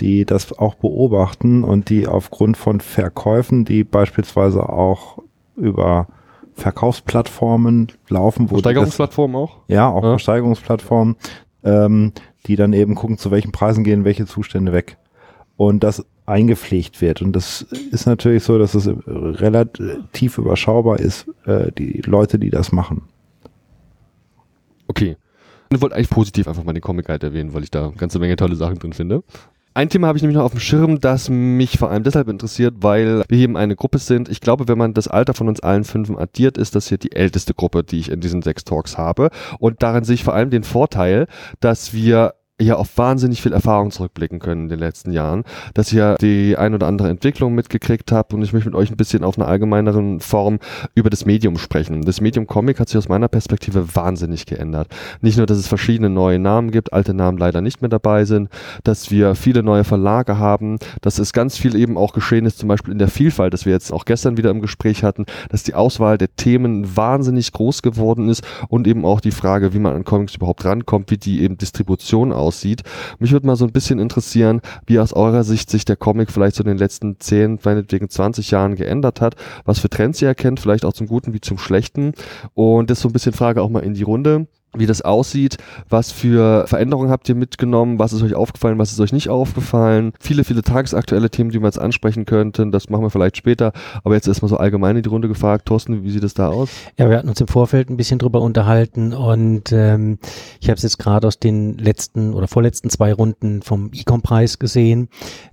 die 0.00 0.24
das 0.24 0.52
auch 0.52 0.74
beobachten 0.74 1.64
und 1.64 1.90
die 1.90 2.06
aufgrund 2.06 2.56
von 2.56 2.80
Verkäufen, 2.80 3.64
die 3.64 3.84
beispielsweise 3.84 4.68
auch 4.68 5.18
über 5.56 6.08
Verkaufsplattformen 6.54 7.88
laufen. 8.08 8.48
Versteigerungsplattformen 8.48 9.36
auch? 9.36 9.58
Ja, 9.68 9.88
auch 9.88 10.04
ja. 10.04 10.10
Versteigerungsplattformen, 10.10 11.16
ähm, 11.64 12.12
die 12.46 12.56
dann 12.56 12.72
eben 12.72 12.94
gucken, 12.94 13.18
zu 13.18 13.30
welchen 13.30 13.52
Preisen 13.52 13.82
gehen 13.82 14.04
welche 14.04 14.26
Zustände 14.26 14.72
weg. 14.72 14.98
Und 15.56 15.84
das 15.84 16.04
eingepflegt 16.26 17.00
wird. 17.00 17.22
Und 17.22 17.32
das 17.32 17.62
ist 17.62 18.06
natürlich 18.06 18.44
so, 18.44 18.58
dass 18.58 18.74
es 18.74 18.88
relativ 19.06 20.38
überschaubar 20.38 20.98
ist, 20.98 21.26
äh, 21.44 21.70
die 21.72 22.00
Leute, 22.06 22.38
die 22.38 22.50
das 22.50 22.72
machen. 22.72 23.02
Okay. 24.88 25.16
Ich 25.70 25.80
wollte 25.80 25.96
eigentlich 25.96 26.10
positiv 26.10 26.46
einfach 26.48 26.64
mal 26.64 26.72
den 26.72 26.82
Comic 26.82 27.06
Guide 27.06 27.26
erwähnen, 27.26 27.52
weil 27.52 27.64
ich 27.64 27.70
da 27.70 27.86
eine 27.86 27.96
ganze 27.96 28.18
Menge 28.18 28.36
tolle 28.36 28.54
Sachen 28.56 28.78
drin 28.78 28.92
finde. 28.92 29.22
Ein 29.76 29.88
Thema 29.88 30.06
habe 30.06 30.16
ich 30.16 30.22
nämlich 30.22 30.36
noch 30.36 30.44
auf 30.44 30.52
dem 30.52 30.60
Schirm, 30.60 31.00
das 31.00 31.28
mich 31.28 31.78
vor 31.78 31.90
allem 31.90 32.04
deshalb 32.04 32.28
interessiert, 32.28 32.76
weil 32.78 33.24
wir 33.28 33.38
eben 33.38 33.56
eine 33.56 33.74
Gruppe 33.74 33.98
sind. 33.98 34.28
Ich 34.28 34.40
glaube, 34.40 34.68
wenn 34.68 34.78
man 34.78 34.94
das 34.94 35.08
Alter 35.08 35.34
von 35.34 35.48
uns 35.48 35.58
allen 35.58 35.82
fünf 35.82 36.10
addiert, 36.10 36.58
ist 36.58 36.76
das 36.76 36.88
hier 36.88 36.98
die 36.98 37.10
älteste 37.10 37.54
Gruppe, 37.54 37.82
die 37.82 37.98
ich 37.98 38.08
in 38.08 38.20
diesen 38.20 38.40
sechs 38.40 38.62
Talks 38.62 38.96
habe. 38.96 39.30
Und 39.58 39.82
darin 39.82 40.04
sehe 40.04 40.14
ich 40.14 40.22
vor 40.22 40.34
allem 40.34 40.50
den 40.50 40.62
Vorteil, 40.62 41.26
dass 41.58 41.92
wir 41.92 42.34
ja 42.62 42.76
auf 42.76 42.96
wahnsinnig 42.96 43.42
viel 43.42 43.52
Erfahrung 43.52 43.90
zurückblicken 43.90 44.38
können 44.38 44.64
in 44.64 44.68
den 44.68 44.78
letzten 44.78 45.10
Jahren, 45.10 45.42
dass 45.74 45.92
ihr 45.92 46.14
die 46.20 46.56
ein 46.56 46.72
oder 46.72 46.86
andere 46.86 47.08
Entwicklung 47.08 47.52
mitgekriegt 47.52 48.12
habt 48.12 48.32
und 48.32 48.42
ich 48.42 48.52
möchte 48.52 48.68
mit 48.68 48.78
euch 48.78 48.92
ein 48.92 48.96
bisschen 48.96 49.24
auf 49.24 49.36
einer 49.36 49.48
allgemeineren 49.48 50.20
Form 50.20 50.60
über 50.94 51.10
das 51.10 51.26
Medium 51.26 51.58
sprechen. 51.58 52.02
Das 52.02 52.20
Medium 52.20 52.46
Comic 52.46 52.78
hat 52.78 52.88
sich 52.88 52.98
aus 52.98 53.08
meiner 53.08 53.26
Perspektive 53.26 53.96
wahnsinnig 53.96 54.46
geändert. 54.46 54.86
Nicht 55.20 55.36
nur, 55.36 55.46
dass 55.46 55.58
es 55.58 55.66
verschiedene 55.66 56.10
neue 56.10 56.38
Namen 56.38 56.70
gibt, 56.70 56.92
alte 56.92 57.12
Namen 57.12 57.38
leider 57.38 57.60
nicht 57.60 57.82
mehr 57.82 57.88
dabei 57.88 58.24
sind, 58.24 58.48
dass 58.84 59.10
wir 59.10 59.34
viele 59.34 59.64
neue 59.64 59.82
Verlage 59.82 60.38
haben, 60.38 60.78
dass 61.00 61.18
es 61.18 61.32
ganz 61.32 61.56
viel 61.58 61.74
eben 61.74 61.98
auch 61.98 62.12
geschehen 62.12 62.46
ist, 62.46 62.58
zum 62.58 62.68
Beispiel 62.68 62.92
in 62.92 62.98
der 62.98 63.08
Vielfalt, 63.08 63.52
dass 63.52 63.66
wir 63.66 63.72
jetzt 63.72 63.92
auch 63.92 64.04
gestern 64.04 64.36
wieder 64.36 64.50
im 64.50 64.60
Gespräch 64.60 65.02
hatten, 65.02 65.26
dass 65.48 65.64
die 65.64 65.74
Auswahl 65.74 66.18
der 66.18 66.36
Themen 66.36 66.96
wahnsinnig 66.96 67.50
groß 67.50 67.82
geworden 67.82 68.28
ist 68.28 68.44
und 68.68 68.86
eben 68.86 69.04
auch 69.04 69.20
die 69.20 69.32
Frage, 69.32 69.74
wie 69.74 69.80
man 69.80 69.96
an 69.96 70.04
Comics 70.04 70.36
überhaupt 70.36 70.64
rankommt, 70.64 71.10
wie 71.10 71.18
die 71.18 71.42
eben 71.42 71.58
Distribution 71.58 72.32
aussieht 72.32 72.43
aussieht. 72.44 72.82
Mich 73.18 73.32
würde 73.32 73.46
mal 73.46 73.56
so 73.56 73.64
ein 73.64 73.72
bisschen 73.72 73.98
interessieren, 73.98 74.60
wie 74.86 74.98
aus 74.98 75.12
eurer 75.12 75.44
Sicht 75.44 75.70
sich 75.70 75.84
der 75.84 75.96
Comic 75.96 76.30
vielleicht 76.30 76.56
so 76.56 76.62
in 76.62 76.68
den 76.68 76.78
letzten 76.78 77.18
10, 77.18 77.58
meinetwegen 77.64 78.08
20 78.08 78.50
Jahren 78.50 78.76
geändert 78.76 79.20
hat, 79.20 79.36
was 79.64 79.78
für 79.78 79.88
Trends 79.88 80.20
ihr 80.22 80.28
erkennt, 80.28 80.60
vielleicht 80.60 80.84
auch 80.84 80.92
zum 80.92 81.06
Guten 81.06 81.32
wie 81.32 81.40
zum 81.40 81.58
Schlechten. 81.58 82.12
Und 82.54 82.90
das 82.90 83.00
so 83.00 83.08
ein 83.08 83.12
bisschen 83.12 83.32
Frage 83.32 83.62
auch 83.62 83.70
mal 83.70 83.80
in 83.80 83.94
die 83.94 84.02
Runde 84.02 84.46
wie 84.78 84.86
das 84.86 85.02
aussieht, 85.02 85.58
was 85.88 86.12
für 86.12 86.66
Veränderungen 86.66 87.10
habt 87.10 87.28
ihr 87.28 87.34
mitgenommen, 87.34 87.98
was 87.98 88.12
ist 88.12 88.22
euch 88.22 88.34
aufgefallen, 88.34 88.78
was 88.78 88.92
ist 88.92 89.00
euch 89.00 89.12
nicht 89.12 89.28
aufgefallen. 89.28 90.12
Viele, 90.20 90.44
viele 90.44 90.62
tagesaktuelle 90.62 91.30
Themen, 91.30 91.50
die 91.50 91.60
wir 91.60 91.66
jetzt 91.66 91.78
ansprechen 91.78 92.24
könnten, 92.24 92.72
das 92.72 92.88
machen 92.90 93.02
wir 93.02 93.10
vielleicht 93.10 93.36
später, 93.36 93.72
aber 94.02 94.14
jetzt 94.14 94.28
erstmal 94.28 94.48
so 94.48 94.56
allgemein 94.56 94.96
in 94.96 95.02
die 95.02 95.08
Runde 95.08 95.28
gefragt. 95.28 95.66
Thorsten, 95.66 96.04
wie 96.04 96.10
sieht 96.10 96.24
es 96.24 96.34
da 96.34 96.48
aus? 96.48 96.70
Ja, 96.98 97.08
wir 97.08 97.18
hatten 97.18 97.28
uns 97.28 97.40
im 97.40 97.48
Vorfeld 97.48 97.90
ein 97.90 97.96
bisschen 97.96 98.18
drüber 98.18 98.40
unterhalten 98.40 99.12
und 99.12 99.72
ähm, 99.72 100.18
ich 100.60 100.68
habe 100.68 100.76
es 100.76 100.82
jetzt 100.82 100.98
gerade 100.98 101.26
aus 101.26 101.38
den 101.38 101.78
letzten 101.78 102.34
oder 102.34 102.48
vorletzten 102.48 102.90
zwei 102.90 103.12
Runden 103.12 103.62
vom 103.62 103.90
Ecom-Preis 103.92 104.58
gesehen, 104.58 105.08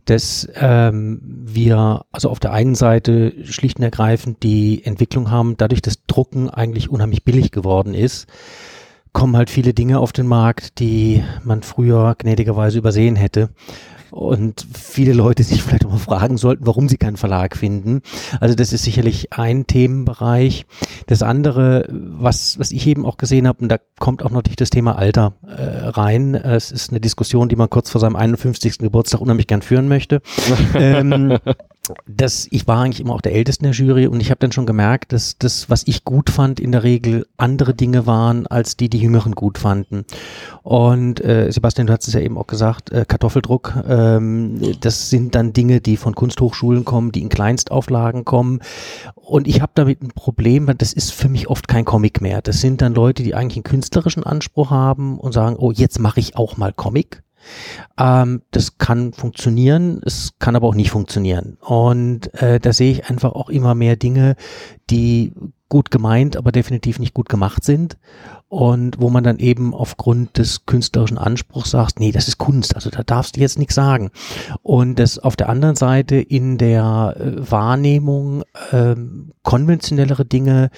dass 0.05 0.47
ähm, 0.55 1.19
wir 1.21 2.05
also 2.11 2.29
auf 2.29 2.39
der 2.39 2.53
einen 2.53 2.75
Seite 2.75 3.33
schlicht 3.45 3.77
und 3.77 3.83
ergreifend 3.83 4.43
die 4.43 4.83
Entwicklung 4.83 5.31
haben, 5.31 5.55
dadurch, 5.57 5.81
dass 5.81 6.05
Drucken 6.07 6.49
eigentlich 6.49 6.89
unheimlich 6.89 7.23
billig 7.23 7.51
geworden 7.51 7.93
ist, 7.93 8.27
kommen 9.13 9.35
halt 9.35 9.49
viele 9.49 9.73
Dinge 9.73 9.99
auf 9.99 10.13
den 10.13 10.27
Markt, 10.27 10.79
die 10.79 11.23
man 11.43 11.63
früher 11.63 12.15
gnädigerweise 12.17 12.77
übersehen 12.77 13.15
hätte. 13.15 13.49
Und 14.11 14.67
viele 14.73 15.13
Leute 15.13 15.43
sich 15.43 15.63
vielleicht 15.63 15.85
auch 15.85 15.91
mal 15.91 15.97
fragen 15.97 16.37
sollten, 16.37 16.67
warum 16.67 16.89
sie 16.89 16.97
keinen 16.97 17.15
Verlag 17.15 17.55
finden. 17.55 18.01
Also 18.41 18.55
das 18.55 18.73
ist 18.73 18.83
sicherlich 18.83 19.31
ein 19.31 19.67
Themenbereich. 19.67 20.65
Das 21.07 21.23
andere, 21.23 21.87
was, 21.89 22.59
was 22.59 22.71
ich 22.71 22.85
eben 22.87 23.05
auch 23.05 23.15
gesehen 23.15 23.47
habe, 23.47 23.61
und 23.61 23.69
da 23.69 23.77
kommt 23.99 24.23
auch 24.23 24.31
natürlich 24.31 24.57
das 24.57 24.69
Thema 24.69 24.97
Alter 24.97 25.33
äh, 25.47 25.87
rein. 25.87 26.35
Es 26.35 26.71
ist 26.71 26.89
eine 26.89 26.99
Diskussion, 26.99 27.47
die 27.47 27.55
man 27.55 27.69
kurz 27.69 27.89
vor 27.89 28.01
seinem 28.01 28.17
51. 28.17 28.79
Geburtstag 28.79 29.21
unheimlich 29.21 29.47
gern 29.47 29.61
führen 29.61 29.87
möchte. 29.87 30.21
ähm, 30.75 31.37
dass 32.05 32.47
ich 32.51 32.67
war 32.67 32.83
eigentlich 32.83 32.99
immer 32.99 33.15
auch 33.15 33.21
der 33.21 33.33
Älteste 33.33 33.65
in 33.65 33.71
der 33.71 33.79
Jury 33.79 34.07
und 34.07 34.19
ich 34.19 34.29
habe 34.29 34.39
dann 34.39 34.51
schon 34.51 34.67
gemerkt, 34.67 35.13
dass 35.13 35.37
das, 35.37 35.69
was 35.69 35.83
ich 35.87 36.03
gut 36.03 36.29
fand, 36.29 36.59
in 36.59 36.71
der 36.71 36.83
Regel 36.83 37.25
andere 37.37 37.73
Dinge 37.73 38.05
waren, 38.05 38.45
als 38.45 38.77
die 38.77 38.89
die 38.89 38.99
Jüngeren 38.99 39.33
gut 39.33 39.57
fanden. 39.57 40.05
Und 40.61 41.23
äh, 41.23 41.51
Sebastian, 41.51 41.87
du 41.87 41.93
hast 41.93 42.07
es 42.07 42.13
ja 42.13 42.19
eben 42.19 42.37
auch 42.37 42.45
gesagt, 42.47 42.91
äh, 42.91 43.05
Kartoffeldruck, 43.07 43.73
ähm, 43.87 44.61
das 44.79 45.09
sind 45.09 45.33
dann 45.33 45.53
Dinge, 45.53 45.81
die 45.81 45.97
von 45.97 46.13
Kunsthochschulen 46.13 46.85
kommen, 46.85 47.11
die 47.11 47.21
in 47.21 47.29
Kleinstauflagen 47.29 48.25
kommen. 48.25 48.59
Und 49.15 49.47
ich 49.47 49.61
habe 49.61 49.71
damit 49.73 50.03
ein 50.03 50.09
Problem, 50.09 50.67
weil 50.67 50.75
das 50.75 50.93
ist 50.93 51.11
für 51.11 51.29
mich 51.29 51.47
oft 51.47 51.67
kein 51.67 51.85
Comic 51.85 52.21
mehr. 52.21 52.41
Das 52.41 52.61
sind 52.61 52.81
dann 52.81 52.93
Leute, 52.93 53.23
die 53.23 53.33
eigentlich 53.33 53.57
einen 53.57 53.63
künstlerischen 53.63 54.23
Anspruch 54.23 54.69
haben 54.69 55.19
und 55.19 55.31
sagen, 55.31 55.55
oh, 55.57 55.71
jetzt 55.71 55.99
mache 55.99 56.19
ich 56.19 56.35
auch 56.37 56.57
mal 56.57 56.73
Comic. 56.73 57.23
Ähm, 57.97 58.41
das 58.51 58.77
kann 58.77 59.13
funktionieren, 59.13 60.01
es 60.05 60.33
kann 60.39 60.55
aber 60.55 60.67
auch 60.67 60.75
nicht 60.75 60.91
funktionieren. 60.91 61.57
Und 61.61 62.33
äh, 62.41 62.59
da 62.59 62.73
sehe 62.73 62.91
ich 62.91 63.09
einfach 63.09 63.33
auch 63.33 63.49
immer 63.49 63.75
mehr 63.75 63.95
Dinge, 63.95 64.35
die 64.89 65.33
gut 65.71 65.89
gemeint, 65.89 66.35
aber 66.35 66.51
definitiv 66.51 66.99
nicht 66.99 67.13
gut 67.13 67.29
gemacht 67.29 67.63
sind. 67.63 67.97
Und 68.49 68.99
wo 68.99 69.09
man 69.09 69.23
dann 69.23 69.39
eben 69.39 69.73
aufgrund 69.73 70.37
des 70.37 70.65
künstlerischen 70.65 71.17
Anspruchs 71.17 71.71
sagt, 71.71 72.01
nee, 72.01 72.11
das 72.11 72.27
ist 72.27 72.37
Kunst, 72.37 72.75
also 72.75 72.89
da 72.89 73.01
darfst 73.01 73.37
du 73.37 73.39
jetzt 73.39 73.57
nichts 73.57 73.75
sagen. 73.75 74.11
Und 74.61 74.99
das 74.99 75.17
auf 75.17 75.37
der 75.37 75.47
anderen 75.47 75.77
Seite 75.77 76.17
in 76.17 76.57
der 76.57 77.15
äh, 77.17 77.49
Wahrnehmung 77.49 78.43
äh, 78.71 78.95
konventionellere 79.43 80.25
Dinge 80.25 80.69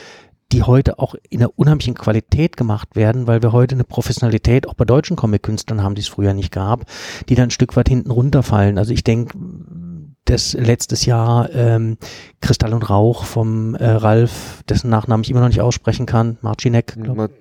die 0.53 0.63
heute 0.63 0.99
auch 0.99 1.15
in 1.29 1.41
einer 1.41 1.51
unheimlichen 1.57 1.95
Qualität 1.95 2.57
gemacht 2.57 2.95
werden, 2.95 3.25
weil 3.25 3.41
wir 3.41 3.51
heute 3.51 3.73
eine 3.73 3.83
Professionalität 3.83 4.69
auch 4.69 4.75
bei 4.75 4.85
deutschen 4.85 5.15
Comic-Künstlern 5.15 5.81
haben, 5.81 5.95
die 5.95 6.01
es 6.01 6.07
früher 6.07 6.33
nicht 6.33 6.51
gab, 6.51 6.85
die 7.27 7.35
dann 7.35 7.47
ein 7.47 7.51
Stück 7.51 7.75
weit 7.75 7.89
hinten 7.89 8.11
runterfallen. 8.11 8.77
Also 8.77 8.93
ich 8.93 9.03
denke, 9.03 9.35
das 10.25 10.53
letztes 10.53 11.05
Jahr 11.05 11.49
ähm, 11.53 11.97
Kristall 12.39 12.73
und 12.73 12.89
Rauch 12.89 13.23
vom 13.25 13.75
äh, 13.75 13.89
Ralf, 13.89 14.63
dessen 14.69 14.89
Nachnamen 14.89 15.23
ich 15.23 15.31
immer 15.31 15.41
noch 15.41 15.47
nicht 15.47 15.62
aussprechen 15.62 16.05
kann, 16.05 16.38
Marcinek. 16.41 16.95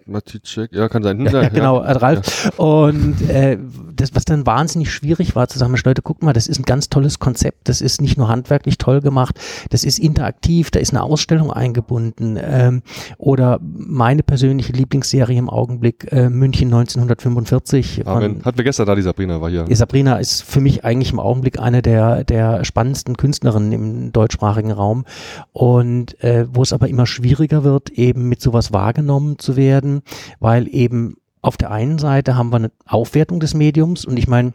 Marcicek, 0.07 0.73
ja, 0.73 0.89
kann 0.89 1.03
sein. 1.03 1.27
Ja, 1.27 1.49
genau, 1.49 1.81
äh, 1.81 1.93
Ralf. 1.93 2.45
Ja. 2.45 2.65
Und 2.65 3.29
äh, 3.29 3.59
das, 3.95 4.15
was 4.15 4.25
dann 4.25 4.47
wahnsinnig 4.47 4.93
schwierig 4.93 5.37
war, 5.37 5.49
zu 5.49 5.59
sagen, 5.59 5.77
Leute, 5.85 6.03
guck 6.03 6.23
mal, 6.23 6.33
das 6.33 6.47
ist 6.47 6.59
ein 6.59 6.65
ganz 6.65 6.89
tolles 6.89 7.19
Konzept, 7.19 7.69
das 7.69 7.81
ist 7.81 8.01
nicht 8.01 8.17
nur 8.17 8.29
handwerklich 8.29 8.79
toll 8.79 9.01
gemacht, 9.01 9.39
das 9.71 9.85
ist 9.85 9.99
interaktiv, 9.99 10.71
da 10.71 10.79
ist 10.79 10.93
eine 10.93 11.03
Ausstellung 11.03 11.53
eingebunden. 11.53 12.39
Ähm, 12.41 12.83
oder 13.19 13.59
meine 13.63 14.23
persönliche 14.23 14.73
Lieblingsserie 14.73 15.39
im 15.39 15.49
Augenblick, 15.49 16.11
äh, 16.13 16.29
München 16.29 16.73
1945. 16.73 18.03
Von, 18.05 18.45
Hatten 18.45 18.59
wir 18.59 18.65
gestern 18.65 18.87
da, 18.87 18.95
die 18.95 19.03
Sabrina 19.03 19.41
war 19.41 19.51
hier. 19.51 19.67
Sabrina 19.71 20.17
ist 20.19 20.43
für 20.43 20.61
mich 20.61 20.85
eigentlich 20.85 21.13
im 21.13 21.21
Augenblick 21.21 21.59
eine 21.59 21.83
der, 21.83 22.25
der 22.25 22.65
spannendsten 22.73 23.19
Künstlerinnen 23.19 23.73
im 23.73 24.13
deutschsprachigen 24.13 24.73
Raum. 24.73 25.05
Und 25.53 26.19
äh, 26.25 26.47
wo 26.51 26.63
es 26.63 26.73
aber 26.73 26.89
immer 26.89 27.07
schwieriger 27.07 27.65
wird, 27.65 27.91
eben 27.91 28.31
mit 28.31 28.41
sowas 28.41 28.73
wahrgenommen 28.73 29.39
zu 29.39 29.57
werden, 29.57 30.01
weil 30.41 30.67
eben 30.75 31.17
auf 31.43 31.59
der 31.59 31.71
einen 31.71 31.99
Seite 31.99 32.35
haben 32.35 32.51
wir 32.51 32.57
eine 32.57 32.73
Aufwertung 32.87 33.41
des 33.41 33.53
Mediums. 33.53 34.07
Und 34.07 34.19
ich 34.19 34.27
meine, 34.27 34.55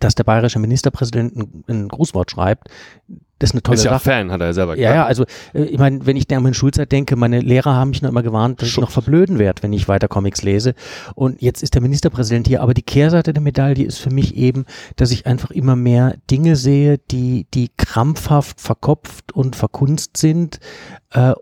dass 0.00 0.16
der 0.16 0.24
bayerische 0.24 0.58
Ministerpräsident 0.58 1.36
ein, 1.36 1.64
ein 1.68 1.88
Grußwort 1.88 2.32
schreibt, 2.32 2.68
das 3.38 3.50
ist 3.50 3.54
eine 3.54 3.62
tolle 3.62 3.74
ist 3.76 3.84
ja 3.84 3.90
Sache. 3.92 4.04
Fan, 4.04 4.30
hat 4.30 4.40
er 4.40 4.46
ja 4.48 4.52
selber 4.52 4.76
gesagt. 4.76 4.94
Ja, 4.94 5.02
ja, 5.02 5.06
also 5.06 5.24
äh, 5.52 5.64
ich 5.64 5.78
meine, 5.78 6.06
wenn 6.06 6.16
ich 6.16 6.32
an 6.34 6.42
meine 6.42 6.54
Schulzeit 6.54 6.92
denke, 6.92 7.16
meine 7.16 7.40
Lehrer 7.40 7.74
haben 7.74 7.90
mich 7.90 8.00
noch 8.00 8.10
immer 8.10 8.22
gewarnt, 8.22 8.60
dass 8.60 8.68
Schutz. 8.68 8.78
ich 8.78 8.80
noch 8.82 8.90
verblöden 8.90 9.38
werde, 9.38 9.62
wenn 9.62 9.72
ich 9.72 9.88
weiter 9.88 10.08
Comics 10.08 10.42
lese. 10.42 10.74
Und 11.14 11.42
jetzt 11.42 11.62
ist 11.62 11.74
der 11.74 11.82
Ministerpräsident 11.82 12.46
hier, 12.46 12.62
aber 12.62 12.74
die 12.74 12.82
Kehrseite 12.82 13.32
der 13.32 13.42
Medaille 13.42 13.84
ist 13.84 13.98
für 13.98 14.10
mich 14.10 14.36
eben, 14.36 14.64
dass 14.96 15.10
ich 15.10 15.26
einfach 15.26 15.50
immer 15.50 15.76
mehr 15.76 16.16
Dinge 16.30 16.56
sehe, 16.56 16.98
die, 16.98 17.46
die 17.52 17.70
krampfhaft 17.76 18.60
verkopft 18.60 19.32
und 19.32 19.56
verkunst 19.56 20.16
sind 20.16 20.60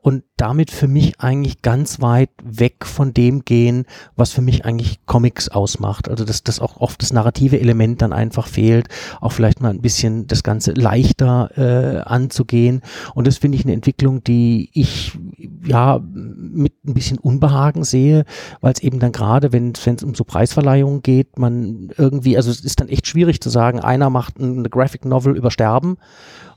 und 0.03 0.25
damit 0.37 0.71
für 0.71 0.89
mich 0.89 1.21
eigentlich 1.21 1.63
ganz 1.63 2.01
weit 2.01 2.31
weg 2.43 2.85
von 2.85 3.15
dem 3.15 3.45
gehen, 3.45 3.87
was 4.17 4.33
für 4.33 4.43
mich 4.43 4.65
eigentlich 4.65 5.07
Comics 5.07 5.49
ausmacht. 5.49 6.09
Also 6.09 6.25
dass, 6.25 6.43
dass 6.43 6.61
auch 6.61 6.79
oft 6.79 7.01
das 7.03 7.13
narrative 7.13 7.61
Element 7.61 8.03
dann 8.03 8.13
einfach 8.13 8.49
fehlt, 8.49 8.89
auch 9.21 9.33
vielleicht 9.33 9.61
mal 9.61 9.71
ein 9.71 9.81
bisschen 9.81 10.27
das 10.27 10.43
Ganze 10.43 10.73
leichter 10.73 11.51
äh, 11.57 11.73
äh, 11.73 12.01
anzugehen. 12.01 12.83
Und 13.15 13.27
das 13.27 13.39
finde 13.39 13.57
ich 13.57 13.65
eine 13.65 13.73
Entwicklung, 13.73 14.23
die 14.25 14.71
ich 14.73 15.19
ja 15.65 16.01
mit 16.01 16.75
ein 16.87 16.95
bisschen 16.95 17.19
Unbehagen 17.19 17.85
sehe, 17.85 18.25
weil 18.61 18.73
es 18.73 18.83
eben 18.83 18.99
dann 18.99 19.13
gerade, 19.13 19.53
wenn 19.53 19.73
es 19.73 20.03
um 20.03 20.15
so 20.15 20.25
Preisverleihungen 20.25 21.03
geht, 21.03 21.39
man 21.39 21.91
irgendwie, 21.97 22.37
also 22.37 22.51
es 22.51 22.61
ist 22.61 22.81
dann 22.81 22.89
echt 22.89 23.07
schwierig 23.07 23.41
zu 23.41 23.51
sagen, 23.51 23.81
einer 23.81 24.11
macht 24.11 24.41
eine 24.41 24.69
Graphic 24.69 25.05
Novel 25.05 25.37
über 25.37 25.51
Sterben 25.51 25.97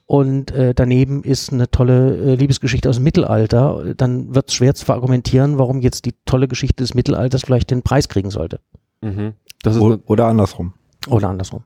und 0.07 0.51
äh, 0.51 0.73
daneben 0.75 1.23
ist 1.23 1.51
eine 1.51 1.69
tolle 1.69 2.15
äh, 2.15 2.35
Liebesgeschichte 2.35 2.89
aus 2.89 2.97
dem 2.97 3.03
Mittelalter, 3.03 3.95
dann 3.95 4.35
wird 4.35 4.49
es 4.49 4.55
schwer 4.55 4.75
zu 4.75 4.85
verargumentieren, 4.85 5.57
warum 5.57 5.81
jetzt 5.81 6.05
die 6.05 6.13
tolle 6.25 6.47
Geschichte 6.47 6.83
des 6.83 6.93
Mittelalters 6.93 7.41
vielleicht 7.43 7.71
den 7.71 7.81
Preis 7.81 8.07
kriegen 8.07 8.29
sollte. 8.29 8.59
Mhm. 9.01 9.33
oder 10.05 10.27
andersrum. 10.27 10.73
Oder 11.07 11.29
andersrum. 11.29 11.63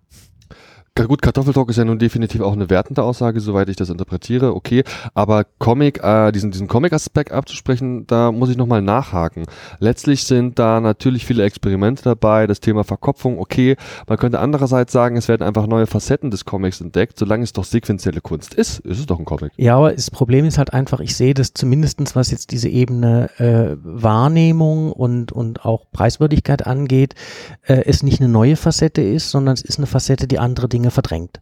Gut, 1.06 1.22
Kartoffeltalk 1.22 1.70
ist 1.70 1.78
ja 1.78 1.86
nun 1.86 2.00
definitiv 2.00 2.42
auch 2.42 2.54
eine 2.54 2.70
wertende 2.70 3.04
Aussage, 3.04 3.40
soweit 3.40 3.70
ich 3.70 3.76
das 3.76 3.90
interpretiere, 3.90 4.56
okay. 4.56 4.84
Aber 5.14 5.46
Comic, 5.58 6.04
äh, 6.04 6.32
diesen, 6.32 6.52
diesen 6.52 6.68
Comic-Aspekt 6.68 7.32
abzusprechen, 7.32 8.08
da 8.08 8.32
muss 8.32 8.50
ich 8.50 8.58
nochmal 8.58 8.82
nachhaken. 8.82 9.46
Letztlich 9.80 10.24
sind 10.24 10.60
da 10.60 10.80
natürlich 10.80 11.26
viele 11.26 11.44
Experimente 11.44 12.04
dabei, 12.04 12.48
das 12.48 12.60
Thema 12.60 12.84
Verkopfung, 12.84 13.40
okay. 13.40 13.76
Man 14.08 14.18
könnte 14.18 14.40
andererseits 14.40 14.92
sagen, 14.92 15.18
es 15.18 15.28
werden 15.28 15.44
einfach 15.44 15.68
neue 15.68 15.88
Facetten 15.88 16.32
des 16.32 16.46
Comics 16.46 16.82
entdeckt. 16.82 17.18
Solange 17.18 17.44
es 17.44 17.54
doch 17.54 17.64
sequenzielle 17.64 18.22
Kunst 18.22 18.54
ist, 18.54 18.80
ist 18.80 19.00
es 19.00 19.06
doch 19.06 19.20
ein 19.20 19.26
Comic. 19.26 19.52
Ja, 19.58 19.78
aber 19.78 19.94
das 19.94 20.12
Problem 20.12 20.46
ist 20.46 20.58
halt 20.58 20.74
einfach, 20.74 21.00
ich 21.00 21.16
sehe 21.16 21.34
das 21.34 21.54
zumindestens, 21.54 22.16
was 22.16 22.32
jetzt 22.32 22.52
diese 22.52 22.70
Ebene 22.70 23.30
äh, 23.38 23.78
Wahrnehmung 23.84 24.92
und, 24.92 25.32
und 25.32 25.66
auch 25.66 25.86
Preiswürdigkeit 25.92 26.66
angeht, 26.66 27.16
äh, 27.64 27.84
es 27.86 28.04
nicht 28.04 28.20
eine 28.22 28.30
neue 28.30 28.56
Facette 28.56 29.02
ist, 29.02 29.32
sondern 29.32 29.54
es 29.54 29.62
ist 29.62 29.78
eine 29.78 29.88
Facette, 29.88 30.28
die 30.28 30.40
andere 30.40 30.68
Dinge 30.70 30.89
verdrängt. 30.92 31.42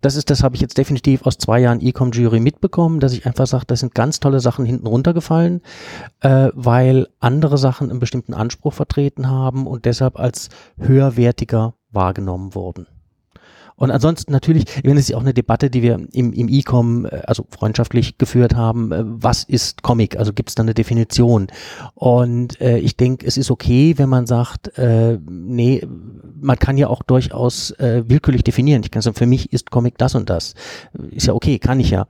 Das 0.00 0.16
ist, 0.16 0.30
das 0.30 0.42
habe 0.42 0.54
ich 0.54 0.62
jetzt 0.62 0.78
definitiv 0.78 1.26
aus 1.26 1.36
zwei 1.36 1.60
Jahren 1.60 1.80
Ecom-Jury 1.80 2.40
mitbekommen, 2.40 3.00
dass 3.00 3.12
ich 3.12 3.26
einfach 3.26 3.46
sage, 3.46 3.66
das 3.66 3.80
sind 3.80 3.94
ganz 3.94 4.18
tolle 4.18 4.40
Sachen 4.40 4.64
hinten 4.64 4.86
runtergefallen, 4.86 5.60
äh, 6.20 6.48
weil 6.54 7.08
andere 7.18 7.58
Sachen 7.58 7.90
einen 7.90 8.00
bestimmten 8.00 8.32
Anspruch 8.32 8.72
vertreten 8.72 9.28
haben 9.28 9.66
und 9.66 9.84
deshalb 9.84 10.18
als 10.18 10.48
höherwertiger 10.78 11.74
wahrgenommen 11.90 12.54
wurden. 12.54 12.86
Und 13.80 13.90
ansonsten 13.90 14.30
natürlich, 14.30 14.66
wenn 14.84 14.98
es 14.98 15.08
ja 15.08 15.16
auch 15.16 15.22
eine 15.22 15.32
Debatte, 15.32 15.70
die 15.70 15.80
wir 15.80 15.98
im, 16.12 16.34
im 16.34 16.48
E-Com, 16.50 17.06
äh, 17.06 17.22
also 17.26 17.46
freundschaftlich 17.48 18.18
geführt 18.18 18.54
haben, 18.54 18.92
äh, 18.92 19.02
was 19.04 19.42
ist 19.42 19.82
Comic? 19.82 20.18
Also 20.18 20.34
gibt 20.34 20.50
es 20.50 20.54
da 20.54 20.62
eine 20.62 20.74
Definition? 20.74 21.46
Und 21.94 22.60
äh, 22.60 22.76
ich 22.78 22.98
denke, 22.98 23.26
es 23.26 23.38
ist 23.38 23.50
okay, 23.50 23.94
wenn 23.96 24.10
man 24.10 24.26
sagt, 24.26 24.76
äh, 24.76 25.18
nee, 25.26 25.82
man 26.42 26.58
kann 26.58 26.76
ja 26.76 26.88
auch 26.88 27.02
durchaus 27.02 27.70
äh, 27.72 28.04
willkürlich 28.06 28.44
definieren. 28.44 28.82
Ich 28.84 28.90
kann 28.90 29.00
sagen, 29.00 29.16
für 29.16 29.26
mich 29.26 29.50
ist 29.50 29.70
Comic 29.70 29.96
das 29.96 30.14
und 30.14 30.28
das. 30.28 30.54
Ist 31.10 31.26
ja 31.26 31.32
okay, 31.32 31.58
kann 31.58 31.80
ich 31.80 31.88
ja. 31.88 32.06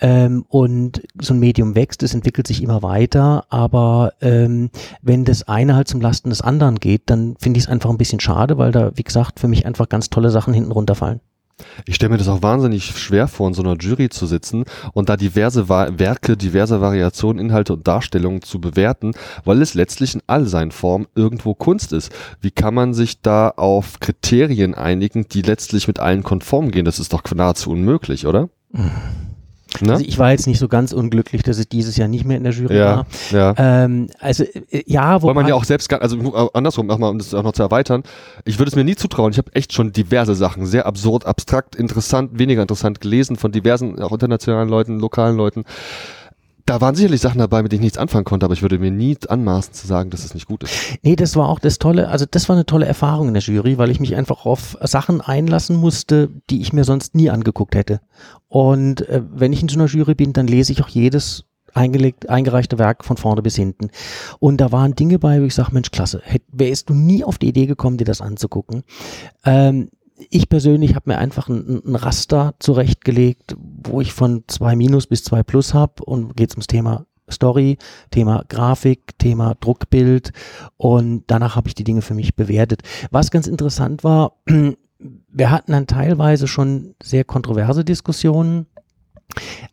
Ähm, 0.00 0.44
und 0.48 1.02
so 1.20 1.34
ein 1.34 1.40
Medium 1.40 1.76
wächst, 1.76 2.02
es 2.02 2.14
entwickelt 2.14 2.48
sich 2.48 2.62
immer 2.62 2.82
weiter, 2.82 3.44
aber 3.48 4.14
ähm, 4.20 4.70
wenn 5.02 5.24
das 5.24 5.46
eine 5.46 5.76
halt 5.76 5.86
zum 5.86 6.00
Lasten 6.00 6.30
des 6.30 6.40
anderen 6.40 6.80
geht, 6.80 7.02
dann 7.06 7.36
finde 7.38 7.58
ich 7.58 7.64
es 7.64 7.70
einfach 7.70 7.90
ein 7.90 7.98
bisschen 7.98 8.18
schade, 8.18 8.58
weil 8.58 8.72
da, 8.72 8.90
wie 8.96 9.04
gesagt, 9.04 9.38
für 9.38 9.48
mich 9.48 9.66
einfach 9.66 9.88
ganz 9.88 10.10
tolle 10.10 10.30
Sachen 10.30 10.52
hinten 10.52 10.72
runterfallen. 10.72 11.11
Ich 11.86 11.94
stelle 11.94 12.10
mir 12.10 12.18
das 12.18 12.28
auch 12.28 12.42
wahnsinnig 12.42 12.86
schwer 12.86 13.28
vor, 13.28 13.48
in 13.48 13.54
so 13.54 13.62
einer 13.62 13.76
Jury 13.76 14.08
zu 14.08 14.26
sitzen 14.26 14.64
und 14.92 15.08
da 15.08 15.16
diverse 15.16 15.68
Va 15.68 15.88
Werke, 15.98 16.36
diverse 16.36 16.80
Variationen, 16.80 17.44
Inhalte 17.44 17.72
und 17.72 17.86
Darstellungen 17.86 18.42
zu 18.42 18.60
bewerten, 18.60 19.12
weil 19.44 19.62
es 19.62 19.74
letztlich 19.74 20.14
in 20.14 20.22
all 20.26 20.46
seinen 20.46 20.70
Formen 20.72 21.06
irgendwo 21.14 21.54
Kunst 21.54 21.92
ist. 21.92 22.12
Wie 22.40 22.50
kann 22.50 22.74
man 22.74 22.94
sich 22.94 23.20
da 23.20 23.48
auf 23.48 24.00
Kriterien 24.00 24.74
einigen, 24.74 25.26
die 25.28 25.42
letztlich 25.42 25.88
mit 25.88 26.00
allen 26.00 26.22
konform 26.22 26.70
gehen? 26.70 26.84
Das 26.84 26.98
ist 26.98 27.12
doch 27.12 27.22
nahezu 27.34 27.70
unmöglich, 27.70 28.26
oder? 28.26 28.48
Mhm. 28.72 29.31
Ne? 29.80 29.92
Also 29.92 30.04
ich 30.04 30.18
war 30.18 30.30
jetzt 30.32 30.46
nicht 30.46 30.58
so 30.58 30.68
ganz 30.68 30.92
unglücklich, 30.92 31.42
dass 31.42 31.58
ich 31.58 31.68
dieses 31.68 31.96
Jahr 31.96 32.08
nicht 32.08 32.24
mehr 32.24 32.36
in 32.36 32.44
der 32.44 32.52
Jury 32.52 32.76
ja, 32.76 32.96
war. 32.96 33.06
Ja. 33.30 33.54
Ähm, 33.56 34.08
also 34.20 34.44
äh, 34.44 34.82
ja, 34.86 35.22
wo 35.22 35.28
weil 35.28 35.34
man 35.34 35.46
ja 35.46 35.54
auch 35.54 35.64
selbst, 35.64 35.92
also 35.92 36.16
äh, 36.18 36.48
andersrum, 36.52 36.86
mal, 36.86 37.08
um 37.08 37.18
das 37.18 37.32
auch 37.34 37.42
noch 37.42 37.52
zu 37.52 37.62
erweitern, 37.62 38.02
ich 38.44 38.58
würde 38.58 38.70
es 38.70 38.76
mir 38.76 38.84
nie 38.84 38.96
zutrauen. 38.96 39.32
Ich 39.32 39.38
habe 39.38 39.54
echt 39.54 39.72
schon 39.72 39.92
diverse 39.92 40.34
Sachen, 40.34 40.66
sehr 40.66 40.86
absurd, 40.86 41.26
abstrakt, 41.26 41.74
interessant, 41.76 42.38
weniger 42.38 42.62
interessant 42.62 43.00
gelesen 43.00 43.36
von 43.36 43.52
diversen, 43.52 44.00
auch 44.00 44.12
internationalen 44.12 44.68
Leuten, 44.68 44.98
lokalen 44.98 45.36
Leuten 45.36 45.64
da 46.72 46.80
waren 46.80 46.94
sicherlich 46.94 47.20
Sachen 47.20 47.38
dabei, 47.38 47.62
mit 47.62 47.70
denen 47.70 47.80
ich 47.80 47.88
nichts 47.88 47.98
anfangen 47.98 48.24
konnte, 48.24 48.46
aber 48.46 48.54
ich 48.54 48.62
würde 48.62 48.78
mir 48.78 48.90
nie 48.90 49.14
anmaßen 49.28 49.74
zu 49.74 49.86
sagen, 49.86 50.08
dass 50.08 50.24
es 50.24 50.32
nicht 50.32 50.46
gut 50.46 50.62
ist. 50.62 50.72
Nee, 51.02 51.16
das 51.16 51.36
war 51.36 51.50
auch 51.50 51.58
das 51.58 51.78
Tolle, 51.78 52.08
also 52.08 52.24
das 52.24 52.48
war 52.48 52.56
eine 52.56 52.64
tolle 52.64 52.86
Erfahrung 52.86 53.28
in 53.28 53.34
der 53.34 53.42
Jury, 53.42 53.76
weil 53.76 53.90
ich 53.90 54.00
mich 54.00 54.16
einfach 54.16 54.46
auf 54.46 54.78
Sachen 54.80 55.20
einlassen 55.20 55.76
musste, 55.76 56.30
die 56.48 56.62
ich 56.62 56.72
mir 56.72 56.84
sonst 56.84 57.14
nie 57.14 57.28
angeguckt 57.28 57.74
hätte. 57.74 58.00
Und 58.48 59.06
äh, 59.10 59.20
wenn 59.34 59.52
ich 59.52 59.60
in 59.60 59.68
so 59.68 59.78
einer 59.78 59.86
Jury 59.86 60.14
bin, 60.14 60.32
dann 60.32 60.46
lese 60.46 60.72
ich 60.72 60.82
auch 60.82 60.88
jedes 60.88 61.44
eingelegt, 61.74 62.30
eingereichte 62.30 62.78
Werk 62.78 63.04
von 63.04 63.18
vorne 63.18 63.42
bis 63.42 63.56
hinten. 63.56 63.90
Und 64.38 64.58
da 64.58 64.72
waren 64.72 64.94
Dinge 64.94 65.18
bei, 65.18 65.42
wo 65.42 65.44
ich 65.44 65.54
sage, 65.54 65.72
Mensch, 65.72 65.90
klasse, 65.90 66.22
hätt, 66.24 66.44
wärst 66.50 66.88
du 66.88 66.94
nie 66.94 67.22
auf 67.22 67.36
die 67.36 67.48
Idee 67.48 67.66
gekommen, 67.66 67.98
dir 67.98 68.06
das 68.06 68.22
anzugucken. 68.22 68.82
Ähm, 69.44 69.90
ich 70.30 70.48
persönlich 70.48 70.94
habe 70.94 71.10
mir 71.10 71.18
einfach 71.18 71.48
ein, 71.48 71.82
ein, 71.84 71.96
Raster 71.96 72.54
zurechtgelegt, 72.58 73.56
wo 73.58 74.00
ich 74.00 74.12
von 74.12 74.44
2 74.46 74.76
minus 74.76 75.06
bis 75.06 75.24
2 75.24 75.42
plus 75.42 75.74
habe 75.74 76.04
und 76.04 76.36
geht 76.36 76.50
ums 76.52 76.66
Thema 76.66 77.06
Story, 77.30 77.78
Thema 78.10 78.44
Grafik, 78.48 79.18
Thema 79.18 79.54
Druckbild 79.60 80.32
und 80.76 81.24
danach 81.26 81.56
habe 81.56 81.68
ich 81.68 81.74
die 81.74 81.84
Dinge 81.84 82.02
für 82.02 82.14
mich 82.14 82.34
bewertet. 82.34 82.82
Was 83.10 83.30
ganz 83.30 83.46
interessant 83.46 84.04
war, 84.04 84.36
wir 85.32 85.50
hatten 85.50 85.72
dann 85.72 85.86
teilweise 85.86 86.46
schon 86.46 86.94
sehr 87.02 87.24
kontroverse 87.24 87.84
Diskussionen 87.84 88.66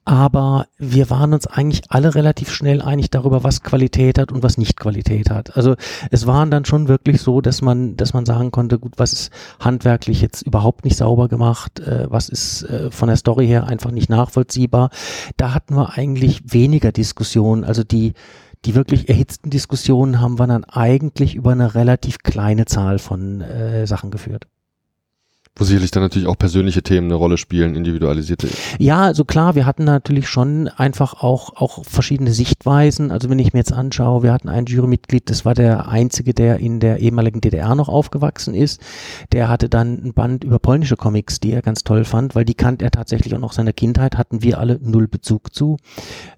aber 0.05 0.67
wir 0.77 1.09
waren 1.09 1.33
uns 1.33 1.47
eigentlich 1.47 1.83
alle 1.89 2.15
relativ 2.15 2.51
schnell 2.51 2.81
einig 2.81 3.11
darüber, 3.11 3.43
was 3.43 3.61
Qualität 3.61 4.17
hat 4.17 4.31
und 4.31 4.43
was 4.43 4.57
nicht 4.57 4.77
Qualität 4.77 5.29
hat. 5.29 5.55
Also 5.55 5.75
es 6.11 6.25
waren 6.25 6.49
dann 6.49 6.65
schon 6.65 6.87
wirklich 6.87 7.21
so, 7.21 7.41
dass 7.41 7.61
man, 7.61 7.95
dass 7.95 8.13
man 8.13 8.25
sagen 8.25 8.51
konnte, 8.51 8.79
gut, 8.79 8.93
was 8.97 9.13
ist 9.13 9.31
handwerklich 9.59 10.21
jetzt 10.21 10.41
überhaupt 10.41 10.85
nicht 10.85 10.97
sauber 10.97 11.27
gemacht, 11.27 11.79
äh, 11.79 12.07
was 12.09 12.29
ist 12.29 12.63
äh, 12.63 12.91
von 12.91 13.07
der 13.07 13.17
Story 13.17 13.47
her 13.47 13.67
einfach 13.67 13.91
nicht 13.91 14.09
nachvollziehbar. 14.09 14.89
Da 15.37 15.53
hatten 15.53 15.75
wir 15.75 15.97
eigentlich 15.97 16.41
weniger 16.53 16.91
Diskussionen. 16.91 17.63
Also 17.63 17.83
die, 17.83 18.13
die 18.65 18.75
wirklich 18.75 19.09
erhitzten 19.09 19.49
Diskussionen 19.49 20.19
haben 20.19 20.39
wir 20.39 20.47
dann 20.47 20.63
eigentlich 20.63 21.35
über 21.35 21.51
eine 21.51 21.75
relativ 21.75 22.19
kleine 22.19 22.65
Zahl 22.65 22.99
von 22.99 23.41
äh, 23.41 23.85
Sachen 23.87 24.11
geführt. 24.11 24.47
Wo 25.59 25.65
sicherlich 25.65 25.91
dann 25.91 26.03
natürlich 26.03 26.27
auch 26.29 26.37
persönliche 26.37 26.81
Themen 26.81 27.07
eine 27.07 27.15
Rolle 27.15 27.37
spielen, 27.37 27.75
individualisierte. 27.75 28.47
Ja, 28.77 29.01
also 29.01 29.25
klar, 29.25 29.55
wir 29.55 29.65
hatten 29.65 29.83
natürlich 29.83 30.29
schon 30.29 30.69
einfach 30.69 31.21
auch, 31.21 31.57
auch 31.57 31.83
verschiedene 31.83 32.31
Sichtweisen. 32.31 33.11
Also 33.11 33.29
wenn 33.29 33.39
ich 33.39 33.51
mir 33.51 33.59
jetzt 33.59 33.73
anschaue, 33.73 34.23
wir 34.23 34.31
hatten 34.31 34.47
ein 34.47 34.67
Jurymitglied, 34.67 35.29
das 35.29 35.43
war 35.43 35.55
der 35.55 35.89
einzige, 35.89 36.33
der 36.33 36.59
in 36.59 36.79
der 36.79 36.99
ehemaligen 36.99 37.41
DDR 37.41 37.75
noch 37.75 37.89
aufgewachsen 37.89 38.55
ist. 38.55 38.79
Der 39.33 39.49
hatte 39.49 39.67
dann 39.67 40.01
ein 40.01 40.13
Band 40.13 40.45
über 40.45 40.59
polnische 40.59 40.95
Comics, 40.95 41.41
die 41.41 41.51
er 41.51 41.61
ganz 41.61 41.83
toll 41.83 42.05
fand, 42.05 42.35
weil 42.35 42.45
die 42.45 42.53
kannte 42.53 42.85
er 42.85 42.91
tatsächlich 42.91 43.35
auch 43.35 43.39
noch 43.39 43.51
seiner 43.51 43.73
Kindheit, 43.73 44.17
hatten 44.17 44.41
wir 44.41 44.59
alle 44.59 44.79
null 44.81 45.09
Bezug 45.09 45.53
zu. 45.53 45.75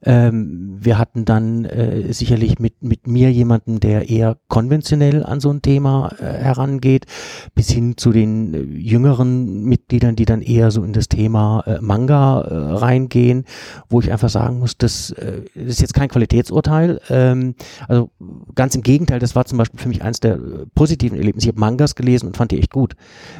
Ähm, 0.02 0.78
wir 0.80 0.98
hatten 0.98 1.26
dann 1.26 1.66
äh, 1.66 2.12
sicherlich 2.12 2.58
mit, 2.58 2.82
mit 2.82 3.06
mir 3.06 3.32
jemanden, 3.32 3.80
der 3.80 4.10
eher 4.10 4.38
konventionell 4.48 5.24
an 5.24 5.40
so 5.40 5.52
ein 5.52 5.62
Thema 5.62 6.12
äh, 6.18 6.24
herangeht, 6.24 7.06
bis 7.54 7.70
hin 7.70 7.98
zu 7.98 8.12
den 8.12 8.54
äh, 8.56 8.62
jüngeren 8.62 9.11
jüngeren 9.12 9.64
Mitgliedern, 9.64 10.16
die 10.16 10.26
dann 10.26 10.42
eher 10.42 10.72
so 10.72 10.84
in 10.84 10.94
das 10.94 11.10
Thema 11.10 11.64
äh, 11.66 11.80
Manga 11.82 12.42
äh, 12.42 12.54
reingehen, 12.76 13.46
wo 13.90 14.00
ich 14.00 14.12
einfach 14.12 14.30
sagen 14.30 14.60
muss, 14.60 14.78
das, 14.78 15.12
äh, 15.12 15.42
ist 15.54 15.82
jetzt 15.82 15.94
kein 15.94 16.10
Qualitätsurteil. 16.10 17.00
Ähm, 17.10 17.56
also 17.88 18.10
ganz 18.56 18.76
im 18.76 18.82
Gegenteil, 18.82 19.20
das 19.20 19.36
war 19.36 19.46
zum 19.46 19.58
Beispiel 19.58 19.80
für 19.80 19.90
mich 19.90 20.02
eins 20.02 20.20
der 20.20 20.36
äh, 20.36 20.66
positiven 20.74 21.18
Erlebnisse. 21.18 21.48
Ich 21.48 21.54
habe 21.54 21.60
Mangas 21.60 21.96
gelesen 21.96 22.28
und 22.28 22.38
fand 22.38 22.52
die 22.52 22.60
echt 22.60 22.72
gut. 22.72 22.96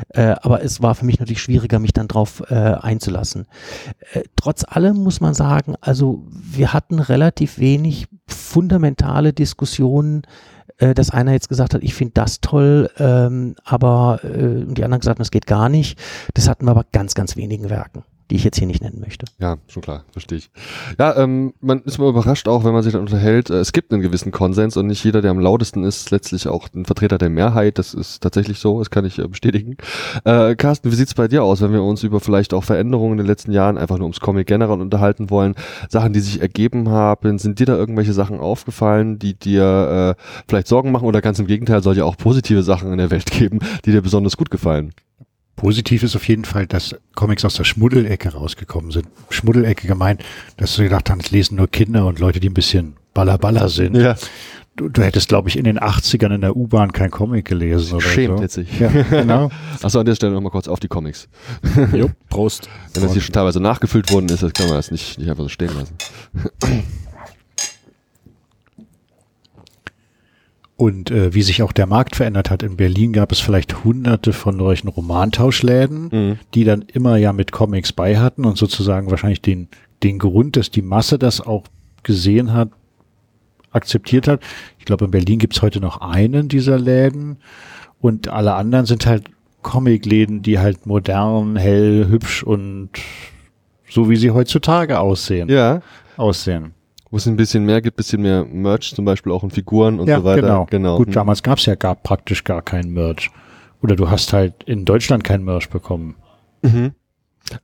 Äh, 0.10 0.36
aber 0.42 0.64
es 0.64 0.82
war 0.82 0.96
für 0.96 1.06
mich 1.06 1.20
natürlich 1.20 1.42
schwieriger, 1.42 1.80
mich 1.80 1.94
dann 1.94 2.08
drauf 2.08 2.44
äh, 2.50 2.56
einzulassen. 2.56 3.48
Trotz 4.36 4.64
allem 4.68 4.98
muss 4.98 5.22
man 5.22 5.34
sagen, 5.34 5.76
also 5.80 6.24
wir 6.30 6.74
hatten 6.74 7.00
relativ 7.00 7.60
wenig 7.60 8.08
fundamentale 8.28 9.34
Diskussionen 9.34 10.24
äh, 10.82 10.94
dass 10.94 11.12
einer 11.12 11.32
jetzt 11.32 11.48
gesagt 11.48 11.74
hat, 11.74 11.84
ich 11.84 11.94
finde 11.94 12.14
das 12.16 12.42
toll, 12.42 12.90
ähm, 12.98 13.56
aber 13.64 14.20
äh, 14.24 14.66
die 14.66 14.84
anderen 14.84 15.00
gesagt 15.00 15.18
haben, 15.18 15.24
das 15.24 15.32
geht 15.32 15.48
gar 15.48 15.70
nicht. 15.70 15.98
Das 16.34 16.50
hatten 16.50 16.66
wir 16.66 16.72
aber 16.72 16.86
ganz, 16.92 17.14
ganz 17.14 17.36
wenigen 17.38 17.70
Werken 17.70 18.04
die 18.32 18.38
ich 18.38 18.46
jetzt 18.46 18.58
hier 18.58 18.68
nicht 18.68 18.82
nennen 18.82 19.02
möchte. 19.02 19.26
Ja, 19.40 19.58
schon 19.68 19.82
klar, 19.82 20.06
verstehe 20.12 20.38
ich. 20.38 20.50
Ja, 20.98 21.18
ähm, 21.18 21.54
man 21.60 21.82
ist 21.82 22.00
mal 22.00 22.10
überrascht 22.10 22.48
auch, 22.48 22.64
wenn 22.64 22.72
man 22.72 22.82
sich 22.82 22.94
dann 22.94 23.02
unterhält. 23.02 23.50
Äh, 23.50 23.56
es 23.56 23.74
gibt 23.74 23.92
einen 23.92 24.02
gewissen 24.02 24.32
Konsens 24.32 24.78
und 24.78 24.88
nicht 24.88 25.04
jeder, 25.04 25.22
der 25.22 25.32
am 25.32 25.40
lautesten 25.40 25.84
ist, 25.84 25.98
ist 25.98 26.12
letztlich 26.12 26.48
auch 26.48 26.70
ein 26.74 26.86
Vertreter 26.86 27.18
der 27.18 27.30
Mehrheit. 27.30 27.78
Das 27.78 27.94
ist 27.94 28.24
tatsächlich 28.24 28.60
so, 28.60 28.80
das 28.80 28.90
kann 28.90 29.04
ich 29.04 29.20
äh, 29.20 29.28
bestätigen. 29.28 29.76
Äh, 30.24 30.56
Carsten, 30.56 30.92
wie 30.92 30.96
sieht's 30.96 31.14
bei 31.14 31.28
dir 31.28 31.44
aus, 31.44 31.62
wenn 31.62 31.74
wir 31.74 31.84
uns 31.84 32.04
über 32.04 32.22
vielleicht 32.22 32.54
auch 32.54 32.64
Veränderungen 32.64 33.14
in 33.14 33.18
den 33.18 33.28
letzten 33.28 33.52
Jahren 33.52 33.78
einfach 33.78 33.98
nur 33.98 34.06
ums 34.06 34.22
Comic 34.22 34.48
generell 34.48 34.80
unterhalten 34.80 35.30
wollen? 35.30 35.56
Sachen, 35.90 36.14
die 36.14 36.22
sich 36.22 36.42
ergeben 36.42 36.88
haben, 36.88 37.38
sind 37.38 37.60
dir 37.60 37.66
da 37.66 37.76
irgendwelche 37.76 38.14
Sachen 38.14 38.40
aufgefallen, 38.40 39.20
die 39.20 39.34
dir 39.34 40.16
äh, 40.18 40.22
vielleicht 40.48 40.68
Sorgen 40.68 40.94
machen 40.94 41.06
oder 41.06 41.22
ganz 41.22 41.38
im 41.40 41.48
Gegenteil, 41.48 41.84
soll 41.84 41.98
ja 41.98 42.06
auch 42.06 42.16
positive 42.16 42.64
Sachen 42.64 42.94
in 42.94 42.98
der 42.98 43.12
Welt 43.12 43.30
geben, 43.30 43.60
die 43.84 43.92
dir 43.92 44.02
besonders 44.02 44.38
gut 44.38 44.50
gefallen? 44.50 44.94
Positiv 45.56 46.04
ist 46.04 46.16
auf 46.16 46.28
jeden 46.28 46.46
Fall, 46.46 46.66
dass 46.66 46.96
Comics 47.14 47.46
aus 47.46 47.56
der 47.56 47.66
Schmuddelecke 47.66 48.34
rausgekommen 48.34 48.92
sind. 48.92 49.08
Schmuddelecke 49.30 49.88
gemeint, 49.88 50.24
dass 50.58 50.76
du 50.76 50.84
gedacht 50.84 51.10
hast, 51.10 51.26
es 51.26 51.32
lesen 51.32 51.56
nur 51.56 51.68
Kinder 51.68 52.06
und 52.08 52.20
Leute, 52.20 52.40
die 52.40 52.50
ein 52.50 52.54
bisschen 52.54 52.96
ballerballer 53.14 53.70
sind. 53.70 53.96
Ja. 53.96 54.16
Du, 54.78 54.88
du 54.88 55.04
hättest, 55.04 55.28
glaube 55.28 55.50
ich, 55.50 55.58
in 55.58 55.66
den 55.66 55.80
80ern 55.80 56.34
in 56.34 56.42
der 56.42 56.56
U-Bahn 56.56 56.94
kein 56.94 57.12
Comic 57.12 57.46
gelesen 57.46 57.96
oder 57.96 58.06
Schämt 58.06 58.38
so. 58.38 58.42
jetzt 58.42 58.54
sich. 58.54 58.80
Ja, 58.80 58.88
genau. 58.88 59.52
Achso, 59.82 60.00
an 60.00 60.06
der 60.06 60.16
Stelle 60.16 60.32
nochmal 60.32 60.52
kurz 60.52 60.70
auf 60.70 60.80
die 60.80 60.88
Comics. 60.88 61.28
jo, 61.94 62.10
Prost. 62.30 62.70
Wenn 62.94 63.04
das 63.04 63.12
hier 63.12 63.22
schon 63.22 63.34
teilweise 63.34 63.60
nachgefüllt 63.60 64.12
worden 64.12 64.30
ist, 64.30 64.44
das 64.44 64.54
kann 64.54 64.68
man 64.68 64.78
das 64.78 64.90
nicht, 64.90 65.20
nicht 65.20 65.30
einfach 65.30 65.44
so 65.44 65.50
stehen 65.50 65.76
lassen. 65.76 65.96
Und 70.82 71.12
äh, 71.12 71.36
wie 71.36 71.44
sich 71.44 71.62
auch 71.62 71.74
der 71.74 71.86
Markt 71.86 72.16
verändert 72.16 72.50
hat. 72.50 72.64
In 72.64 72.76
Berlin 72.76 73.14
gab 73.14 73.32
es 73.32 73.40
vielleicht 73.40 73.84
hunderte 73.84 74.34
von 74.34 74.58
solchen 74.58 74.88
Romantauschläden, 74.88 76.10
mhm. 76.12 76.40
die 76.56 76.64
dann 76.64 76.82
immer 76.82 77.18
ja 77.18 77.34
mit 77.34 77.52
Comics 77.52 77.94
bei 77.94 78.18
hatten 78.18 78.46
und 78.46 78.58
sozusagen 78.58 79.12
wahrscheinlich 79.12 79.44
den, 79.44 79.68
den 80.02 80.18
Grund, 80.18 80.58
dass 80.58 80.72
die 80.72 80.82
Masse 80.82 81.20
das 81.20 81.40
auch 81.40 81.66
gesehen 82.02 82.52
hat, 82.52 82.70
akzeptiert 83.70 84.28
hat. 84.28 84.42
Ich 84.80 84.86
glaube, 84.86 85.06
in 85.06 85.12
Berlin 85.12 85.38
gibt's 85.38 85.62
heute 85.62 85.82
noch 85.82 86.02
einen 86.02 86.48
dieser 86.48 86.80
Läden 86.80 87.38
und 88.00 88.30
alle 88.30 88.56
anderen 88.56 88.88
sind 88.88 89.06
halt 89.06 89.26
Comicläden, 89.62 90.42
die 90.42 90.58
halt 90.58 90.88
modern, 90.88 91.58
hell, 91.58 92.08
hübsch 92.10 92.42
und 92.42 92.90
so 93.88 94.10
wie 94.10 94.16
sie 94.16 94.32
heutzutage 94.32 95.00
aussehen. 95.00 95.48
Ja. 95.48 95.84
Aussehen. 96.18 96.74
Wo 97.12 97.18
es 97.18 97.28
ein 97.28 97.36
bisschen 97.36 97.66
mehr 97.66 97.82
gibt, 97.82 97.98
bisschen 97.98 98.22
mehr 98.22 98.46
Merch, 98.46 98.96
zum 98.96 99.06
Beispiel 99.06 99.32
auch 99.34 99.44
in 99.44 99.52
Figuren 99.52 100.00
und 100.00 100.08
ja, 100.08 100.20
so 100.20 100.24
weiter. 100.24 100.42
Genau. 100.42 100.66
genau. 100.70 100.98
Gut, 100.98 101.16
damals 101.16 101.44
gab's 101.44 101.66
ja 101.66 101.76
gar 101.76 101.96
praktisch 101.96 102.44
gar 102.44 102.62
keinen 102.62 102.92
Merch. 102.92 103.30
Oder 103.82 103.96
du 103.96 104.10
hast 104.10 104.32
halt 104.32 104.64
in 104.64 104.86
Deutschland 104.86 105.24
kein 105.24 105.44
Merch 105.44 105.70
bekommen. 105.70 106.16
Mhm. 106.62 106.94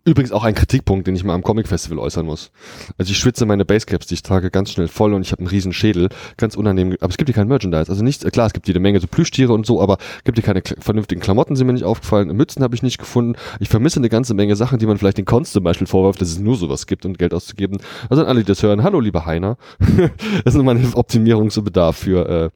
Übrigens 0.04 0.32
auch 0.32 0.44
ein 0.44 0.56
Kritikpunkt, 0.56 1.08
den 1.08 1.16
ich 1.16 1.24
mal 1.24 1.34
am 1.34 1.44
Comic 1.44 1.68
Festival 1.68 2.00
äußern 2.00 2.26
muss. 2.26 2.52
Also 2.98 3.12
ich 3.12 3.18
schwitze 3.18 3.46
meine 3.46 3.66
Basecaps, 3.66 4.08
die 4.08 4.16
ich 4.16 4.24
trage, 4.24 4.52
ganz 4.52 4.72
schnell 4.72 4.88
voll 4.88 5.14
und 5.14 5.22
ich 5.22 5.32
habe 5.32 5.40
einen 5.40 5.48
riesen 5.48 5.74
Schädel, 5.74 6.10
ganz 6.36 6.56
unangenehm. 6.56 6.98
Aber 7.00 7.10
es 7.10 7.18
gibt 7.18 7.30
hier 7.30 7.36
kein 7.36 7.48
Merchandise. 7.48 7.90
Also 7.90 8.04
nicht, 8.04 8.30
klar, 8.32 8.48
es 8.48 8.54
gibt 8.54 8.68
jede 8.68 8.80
Menge 8.80 9.00
so 9.00 9.08
Plüschtiere 9.08 9.54
und 9.54 9.66
so, 9.66 9.82
aber 9.82 9.98
gibt 10.24 10.38
hier 10.38 10.44
keine 10.44 10.62
vernünftigen 10.80 11.22
Klamotten, 11.22 11.56
sind 11.56 11.68
mir 11.68 11.74
nicht 11.74 11.86
aufgefallen. 11.86 12.36
Mützen 12.36 12.64
habe 12.64 12.76
ich 12.76 12.84
nicht 12.84 12.98
gefunden. 12.98 13.38
Ich 13.60 13.70
vermisse 13.70 14.00
eine 14.00 14.10
ganze 14.10 14.34
Menge 14.34 14.56
Sachen, 14.56 14.80
die 14.80 14.86
man 14.86 14.98
vielleicht 14.98 15.18
den 15.18 15.26
Cons 15.26 15.52
zum 15.52 15.64
Beispiel 15.64 15.88
vorwirft, 15.88 16.22
dass 16.22 16.30
es 16.30 16.40
nur 16.40 16.56
sowas 16.56 16.88
gibt 16.88 17.06
und 17.06 17.18
Geld 17.18 17.34
auszugeben. 17.34 17.78
Also 18.10 18.24
an 18.24 18.30
alle, 18.30 18.40
die 18.42 18.46
das 18.46 18.64
hören, 18.64 18.84
hallo 18.84 19.00
lieber 19.00 19.26
Heiner. 19.26 19.58
das 20.44 20.56
ist 20.56 20.62
mein 20.62 20.94
Optimierungsbedarf 20.94 21.98
für, 21.98 22.30
äh, 22.30 22.50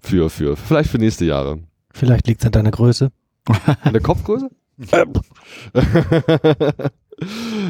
für, 0.00 0.30
für, 0.30 0.56
vielleicht 0.56 0.90
für 0.90 0.98
nächste 0.98 1.24
Jahre. 1.24 1.58
Vielleicht 1.92 2.26
liegt 2.26 2.40
es 2.40 2.46
an 2.46 2.52
deiner 2.52 2.70
Größe. 2.70 3.10
An 3.82 3.92
der 3.92 4.02
Kopfgröße? 4.02 4.50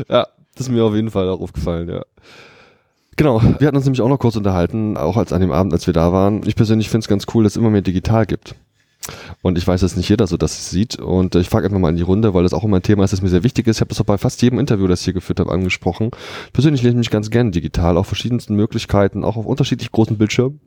Ja, 0.09 0.27
das 0.55 0.67
ist 0.67 0.71
mir 0.71 0.85
auf 0.85 0.95
jeden 0.95 1.11
Fall 1.11 1.29
auch 1.29 1.41
aufgefallen, 1.41 1.89
ja. 1.89 2.05
Genau, 3.17 3.41
wir 3.41 3.67
hatten 3.67 3.77
uns 3.77 3.85
nämlich 3.85 4.01
auch 4.01 4.09
noch 4.09 4.19
kurz 4.19 4.37
unterhalten, 4.37 4.97
auch 4.97 5.17
als 5.17 5.33
an 5.33 5.41
dem 5.41 5.53
Abend, 5.53 5.73
als 5.73 5.87
wir 5.87 5.95
da 5.95 6.13
waren. 6.13 6.43
Ich 6.47 6.57
persönlich 6.57 6.89
finde 6.89 7.05
es 7.05 7.09
ganz 7.09 7.27
cool, 7.33 7.45
dass 7.45 7.53
es 7.53 7.57
immer 7.57 7.71
mehr 7.71 7.83
digital 7.83 8.27
gibt. 8.27 8.57
Und 9.43 9.59
ich 9.59 9.67
weiß, 9.67 9.83
dass 9.83 9.97
nicht 9.97 10.09
jeder 10.09 10.27
so 10.27 10.37
das 10.37 10.71
sieht. 10.71 10.99
Und 10.99 11.35
ich 11.35 11.49
frage 11.49 11.67
einfach 11.67 11.79
mal 11.79 11.91
in 11.91 11.97
die 11.97 12.03
Runde, 12.03 12.35
weil 12.35 12.43
das 12.43 12.55
auch 12.55 12.65
immer 12.65 12.79
ein 12.79 12.83
Thema 12.83 13.05
ist, 13.05 13.13
das 13.13 13.23
mir 13.23 13.29
sehr 13.29 13.45
wichtig 13.45 13.67
ist. 13.67 13.77
Ich 13.77 13.81
habe 13.83 13.91
das 13.91 14.01
auch 14.01 14.07
bei 14.07 14.19
fast 14.19 14.41
jedem 14.43 14.59
Interview, 14.59 14.87
das 14.87 15.01
ich 15.01 15.05
hier 15.05 15.13
geführt 15.13 15.41
habe, 15.41 15.53
angesprochen. 15.53 16.11
Ich 16.47 16.53
persönlich 16.53 16.83
lese 16.83 16.97
mich 16.97 17.11
ganz 17.11 17.31
gerne 17.31 17.51
digital, 17.51 17.99
auf 17.99 18.07
verschiedensten 18.07 18.57
Möglichkeiten, 18.57 19.23
auch 19.23 19.37
auf 19.37 19.47
unterschiedlich 19.47 19.93
großen 19.93 20.19
Bildschirmen. 20.19 20.61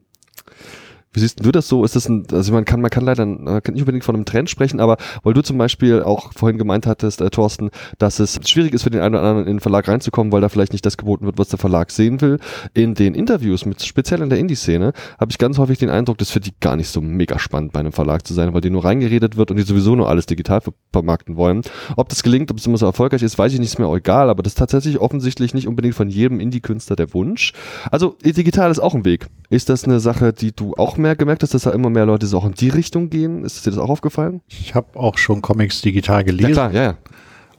Wie 1.14 1.20
siehst 1.20 1.44
du 1.44 1.52
das 1.52 1.68
so? 1.68 1.84
Ist 1.84 1.96
das 1.96 2.08
ein, 2.10 2.26
also 2.32 2.54
man 2.54 2.66
kann, 2.66 2.82
man 2.82 2.92
kann 2.92 3.04
leider 3.04 3.26
man 3.26 3.64
kann 3.64 3.74
nicht 3.74 3.82
unbedingt 3.82 4.04
von 4.04 4.16
einem 4.16 4.26
Trend 4.26 4.50
sprechen, 4.50 4.80
aber 4.80 4.98
weil 5.24 5.34
du 5.34 5.42
zum 5.42 5.58
Beispiel 5.58 6.04
auch 6.04 6.34
vorhin 6.34 6.58
gemeint 6.58 6.86
hattest, 6.86 7.22
äh, 7.22 7.30
Thorsten, 7.30 7.70
dass 7.98 8.20
es 8.20 8.40
schwierig 8.46 8.74
ist 8.74 8.84
für 8.84 8.90
den 8.90 9.02
einen 9.02 9.16
oder 9.16 9.24
anderen 9.24 9.48
in 9.48 9.56
den 9.56 9.60
Verlag 9.60 9.88
reinzukommen, 9.88 10.32
weil 10.32 10.42
da 10.42 10.50
vielleicht 10.50 10.74
nicht 10.74 10.86
das 10.86 10.98
geboten 10.98 11.26
wird, 11.26 11.38
was 11.38 11.50
der 11.50 11.60
Verlag 11.60 11.92
sehen 11.92 12.22
will. 12.22 12.40
In 12.74 12.94
den 12.94 13.16
Interviews, 13.16 13.66
mit, 13.66 13.84
speziell 13.84 14.22
in 14.22 14.30
der 14.30 14.40
Indie-Szene, 14.40 14.94
habe 15.20 15.32
ich 15.32 15.38
ganz 15.38 15.58
häufig 15.58 15.80
den 15.80 15.90
Eindruck, 15.90 16.18
das 16.18 16.30
für 16.30 16.40
die 16.40 16.54
gar 16.60 16.76
nicht 16.76 16.90
so 16.90 17.02
mega 17.02 17.40
spannend 17.40 17.74
bei 17.74 17.80
einem 17.80 17.94
Verlag 17.94 18.28
zu 18.28 18.34
sein, 18.34 18.54
weil 18.54 18.62
die 18.62 18.70
nur 18.70 18.86
reingeredet 18.86 19.38
wird 19.38 19.52
und 19.52 19.58
die 19.58 19.64
sowieso 19.64 19.96
nur 19.96 20.10
alles 20.10 20.26
digital 20.26 20.62
vermarkten 20.92 21.36
wollen. 21.36 21.62
Ob 21.96 22.10
das 22.10 22.24
gelingt, 22.24 22.52
ob 22.52 22.58
es 22.58 22.66
immer 22.68 22.78
so 22.78 22.86
erfolgreich 22.86 23.24
ist, 23.24 23.38
weiß 23.38 23.54
ich 23.54 23.60
nicht, 23.60 23.70
ist 23.70 23.80
mir 23.80 23.88
auch 23.88 23.98
egal, 23.98 24.30
aber 24.30 24.44
das 24.44 24.52
ist 24.52 24.60
tatsächlich 24.60 25.00
offensichtlich 25.00 25.54
nicht 25.54 25.68
unbedingt 25.68 25.96
von 25.96 26.10
jedem 26.10 26.40
Indie-Künstler 26.40 26.96
der 26.96 27.14
Wunsch. 27.14 27.54
Also 27.92 28.16
digital 28.24 28.72
ist 28.72 28.80
auch 28.80 28.94
ein 28.94 29.06
Weg. 29.06 29.28
Ist 29.50 29.70
das 29.70 29.86
eine 29.86 30.00
Sache, 30.00 30.34
die 30.34 30.52
du 30.52 30.74
auch 30.76 30.97
mehr 30.98 31.16
gemerkt 31.16 31.44
hast, 31.44 31.54
dass 31.54 31.64
da 31.64 31.72
immer 31.72 31.90
mehr 31.90 32.06
Leute 32.06 32.28
so 32.28 32.38
auch 32.38 32.46
in 32.46 32.54
die 32.54 32.70
Richtung 32.70 33.10
gehen? 33.10 33.44
Ist 33.44 33.66
dir 33.66 33.72
das 33.72 33.80
auch 33.80 33.90
aufgefallen? 33.90 34.42
Ich 34.48 34.76
habe 34.76 35.00
auch 35.00 35.18
schon 35.18 35.42
Comics 35.42 35.82
digital 35.82 36.24
gelesen. 36.24 36.50
Ja, 36.50 36.70
klar, 36.70 36.74
ja, 36.74 36.84
ja. 36.84 36.98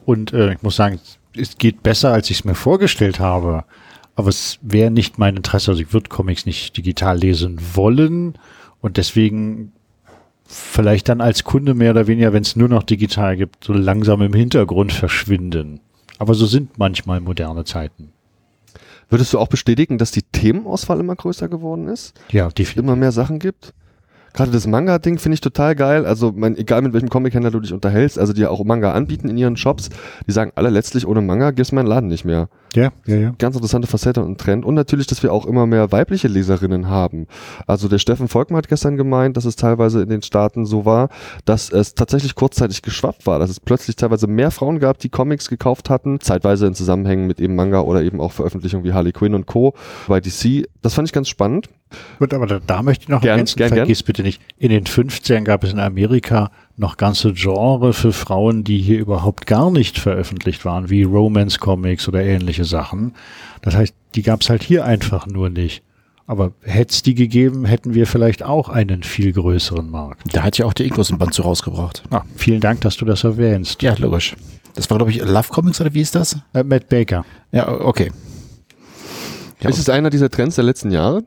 Und 0.05 0.33
äh, 0.33 0.53
ich 0.53 0.61
muss 0.61 0.75
sagen, 0.75 0.99
es 1.35 1.57
geht 1.57 1.83
besser, 1.83 2.11
als 2.11 2.29
ich 2.29 2.39
es 2.39 2.45
mir 2.45 2.55
vorgestellt 2.55 3.19
habe. 3.19 3.63
Aber 4.15 4.29
es 4.29 4.59
wäre 4.61 4.91
nicht 4.91 5.17
mein 5.17 5.37
Interesse. 5.37 5.71
Also 5.71 5.81
ich 5.81 5.93
würde 5.93 6.09
Comics 6.09 6.45
nicht 6.45 6.75
digital 6.75 7.17
lesen 7.17 7.59
wollen. 7.73 8.33
Und 8.81 8.97
deswegen 8.97 9.71
vielleicht 10.45 11.09
dann 11.09 11.21
als 11.21 11.43
Kunde 11.43 11.73
mehr 11.73 11.91
oder 11.91 12.07
weniger, 12.07 12.33
wenn 12.33 12.41
es 12.41 12.55
nur 12.55 12.69
noch 12.69 12.83
digital 12.83 13.37
gibt, 13.37 13.63
so 13.63 13.73
langsam 13.73 14.21
im 14.21 14.33
Hintergrund 14.33 14.91
verschwinden. 14.91 15.79
Aber 16.17 16.33
so 16.33 16.45
sind 16.45 16.77
manchmal 16.77 17.21
moderne 17.21 17.63
Zeiten. 17.63 18.11
Würdest 19.09 19.33
du 19.33 19.39
auch 19.39 19.47
bestätigen, 19.47 19.97
dass 19.97 20.11
die 20.11 20.21
Themenauswahl 20.21 20.99
immer 20.99 21.15
größer 21.15 21.49
geworden 21.49 21.87
ist? 21.87 22.13
Ja, 22.29 22.49
definitiv. 22.49 22.77
Immer 22.77 22.95
mehr 22.95 23.11
Sachen 23.11 23.39
gibt? 23.39 23.73
Gerade 24.33 24.51
das 24.51 24.67
Manga-Ding 24.67 25.17
finde 25.17 25.33
ich 25.33 25.41
total 25.41 25.75
geil. 25.75 26.05
Also, 26.05 26.31
mein, 26.35 26.55
egal 26.55 26.83
mit 26.83 26.93
welchem 26.93 27.09
Comic-Händler 27.09 27.49
du 27.49 27.59
dich 27.59 27.73
unterhältst, 27.73 28.19
also 28.19 28.33
die 28.33 28.45
auch 28.45 28.63
Manga 28.63 28.91
anbieten 28.93 29.27
in 29.27 29.37
ihren 29.37 29.57
Shops, 29.57 29.89
die 30.27 30.31
sagen 30.31 30.51
alle 30.55 30.69
letztlich, 30.69 31.07
ohne 31.07 31.21
Manga 31.21 31.51
gibt's 31.51 31.71
meinen 31.71 31.87
Laden 31.87 32.09
nicht 32.09 32.25
mehr. 32.25 32.49
Ja, 32.75 32.91
ja, 33.05 33.15
ja. 33.15 33.33
Ganz 33.37 33.55
interessante 33.55 33.87
Facette 33.87 34.23
und 34.23 34.39
Trend. 34.39 34.65
Und 34.65 34.75
natürlich, 34.75 35.07
dass 35.07 35.23
wir 35.23 35.33
auch 35.33 35.45
immer 35.45 35.65
mehr 35.65 35.91
weibliche 35.91 36.27
Leserinnen 36.27 36.87
haben. 36.87 37.27
Also 37.67 37.87
der 37.87 37.97
Steffen 37.97 38.27
Volkmann 38.27 38.59
hat 38.59 38.67
gestern 38.67 38.97
gemeint, 38.97 39.37
dass 39.37 39.45
es 39.45 39.55
teilweise 39.55 40.01
in 40.01 40.09
den 40.09 40.21
Staaten 40.21 40.65
so 40.65 40.85
war, 40.85 41.09
dass 41.45 41.71
es 41.71 41.95
tatsächlich 41.95 42.35
kurzzeitig 42.35 42.81
geschwappt 42.81 43.25
war, 43.25 43.39
dass 43.39 43.49
es 43.49 43.59
plötzlich 43.59 43.95
teilweise 43.95 44.27
mehr 44.27 44.51
Frauen 44.51 44.79
gab, 44.79 44.99
die 44.99 45.09
Comics 45.09 45.49
gekauft 45.49 45.89
hatten, 45.89 46.19
zeitweise 46.19 46.67
in 46.67 46.75
Zusammenhängen 46.75 47.27
mit 47.27 47.39
eben 47.39 47.55
Manga 47.55 47.81
oder 47.81 48.03
eben 48.03 48.21
auch 48.21 48.31
Veröffentlichungen 48.31 48.85
wie 48.85 48.93
Harley 48.93 49.11
Quinn 49.11 49.33
und 49.33 49.45
Co. 49.45 49.73
bei 50.07 50.19
DC. 50.19 50.67
Das 50.81 50.93
fand 50.93 51.07
ich 51.07 51.13
ganz 51.13 51.27
spannend. 51.29 51.69
Gut, 52.19 52.33
aber 52.33 52.45
da, 52.45 52.59
da 52.65 52.83
möchte 52.83 53.03
ich 53.03 53.09
noch 53.09 53.21
gern, 53.21 53.31
ergänzen, 53.31 53.57
gern, 53.57 53.69
vergiss 53.69 53.99
gern. 53.99 54.05
bitte 54.05 54.21
nicht. 54.23 54.41
In 54.57 54.69
den 54.69 54.85
15 54.85 55.43
gab 55.43 55.63
es 55.63 55.73
in 55.73 55.79
Amerika 55.79 56.51
noch 56.79 56.97
ganze 56.97 57.33
Genre 57.33 57.93
für 57.93 58.13
Frauen, 58.13 58.63
die 58.63 58.79
hier 58.79 58.99
überhaupt 58.99 59.45
gar 59.45 59.69
nicht 59.69 59.99
veröffentlicht 59.99 60.65
waren, 60.65 60.89
wie 60.89 61.03
Romance 61.03 61.59
Comics 61.59 62.07
oder 62.07 62.23
ähnliche 62.23 62.63
Sachen. 62.63 63.13
Das 63.61 63.75
heißt, 63.75 63.93
die 64.15 64.21
gab 64.21 64.41
es 64.41 64.49
halt 64.49 64.63
hier 64.63 64.85
einfach 64.85 65.27
nur 65.27 65.49
nicht. 65.49 65.83
Aber 66.25 66.53
hätte 66.61 66.93
es 66.93 67.01
die 67.01 67.15
gegeben, 67.15 67.65
hätten 67.65 67.95
wir 67.95 68.05
vielleicht 68.05 68.43
auch 68.43 68.69
einen 68.69 69.03
viel 69.03 69.33
größeren 69.33 69.89
Markt. 69.89 70.23
Da 70.33 70.43
hat 70.43 70.57
ja 70.57 70.65
auch 70.65 70.73
der 70.73 70.85
Inkos 70.85 71.11
ein 71.11 71.17
Band 71.17 71.33
zu 71.33 71.41
rausgebracht. 71.41 72.03
Ah, 72.11 72.21
vielen 72.35 72.61
Dank, 72.61 72.81
dass 72.81 72.97
du 72.97 73.05
das 73.05 73.23
erwähnst. 73.23 73.81
Ja, 73.81 73.95
logisch. 73.97 74.35
Das 74.75 74.89
war, 74.89 74.97
glaube 74.97 75.11
ich, 75.11 75.19
Love 75.19 75.49
Comics 75.49 75.81
oder 75.81 75.93
wie 75.93 76.01
ist 76.01 76.15
das? 76.15 76.37
Äh, 76.53 76.63
Matt 76.63 76.87
Baker. 76.87 77.25
Ja, 77.51 77.67
okay. 77.67 78.11
Ja, 79.59 79.69
ist 79.69 79.79
es 79.79 79.89
einer 79.89 80.09
dieser 80.09 80.29
Trends 80.29 80.55
der 80.55 80.63
letzten 80.63 80.91
Jahre? 80.91 81.23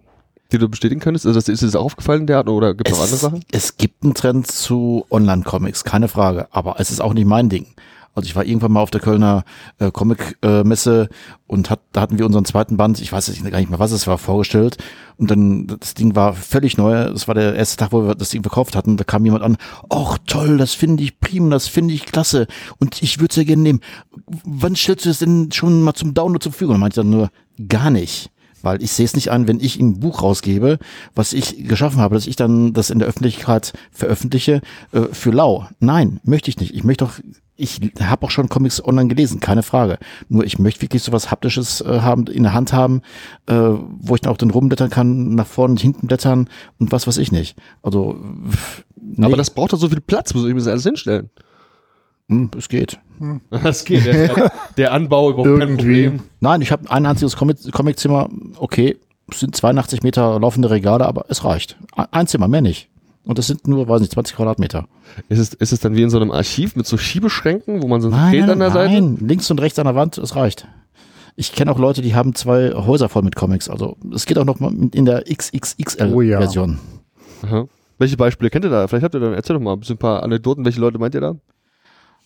Die 0.52 0.58
du 0.58 0.68
bestätigen 0.68 1.00
könntest? 1.00 1.26
Also 1.26 1.38
ist 1.38 1.62
es 1.62 1.74
aufgefallen, 1.76 2.26
der 2.26 2.46
oder 2.46 2.74
gibt 2.74 2.88
es 2.88 2.96
noch 2.96 3.04
andere 3.04 3.18
Sachen? 3.18 3.44
Es 3.50 3.76
gibt 3.76 4.04
einen 4.04 4.14
Trend 4.14 4.46
zu 4.46 5.06
Online-Comics, 5.10 5.84
keine 5.84 6.08
Frage. 6.08 6.48
Aber 6.50 6.78
es 6.78 6.90
ist 6.90 7.00
auch 7.00 7.14
nicht 7.14 7.26
mein 7.26 7.48
Ding. 7.48 7.66
Also 8.14 8.26
ich 8.26 8.36
war 8.36 8.44
irgendwann 8.44 8.72
mal 8.72 8.82
auf 8.82 8.90
der 8.90 9.00
Kölner 9.00 9.44
äh, 9.78 9.90
Comic-Messe 9.90 11.08
äh, 11.10 11.14
und 11.46 11.70
hat, 11.70 11.80
da 11.92 12.02
hatten 12.02 12.18
wir 12.18 12.26
unseren 12.26 12.44
zweiten 12.44 12.76
Band, 12.76 13.00
ich 13.00 13.10
weiß 13.10 13.28
jetzt 13.28 13.42
gar 13.42 13.58
nicht 13.58 13.70
mehr, 13.70 13.78
was 13.78 13.90
es 13.90 14.06
war, 14.06 14.18
vorgestellt. 14.18 14.76
Und 15.16 15.30
dann, 15.30 15.66
das 15.80 15.94
Ding 15.94 16.14
war 16.14 16.34
völlig 16.34 16.76
neu. 16.76 17.10
Das 17.10 17.26
war 17.26 17.34
der 17.34 17.54
erste 17.54 17.78
Tag, 17.78 17.92
wo 17.92 18.06
wir 18.06 18.14
das 18.14 18.28
Ding 18.28 18.42
verkauft 18.42 18.76
hatten. 18.76 18.98
Da 18.98 19.04
kam 19.04 19.24
jemand 19.24 19.42
an, 19.42 19.56
ach 19.88 20.18
toll, 20.26 20.58
das 20.58 20.74
finde 20.74 21.02
ich 21.02 21.20
prima, 21.20 21.50
das 21.50 21.68
finde 21.68 21.94
ich 21.94 22.04
klasse. 22.04 22.46
Und 22.78 23.02
ich 23.02 23.18
würde 23.18 23.30
es 23.30 23.36
ja 23.36 23.44
gerne 23.44 23.62
nehmen. 23.62 23.80
Wann 24.44 24.76
stellst 24.76 25.06
du 25.06 25.08
das 25.08 25.20
denn 25.20 25.50
schon 25.50 25.80
mal 25.80 25.94
zum 25.94 26.12
Download 26.12 26.42
zur 26.42 26.52
Verfügung? 26.52 26.74
Und 26.74 26.80
meinte 26.80 27.00
dann 27.00 27.10
nur, 27.10 27.30
gar 27.68 27.90
nicht 27.90 28.30
weil 28.62 28.82
ich 28.82 28.92
sehe 28.92 29.04
es 29.04 29.14
nicht 29.14 29.30
an, 29.30 29.48
wenn 29.48 29.60
ich 29.60 29.78
ein 29.78 30.00
Buch 30.00 30.22
rausgebe, 30.22 30.78
was 31.14 31.32
ich 31.32 31.68
geschaffen 31.68 32.00
habe, 32.00 32.14
dass 32.14 32.26
ich 32.26 32.36
dann 32.36 32.72
das 32.72 32.90
in 32.90 32.98
der 32.98 33.08
Öffentlichkeit 33.08 33.72
veröffentliche 33.90 34.60
äh, 34.92 35.02
für 35.12 35.30
lau. 35.30 35.68
Nein, 35.80 36.20
möchte 36.24 36.50
ich 36.50 36.58
nicht. 36.58 36.74
Ich 36.74 36.84
möchte 36.84 37.04
doch, 37.04 37.14
ich 37.56 37.80
habe 38.00 38.26
auch 38.26 38.30
schon 38.30 38.48
Comics 38.48 38.84
online 38.84 39.08
gelesen, 39.08 39.40
keine 39.40 39.62
Frage. 39.62 39.98
Nur 40.28 40.44
ich 40.44 40.58
möchte 40.58 40.82
wirklich 40.82 41.02
sowas 41.02 41.30
haptisches 41.30 41.80
äh, 41.80 42.00
haben, 42.00 42.26
in 42.26 42.42
der 42.42 42.54
Hand 42.54 42.72
haben, 42.72 43.02
äh, 43.46 43.54
wo 43.54 44.14
ich 44.14 44.20
dann 44.20 44.32
auch 44.32 44.38
dann 44.38 44.50
rumblättern 44.50 44.90
kann, 44.90 45.34
nach 45.34 45.46
vorne 45.46 45.72
und 45.72 45.80
hinten 45.80 46.06
blättern 46.06 46.48
und 46.78 46.92
was 46.92 47.06
weiß 47.06 47.18
ich 47.18 47.32
nicht. 47.32 47.56
Also 47.82 48.16
nee. 49.00 49.24
Aber 49.24 49.36
das 49.36 49.50
braucht 49.50 49.72
doch 49.72 49.78
so 49.78 49.88
viel 49.88 50.00
Platz, 50.00 50.34
muss 50.34 50.44
ich 50.44 50.50
mir 50.50 50.60
das 50.60 50.68
alles 50.68 50.84
hinstellen. 50.84 51.30
Hm, 52.32 52.50
es 52.56 52.68
geht. 52.68 52.98
Hm. 53.18 53.40
Es 53.64 53.84
geht. 53.84 54.04
Der, 54.06 54.52
der 54.76 54.92
Anbau 54.92 55.30
überhaupt 55.30 55.60
kein 55.60 55.76
Problem. 55.76 56.20
Nein, 56.40 56.60
ich 56.60 56.72
habe 56.72 56.90
ein 56.90 57.06
einziges 57.06 57.36
Comic 57.36 57.70
Comiczimmer. 57.72 58.28
Okay, 58.56 58.96
es 59.30 59.40
sind 59.40 59.54
82 59.54 60.02
Meter 60.02 60.40
laufende 60.40 60.70
Regale, 60.70 61.06
aber 61.06 61.26
es 61.28 61.44
reicht. 61.44 61.76
Ein 61.94 62.26
Zimmer, 62.26 62.48
mehr 62.48 62.62
nicht. 62.62 62.88
Und 63.24 63.38
das 63.38 63.46
sind 63.46 63.68
nur, 63.68 63.88
weiß 63.88 64.00
nicht, 64.00 64.12
20 64.12 64.34
Quadratmeter. 64.34 64.88
Ist 65.28 65.38
es, 65.38 65.54
ist 65.54 65.72
es 65.72 65.80
dann 65.80 65.94
wie 65.94 66.02
in 66.02 66.10
so 66.10 66.18
einem 66.18 66.32
Archiv 66.32 66.74
mit 66.74 66.86
so 66.86 66.96
Schiebeschränken, 66.96 67.82
wo 67.82 67.86
man 67.86 68.00
so 68.00 68.10
ein 68.10 68.30
Bild 68.32 68.48
an 68.48 68.58
der 68.58 68.72
Seite? 68.72 68.92
Nein, 68.94 69.18
links 69.20 69.50
und 69.50 69.60
rechts 69.60 69.78
an 69.78 69.86
der 69.86 69.94
Wand, 69.94 70.18
es 70.18 70.34
reicht. 70.34 70.66
Ich 71.36 71.52
kenne 71.52 71.70
auch 71.70 71.78
Leute, 71.78 72.02
die 72.02 72.14
haben 72.14 72.34
zwei 72.34 72.72
Häuser 72.72 73.08
voll 73.08 73.22
mit 73.22 73.36
Comics. 73.36 73.68
Also 73.70 73.96
es 74.12 74.26
geht 74.26 74.38
auch 74.38 74.44
noch 74.44 74.58
mal 74.60 74.72
in 74.92 75.04
der 75.04 75.22
XXXL-Version. 75.22 76.78
Oh, 77.42 77.46
ja. 77.46 77.64
Welche 77.98 78.16
Beispiele 78.16 78.50
kennt 78.50 78.64
ihr 78.64 78.70
da? 78.70 78.88
Vielleicht 78.88 79.04
habt 79.04 79.14
ihr 79.14 79.20
dann, 79.20 79.32
erzähl 79.32 79.54
doch 79.54 79.62
mal 79.62 79.74
ein 79.74 79.80
bisschen 79.80 79.94
ein 79.94 79.98
paar 79.98 80.22
Anekdoten. 80.22 80.64
Welche 80.64 80.80
Leute 80.80 80.98
meint 80.98 81.14
ihr 81.14 81.20
da? 81.20 81.36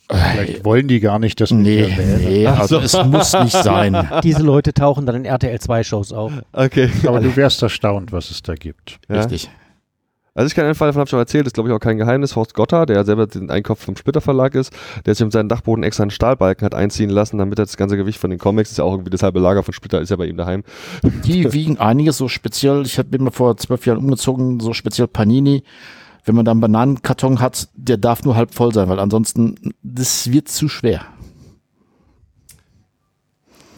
Vielleicht 0.09 0.65
wollen 0.65 0.87
die 0.87 1.01
gar 1.01 1.19
nicht, 1.19 1.41
dass 1.41 1.51
wir 1.51 1.59
nee, 1.59 1.97
nee, 2.19 2.47
also 2.47 2.79
es 2.79 2.93
muss 3.05 3.33
nicht 3.33 3.57
sein. 3.57 4.09
Diese 4.23 4.43
Leute 4.43 4.73
tauchen 4.73 5.05
dann 5.05 5.17
in 5.17 5.25
RTL 5.25 5.59
2 5.59 5.83
Shows 5.83 6.13
auf. 6.13 6.33
Okay. 6.53 6.91
Aber 7.07 7.21
du 7.21 7.35
wärst 7.35 7.63
erstaunt, 7.63 8.13
was 8.13 8.31
es 8.31 8.43
da 8.43 8.55
gibt. 8.55 8.99
Ja? 9.09 9.17
Richtig. 9.17 9.51
Also 10.37 10.49
ich 10.49 10.55
kann 10.55 10.67
einen 10.67 10.75
Fall 10.75 10.89
davon 10.89 11.01
habe 11.01 11.11
auch 11.17 11.19
erzählt, 11.19 11.47
ist 11.47 11.55
glaube 11.55 11.71
ich 11.71 11.75
auch 11.75 11.81
kein 11.81 11.97
Geheimnis. 11.97 12.37
Horst 12.37 12.53
Gotter, 12.53 12.85
der 12.85 13.05
selber 13.07 13.27
den 13.27 13.51
Einkopf 13.51 13.83
vom 13.83 13.97
Splitter 13.97 14.21
Verlag 14.21 14.55
ist, 14.55 14.71
der 15.07 15.15
sich 15.15 15.25
um 15.25 15.31
seinen 15.31 15.49
Dachboden 15.49 15.83
extra 15.83 16.03
einen 16.03 16.11
Stahlbalken 16.11 16.65
hat 16.67 16.75
einziehen 16.75 17.09
lassen, 17.09 17.39
damit 17.39 17.59
er 17.59 17.65
das 17.65 17.79
ganze 17.79 17.97
Gewicht 17.97 18.19
von 18.19 18.29
den 18.29 18.39
Comics, 18.39 18.71
ist 18.71 18.77
ja 18.77 18.85
auch 18.85 18.93
irgendwie 18.93 19.11
das 19.11 19.23
halbe 19.23 19.41
Lager 19.41 19.63
von 19.63 19.73
Splitter, 19.73 19.99
ist 19.99 20.11
ja 20.11 20.17
bei 20.17 20.27
ihm 20.27 20.37
daheim. 20.37 20.63
Die 21.25 21.51
wiegen 21.55 21.79
einiges 21.79 22.19
so 22.19 22.29
speziell, 22.29 22.83
ich 22.85 23.01
bin 23.07 23.25
mal 23.25 23.31
vor 23.31 23.57
zwölf 23.57 23.87
Jahren 23.87 23.99
umgezogen, 23.99 24.61
so 24.61 24.75
speziell 24.75 25.09
Panini. 25.09 25.63
Wenn 26.27 26.35
man 26.35 26.45
da 26.45 26.51
einen 26.51 26.61
Bananenkarton 26.61 27.41
hat, 27.41 27.69
der 27.77 27.97
darf 27.97 28.25
nur 28.25 28.35
halb 28.35 28.53
voll 28.53 28.75
sein, 28.75 28.89
weil 28.89 28.99
ansonsten, 28.99 29.55
das 29.83 30.33
wird 30.33 30.49
zu 30.49 30.69
schwer. 30.69 31.03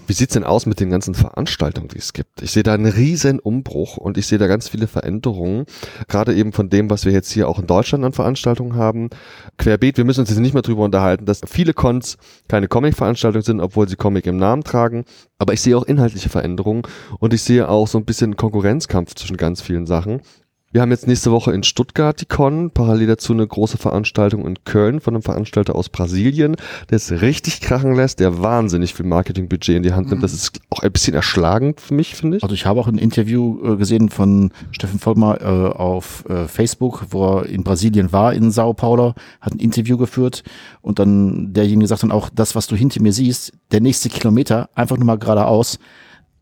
Wie 0.07 0.15
sieht's 0.15 0.33
denn 0.33 0.45
aus 0.45 0.65
mit 0.65 0.81
den 0.81 0.89
ganzen 0.89 1.15
Veranstaltungen, 1.15 1.89
die 1.89 1.99
es 1.99 2.15
gibt? 2.15 2.41
Ich 2.41 2.53
sehe 2.53 2.63
da 2.63 2.73
einen 2.73 2.91
riesen 2.91 3.39
Umbruch 3.39 3.99
und 3.99 4.17
ich 4.17 4.27
sehe 4.27 4.39
da 4.39 4.47
ganz 4.47 4.67
viele 4.67 4.87
Veränderungen, 4.87 5.67
gerade 6.09 6.35
eben 6.35 6.55
von 6.55 6.71
dem, 6.71 6.89
was 6.89 7.05
wir 7.05 7.13
jetzt 7.13 7.31
hier 7.31 7.47
auch 7.47 7.59
in 7.59 7.67
Deutschland 7.67 8.03
an 8.03 8.15
Veranstaltungen 8.15 8.77
haben. 8.77 9.11
Querbeet, 9.59 9.99
wir 9.99 10.07
müssen 10.07 10.21
uns 10.21 10.31
jetzt 10.31 10.39
nicht 10.39 10.55
mehr 10.55 10.63
drüber 10.63 10.85
unterhalten, 10.85 11.27
dass 11.27 11.43
viele 11.47 11.75
Cons 11.75 12.17
keine 12.49 12.69
Comic-Veranstaltungen 12.69 13.45
sind, 13.45 13.61
obwohl 13.61 13.87
sie 13.87 13.97
Comic 13.97 14.25
im 14.25 14.39
Namen 14.39 14.65
tragen. 14.65 15.05
Aber 15.37 15.53
ich 15.53 15.61
sehe 15.61 15.77
auch 15.77 15.85
inhaltliche 15.85 16.31
Veränderungen 16.31 16.85
und 17.19 17.35
ich 17.35 17.43
sehe 17.43 17.69
auch 17.69 17.87
so 17.87 17.99
ein 17.99 18.07
bisschen 18.07 18.37
Konkurrenzkampf 18.37 19.15
zwischen 19.15 19.37
ganz 19.37 19.61
vielen 19.61 19.85
Sachen. 19.85 20.23
Wir 20.71 20.83
haben 20.83 20.91
jetzt 20.91 21.07
nächste 21.07 21.33
Woche 21.33 21.53
in 21.53 21.63
Stuttgart 21.63 22.21
die 22.21 22.27
Con, 22.27 22.71
parallel 22.71 23.07
dazu 23.07 23.33
eine 23.33 23.47
große 23.47 23.79
Veranstaltung 23.79 24.47
in 24.47 24.65
Köln 24.65 25.01
von 25.01 25.15
einem 25.15 25.23
Veranstalter 25.23 25.75
aus 25.75 25.89
Brasilien, 25.89 26.57
der 26.91 26.97
es 26.97 27.23
richtig 27.23 27.63
krachen 27.63 27.95
lässt, 27.95 28.21
der 28.21 28.43
wahnsinnig 28.43 28.93
viel 28.93 29.07
Marketingbudget 29.07 29.77
in 29.77 29.83
die 29.83 29.95
Hand 29.95 30.11
nimmt. 30.11 30.23
Das 30.23 30.35
ist 30.35 30.61
auch 30.69 30.81
ein 30.81 30.93
bisschen 30.93 31.15
erschlagend 31.15 31.81
für 31.81 31.95
mich, 31.95 32.15
finde 32.17 32.37
ich. 32.37 32.43
Also 32.43 32.55
ich 32.55 32.67
habe 32.67 32.81
auch 32.81 32.87
ein 32.87 32.99
Interview 32.99 33.59
äh, 33.65 33.77
gesehen 33.77 34.11
von 34.11 34.53
Steffen 34.71 34.99
Vollmer 34.99 35.41
äh, 35.41 35.45
auf 35.45 36.29
äh, 36.29 36.47
Facebook, 36.47 37.07
wo 37.13 37.39
er 37.39 37.47
in 37.47 37.65
Brasilien 37.65 38.13
war, 38.13 38.35
in 38.35 38.51
Sao 38.51 38.75
Paulo, 38.75 39.15
hat 39.41 39.55
ein 39.55 39.61
Interview 39.61 39.97
geführt 39.97 40.43
und 40.83 40.99
dann 40.99 41.55
derjenige 41.55 41.89
sagt 41.89 42.03
dann 42.03 42.13
auch, 42.13 42.29
das, 42.29 42.55
was 42.55 42.67
du 42.67 42.77
hinter 42.77 43.01
mir 43.01 43.15
siehst, 43.15 43.55
der 43.73 43.81
nächste 43.81 44.11
Kilometer, 44.11 44.69
einfach 44.75 44.99
nur 44.99 45.07
mal 45.07 45.19
geradeaus, 45.19 45.79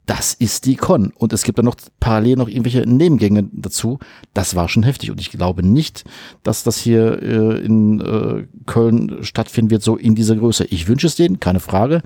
das 0.07 0.35
ist 0.35 0.67
die 0.67 0.77
Con. 0.77 1.13
Und 1.17 1.33
es 1.33 1.43
gibt 1.43 1.59
dann 1.59 1.65
noch 1.65 1.77
parallel 1.99 2.37
noch 2.37 2.49
irgendwelche 2.49 2.89
Nebengänge 2.89 3.49
dazu. 3.53 3.99
Das 4.35 4.55
war 4.55 4.69
schon 4.69 4.85
heftig. 4.85 5.11
Und 5.11 5.21
ich 5.21 5.31
glaube 5.31 5.65
nicht, 5.65 6.05
dass 6.45 6.63
das 6.63 6.79
hier 6.79 7.21
äh, 7.23 7.65
in 7.65 8.01
äh, 8.01 8.47
Köln 8.67 9.19
stattfinden 9.23 9.71
wird, 9.71 9.83
so 9.83 9.97
in 9.97 10.15
dieser 10.15 10.37
Größe. 10.37 10.65
Ich 10.67 10.87
wünsche 10.87 11.09
es 11.09 11.17
denen, 11.17 11.41
keine 11.41 11.61
Frage. 11.61 12.03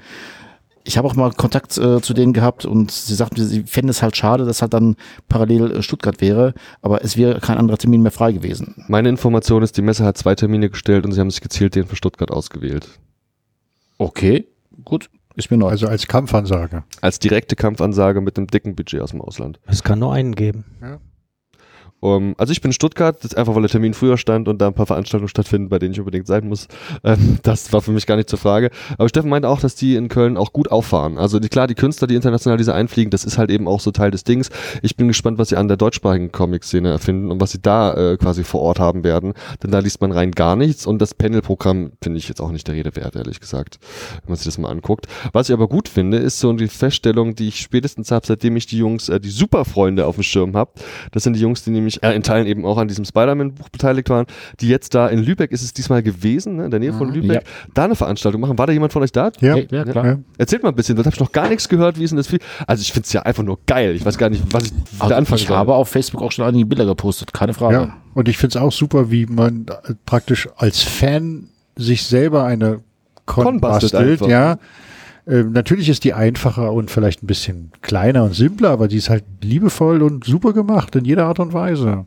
Ich 0.83 0.97
habe 0.97 1.07
auch 1.07 1.15
mal 1.15 1.31
Kontakt 1.33 1.77
äh, 1.77 2.01
zu 2.01 2.15
denen 2.15 2.33
gehabt 2.33 2.65
und 2.65 2.91
sie 2.91 3.15
sagten, 3.15 3.45
sie 3.45 3.65
fänden 3.65 3.91
es 3.91 4.03
halt 4.03 4.17
schade, 4.17 4.47
dass 4.47 4.63
halt 4.63 4.73
dann 4.73 4.97
parallel 5.29 5.71
äh, 5.71 5.83
Stuttgart 5.83 6.23
wäre, 6.23 6.55
aber 6.81 7.05
es 7.05 7.19
wäre 7.19 7.39
kein 7.39 7.59
anderer 7.59 7.77
Termin 7.77 8.01
mehr 8.01 8.11
frei 8.11 8.33
gewesen. 8.33 8.83
Meine 8.89 9.11
Information 9.11 9.63
ist, 9.63 9.77
die 9.77 9.83
Messe 9.83 10.05
hat 10.05 10.17
zwei 10.17 10.35
Termine 10.35 10.71
gestellt 10.71 11.05
und 11.05 11.13
sie 11.13 11.21
haben 11.21 11.31
sich 11.31 11.43
gezielt 11.43 11.75
den 11.75 11.87
für 11.87 11.97
Stuttgart 11.97 12.31
ausgewählt. 12.31 12.89
Okay, 13.99 14.49
gut. 14.83 15.11
Ist 15.41 15.51
mir 15.51 15.57
neu. 15.57 15.69
Also 15.69 15.89
als 15.89 16.07
Kampfansage. 16.07 16.85
Als 17.01 17.19
direkte 17.19 17.57
Kampfansage 17.57 18.21
mit 18.21 18.37
einem 18.37 18.47
dicken 18.47 18.77
Budget 18.77 19.01
aus 19.01 19.13
dem 19.13 19.23
Ausland. 19.23 19.59
Es 19.67 19.83
kann 19.83 19.99
nur 19.99 20.13
einen 20.13 20.35
geben. 20.35 20.67
Ja. 20.83 21.01
Um, 22.01 22.35
also 22.39 22.53
ich 22.53 22.63
bin 22.63 22.71
in 22.71 22.73
Stuttgart, 22.73 23.17
das 23.17 23.33
ist 23.33 23.37
einfach 23.37 23.55
weil 23.55 23.63
der 23.63 23.71
Termin 23.71 23.93
früher 23.93 24.17
stand 24.17 24.49
und 24.49 24.59
da 24.59 24.69
ein 24.69 24.75
paar 24.75 24.87
Veranstaltungen 24.87 25.29
stattfinden, 25.29 25.69
bei 25.69 25.79
denen 25.79 25.93
ich 25.93 26.01
unbedingt 26.01 26.27
sein 26.27 26.49
muss. 26.49 26.67
Ähm, 27.05 27.39
das 27.43 27.73
war 27.73 27.83
für 27.83 27.93
mich 27.93 28.07
gar 28.07 28.17
nicht 28.17 28.31
zur 28.31 28.39
Frage. 28.39 28.71
Aber 28.97 29.09
Steffen 29.09 29.29
meinte 29.29 29.49
auch, 29.49 29.61
dass 29.61 29.75
die 29.75 29.97
in 29.97 30.09
Köln 30.09 30.37
auch 30.37 30.53
gut 30.53 30.71
auffahren. 30.71 31.19
Also 31.19 31.39
die, 31.39 31.49
klar, 31.49 31.67
die 31.67 31.75
Künstler, 31.75 32.07
die 32.07 32.15
international 32.15 32.57
diese 32.57 32.75
einfliegen, 32.75 33.11
das 33.11 33.25
ist 33.25 33.37
halt 33.37 33.51
eben 33.51 33.69
auch 33.69 33.81
so 33.81 33.91
Teil 33.91 34.11
des 34.11 34.25
Dings. 34.25 34.49
Ich 34.83 34.97
bin 34.97 35.09
gespannt, 35.09 35.39
was 35.39 35.51
sie 35.51 35.57
an 35.57 35.69
der 35.69 35.77
deutschsprachigen 35.77 36.33
Comic-Szene 36.33 36.89
erfinden 36.89 37.31
und 37.31 37.41
was 37.41 37.51
sie 37.51 37.61
da 37.61 37.95
äh, 37.95 38.17
quasi 38.17 38.45
vor 38.45 38.63
Ort 38.63 38.79
haben 38.79 39.05
werden. 39.05 39.35
Denn 39.63 39.71
da 39.71 39.81
liest 39.81 40.01
man 40.01 40.13
rein 40.13 40.31
gar 40.31 40.57
nichts 40.57 40.87
und 40.87 41.01
das 41.01 41.13
Panel-Programm 41.15 41.93
finde 42.03 42.19
ich 42.19 42.29
jetzt 42.29 42.41
auch 42.41 42.51
nicht 42.51 42.67
der 42.67 42.75
Rede 42.75 42.97
wert, 42.97 43.15
ehrlich 43.17 43.41
gesagt, 43.41 43.79
wenn 44.23 44.31
man 44.31 44.37
sich 44.37 44.47
das 44.47 44.57
mal 44.57 44.71
anguckt. 44.71 45.07
Was 45.33 45.49
ich 45.49 45.53
aber 45.53 45.69
gut 45.69 45.89
finde, 45.89 46.17
ist 46.17 46.41
so 46.41 46.53
die 46.53 46.69
Feststellung, 46.69 47.35
die 47.35 47.49
ich 47.49 47.61
spätestens 47.61 48.11
habe, 48.11 48.27
seitdem 48.27 48.57
ich 48.57 48.67
die 48.67 48.79
Jungs, 48.79 49.09
äh, 49.11 49.21
die 49.21 49.29
Superfreunde 49.29 50.07
auf 50.07 50.15
dem 50.15 50.25
Schirm 50.25 50.57
habe. 50.57 50.71
Das 51.13 51.25
sind 51.25 51.35
die 51.35 51.41
Jungs, 51.41 51.63
die 51.65 51.71
nämlich 51.71 51.90
nämlich 51.91 52.03
äh, 52.03 52.17
in 52.17 52.23
Teilen 52.23 52.47
eben 52.47 52.65
auch 52.65 52.79
an 52.79 52.89
diesem 52.89 53.05
Spider-Man-Buch 53.05 53.69
beteiligt 53.69 54.09
waren, 54.11 54.27
die 54.61 54.69
jetzt 54.69 54.95
da 54.95 55.09
in 55.09 55.23
Lübeck 55.23 55.53
ist 55.53 55.63
es 55.63 55.73
diesmal 55.73 56.03
gewesen, 56.03 56.57
ne, 56.57 56.65
in 56.67 56.71
der 56.71 56.81
Nähe 56.81 56.93
von 56.93 57.09
mhm. 57.09 57.15
Lübeck, 57.15 57.43
ja. 57.43 57.51
da 57.75 57.85
eine 57.85 57.97
Veranstaltung 57.97 58.41
machen. 58.41 58.59
War 58.59 58.67
da 58.67 58.73
jemand 58.73 58.93
von 58.93 59.03
euch 59.03 59.13
da? 59.13 59.31
Ja, 59.41 59.57
ja 59.57 59.85
klar. 59.85 60.07
Ja. 60.07 60.19
Erzählt 60.39 60.63
mal 60.63 60.71
ein 60.71 60.75
bisschen, 60.75 60.97
das 60.97 61.07
habe 61.07 61.15
ich 61.15 61.21
noch 61.21 61.33
gar 61.33 61.49
nichts 61.49 61.69
gehört, 61.69 61.99
wie 61.99 62.05
ist 62.05 62.11
denn 62.11 62.17
das 62.17 62.29
viel? 62.29 62.41
Also 62.67 62.83
ich 62.83 62.93
finde 62.93 63.07
es 63.07 63.13
ja 63.13 63.23
einfach 63.23 63.43
nur 63.43 63.59
geil. 63.67 63.95
Ich 63.95 64.05
weiß 64.05 64.19
gar 64.19 64.31
nicht, 64.31 64.43
was 64.51 64.65
ich 64.65 64.73
also 64.99 65.11
da 65.11 65.17
anfangen 65.17 65.41
Ich 65.41 65.49
soll. 65.49 65.57
habe 65.57 65.75
auf 65.75 65.89
Facebook 65.89 66.23
auch 66.23 66.33
schon 66.33 66.45
einige 66.45 66.67
Bilder 66.67 66.87
gepostet, 66.87 67.33
keine 67.33 67.55
Frage. 67.55 67.75
Ja. 67.75 67.97
Und 68.15 68.29
ich 68.29 68.39
finde 68.39 68.59
es 68.59 68.63
auch 68.63 68.73
super, 68.73 69.11
wie 69.11 69.27
man 69.27 69.67
praktisch 70.07 70.49
als 70.57 70.83
Fan 70.83 71.49
sich 71.77 72.03
selber 72.05 72.45
eine 72.45 72.81
Con, 73.27 73.45
Con 73.45 73.61
bastelt, 73.61 74.21
ja. 74.23 74.59
Ähm, 75.31 75.53
natürlich 75.53 75.89
ist 75.89 76.03
die 76.03 76.13
einfacher 76.13 76.73
und 76.73 76.91
vielleicht 76.91 77.23
ein 77.23 77.29
bisschen 77.29 77.71
kleiner 77.83 78.25
und 78.25 78.35
simpler, 78.35 78.71
aber 78.71 78.89
die 78.89 78.97
ist 78.97 79.11
halt 79.11 79.25
liebevoll 79.43 80.03
und 80.03 80.25
super 80.25 80.53
gemacht 80.53 80.97
in 80.97 81.05
jeder 81.05 81.27
Art 81.27 81.39
und 81.39 81.53
Weise. 81.53 82.05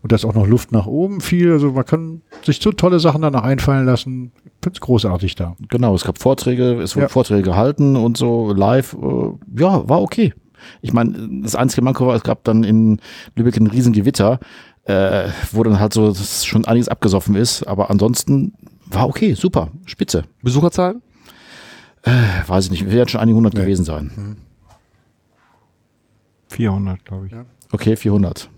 Und 0.00 0.10
da 0.10 0.16
ist 0.16 0.24
auch 0.24 0.34
noch 0.34 0.46
Luft 0.46 0.72
nach 0.72 0.86
oben 0.86 1.20
viel. 1.20 1.52
Also 1.52 1.72
man 1.72 1.84
kann 1.84 2.22
sich 2.44 2.60
so 2.60 2.72
tolle 2.72 2.98
Sachen 2.98 3.22
danach 3.22 3.44
einfallen 3.44 3.86
lassen. 3.86 4.32
Ich 4.44 4.52
finde 4.62 4.76
es 4.76 4.80
großartig 4.80 5.34
da. 5.36 5.54
Genau, 5.68 5.94
es 5.94 6.04
gab 6.04 6.18
Vorträge, 6.18 6.80
es 6.80 6.96
wurden 6.96 7.04
ja. 7.04 7.08
Vorträge 7.08 7.42
gehalten 7.42 7.94
und 7.94 8.16
so 8.16 8.52
live. 8.52 8.94
Äh, 8.94 9.60
ja, 9.60 9.88
war 9.88 10.02
okay. 10.02 10.32
Ich 10.80 10.92
meine, 10.92 11.42
das 11.42 11.54
einzige 11.54 11.82
Manko 11.82 12.06
war, 12.06 12.16
es 12.16 12.22
gab 12.22 12.44
dann 12.44 12.64
in 12.64 13.00
Lübeck 13.36 13.56
ein 13.56 13.66
Riesengewitter, 13.66 14.40
äh, 14.84 15.28
wo 15.52 15.62
dann 15.62 15.78
halt 15.78 15.92
so 15.92 16.14
schon 16.14 16.64
einiges 16.64 16.88
abgesoffen 16.88 17.36
ist. 17.36 17.64
Aber 17.64 17.90
ansonsten 17.90 18.54
war 18.86 19.08
okay, 19.08 19.34
super, 19.34 19.70
spitze. 19.84 20.24
Besucherzahlen? 20.42 21.02
Äh, 22.02 22.10
weiß 22.46 22.66
ich 22.66 22.70
nicht, 22.70 22.86
wir 22.86 22.92
werden 22.92 23.08
schon 23.08 23.20
einige 23.20 23.36
hundert 23.36 23.54
nee. 23.54 23.60
gewesen 23.60 23.84
sein. 23.84 24.36
400, 26.48 27.04
glaube 27.04 27.26
ich. 27.26 27.32
Ja. 27.32 27.44
Okay, 27.70 27.96
400. 27.96 28.50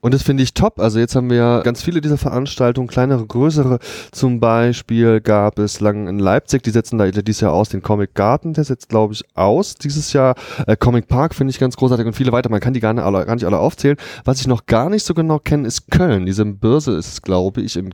Und 0.00 0.14
das 0.14 0.22
finde 0.22 0.44
ich 0.44 0.54
top. 0.54 0.78
Also 0.78 1.00
jetzt 1.00 1.16
haben 1.16 1.28
wir 1.28 1.36
ja 1.38 1.60
ganz 1.62 1.82
viele 1.82 2.00
dieser 2.00 2.18
Veranstaltungen, 2.18 2.86
kleinere, 2.86 3.26
größere. 3.26 3.80
Zum 4.12 4.38
Beispiel 4.38 5.20
gab 5.20 5.58
es 5.58 5.80
lang 5.80 6.06
in 6.06 6.20
Leipzig, 6.20 6.62
die 6.62 6.70
setzen 6.70 6.98
da 6.98 7.10
dieses 7.10 7.40
Jahr 7.40 7.52
aus, 7.52 7.68
den 7.68 7.82
Comic 7.82 8.14
Garten, 8.14 8.52
der 8.52 8.62
setzt, 8.62 8.88
glaube 8.88 9.14
ich, 9.14 9.24
aus 9.34 9.74
dieses 9.74 10.12
Jahr. 10.12 10.36
Äh, 10.68 10.76
Comic 10.76 11.08
Park 11.08 11.34
finde 11.34 11.50
ich 11.50 11.58
ganz 11.58 11.76
großartig 11.76 12.06
und 12.06 12.14
viele 12.14 12.30
weiter. 12.30 12.48
Man 12.48 12.60
kann 12.60 12.74
die 12.74 12.80
gar 12.80 12.94
nicht, 12.94 13.02
alle, 13.02 13.26
gar 13.26 13.34
nicht 13.34 13.44
alle 13.44 13.58
aufzählen. 13.58 13.96
Was 14.24 14.40
ich 14.40 14.46
noch 14.46 14.66
gar 14.66 14.88
nicht 14.88 15.04
so 15.04 15.14
genau 15.14 15.40
kenne, 15.40 15.66
ist 15.66 15.90
Köln. 15.90 16.26
Diese 16.26 16.44
Börse 16.44 16.92
ist, 16.92 17.22
glaube 17.24 17.60
ich, 17.60 17.76
in 17.76 17.92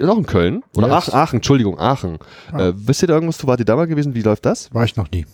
ist 0.00 0.08
auch 0.08 0.18
in 0.18 0.26
Köln. 0.26 0.62
Oder 0.76 0.88
yes. 0.88 1.08
Aachen, 1.08 1.14
Aachen, 1.14 1.36
Entschuldigung, 1.36 1.78
Aachen. 1.78 2.18
Ah. 2.52 2.68
Äh, 2.68 2.72
wisst 2.76 3.02
ihr 3.02 3.08
da 3.08 3.14
irgendwas 3.14 3.38
zu? 3.38 3.46
Wart 3.46 3.60
ihr 3.60 3.66
da 3.66 3.76
mal 3.76 3.86
gewesen? 3.86 4.14
Wie 4.14 4.22
läuft 4.22 4.46
das? 4.46 4.72
War 4.74 4.84
ich 4.84 4.96
noch 4.96 5.10
nie. 5.10 5.26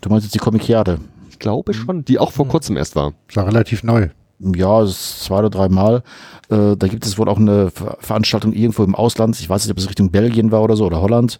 Du 0.00 0.10
meinst 0.10 0.24
jetzt 0.24 0.34
die 0.34 0.38
Comikiade? 0.38 0.98
Ich 1.30 1.38
glaube 1.38 1.72
mhm. 1.72 1.76
schon, 1.76 2.04
die 2.04 2.18
auch 2.18 2.32
vor 2.32 2.44
mhm. 2.46 2.50
kurzem 2.50 2.76
erst 2.76 2.96
war. 2.96 3.12
Das 3.28 3.36
war 3.36 3.46
relativ 3.46 3.82
neu. 3.82 4.08
Ja, 4.40 4.84
zwei 4.86 5.38
oder 5.38 5.50
drei 5.50 5.68
Mal. 5.68 6.02
Äh, 6.50 6.76
da 6.76 6.88
gibt 6.88 7.06
es 7.06 7.18
wohl 7.18 7.28
auch 7.28 7.38
eine 7.38 7.70
Ver 7.70 7.96
Veranstaltung 8.00 8.52
irgendwo 8.52 8.82
im 8.82 8.94
Ausland. 8.94 9.38
Ich 9.38 9.48
weiß 9.48 9.64
nicht, 9.64 9.70
ob 9.70 9.78
es 9.78 9.88
Richtung 9.88 10.10
Belgien 10.10 10.50
war 10.50 10.62
oder 10.62 10.76
so 10.76 10.84
oder 10.84 11.00
Holland. 11.00 11.38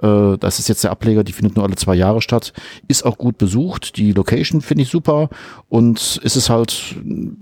Äh, 0.00 0.36
das 0.38 0.58
ist 0.58 0.68
jetzt 0.68 0.84
der 0.84 0.90
Ableger, 0.90 1.24
die 1.24 1.32
findet 1.32 1.56
nur 1.56 1.64
alle 1.64 1.74
zwei 1.76 1.94
Jahre 1.94 2.20
statt. 2.20 2.52
Ist 2.86 3.04
auch 3.04 3.18
gut 3.18 3.38
besucht. 3.38 3.96
Die 3.96 4.12
Location 4.12 4.60
finde 4.60 4.82
ich 4.82 4.90
super. 4.90 5.30
Und 5.68 6.20
es 6.22 6.36
ist 6.36 6.50
halt 6.50 6.96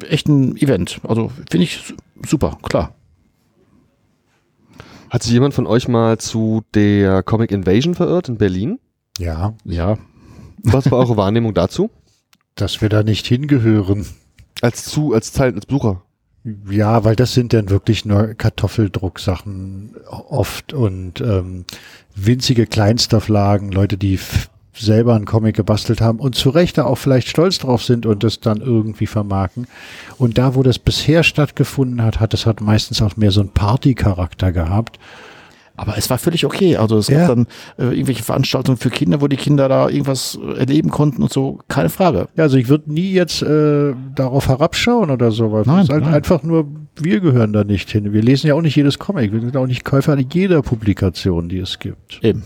echt 0.09 0.29
ein 0.29 0.57
Event. 0.57 1.01
Also 1.07 1.31
finde 1.51 1.65
ich 1.65 1.95
super, 2.25 2.57
klar. 2.63 2.95
Hat 5.13 5.23
sich 5.23 5.33
jemand 5.33 5.53
von 5.53 5.67
euch 5.67 5.89
mal 5.89 6.17
zu 6.17 6.63
der 6.73 7.23
Comic 7.23 7.51
Invasion 7.51 7.95
verirrt 7.95 8.31
in 8.31 8.39
Berlin? 8.39 8.79
Ja. 9.19 9.53
Ja. 9.63 9.99
Was 10.63 10.91
war 10.91 11.01
eure 11.01 11.19
Wahrnehmung 11.19 11.53
dazu? 11.53 11.91
Dass 12.55 12.81
wir 12.81 12.89
da 12.89 13.03
nicht 13.03 13.27
hingehören. 13.27 14.07
Als 14.63 14.87
zu, 14.87 15.13
als 15.13 15.33
Teil, 15.33 15.55
als 15.55 15.67
Besucher. 15.67 16.01
Ja, 16.67 17.05
weil 17.05 17.15
das 17.15 17.35
sind 17.35 17.53
dann 17.53 17.69
wirklich 17.69 18.07
nur 18.07 18.29
Kartoffeldrucksachen 18.33 19.97
oft 20.09 20.73
und 20.73 21.21
ähm, 21.21 21.67
winzige 22.17 22.67
Kleinstauflagen, 22.67 23.71
Leute, 23.71 23.99
die 23.99 24.19
selber 24.75 25.15
einen 25.15 25.27
Comic 25.27 25.57
gebastelt 25.57 26.01
haben 26.01 26.19
und 26.19 26.35
zu 26.35 26.51
Recht 26.51 26.79
da 26.79 26.85
auch 26.85 26.97
vielleicht 26.97 27.29
stolz 27.29 27.59
drauf 27.59 27.85
sind 27.85 28.07
und 28.07 28.25
es 28.25 28.41
dann 28.41 28.61
irgendwie 28.61 29.07
vermarken. 29.07 29.67
Und 30.19 30.39
da, 30.39 30.55
wo 30.55 30.63
das 30.63 30.79
bisher 30.79 31.23
stattgefunden 31.23 32.03
hat, 32.03 32.21
hat 32.21 32.35
es 32.35 32.47
halt 32.47 32.61
meistens 32.61 33.03
auch 33.03 33.17
mehr 33.17 33.31
so 33.31 33.41
einen 33.41 33.51
Party-Charakter 33.51 34.53
gehabt. 34.53 34.99
Aber 35.75 35.97
es 35.97 36.11
war 36.11 36.19
völlig 36.19 36.45
okay. 36.45 36.77
Also 36.77 36.99
es 36.99 37.09
ja. 37.09 37.27
gab 37.27 37.29
dann 37.29 37.47
äh, 37.79 37.95
irgendwelche 37.95 38.23
Veranstaltungen 38.23 38.77
für 38.77 38.91
Kinder, 38.91 39.21
wo 39.21 39.29
die 39.29 39.37
Kinder 39.37 39.69
da 39.69 39.89
irgendwas 39.89 40.39
erleben 40.57 40.91
konnten 40.91 41.23
und 41.23 41.33
so. 41.33 41.61
Keine 41.69 41.89
Frage. 41.89 42.29
Ja, 42.37 42.45
also 42.45 42.57
ich 42.57 42.69
würde 42.69 42.93
nie 42.93 43.13
jetzt 43.13 43.43
äh, 43.43 43.95
darauf 44.15 44.49
herabschauen 44.49 45.11
oder 45.11 45.31
sowas. 45.31 45.67
Nein, 45.67 45.89
halt 45.89 46.05
nein. 46.05 46.15
einfach 46.15 46.43
nur, 46.43 46.67
wir 46.97 47.21
gehören 47.21 47.53
da 47.53 47.65
nicht 47.65 47.91
hin. 47.91 48.13
Wir 48.13 48.23
lesen 48.23 48.49
ja 48.49 48.55
auch 48.55 48.63
nicht 48.63 48.77
jedes 48.77 48.99
Comic. 48.99 49.33
Wir 49.33 49.41
sind 49.41 49.57
auch 49.57 49.67
nicht 49.67 49.85
Käufer 49.85 50.19
jeder 50.19 50.63
Publikation, 50.63 51.49
die 51.49 51.59
es 51.59 51.79
gibt. 51.79 52.23
Eben. 52.23 52.43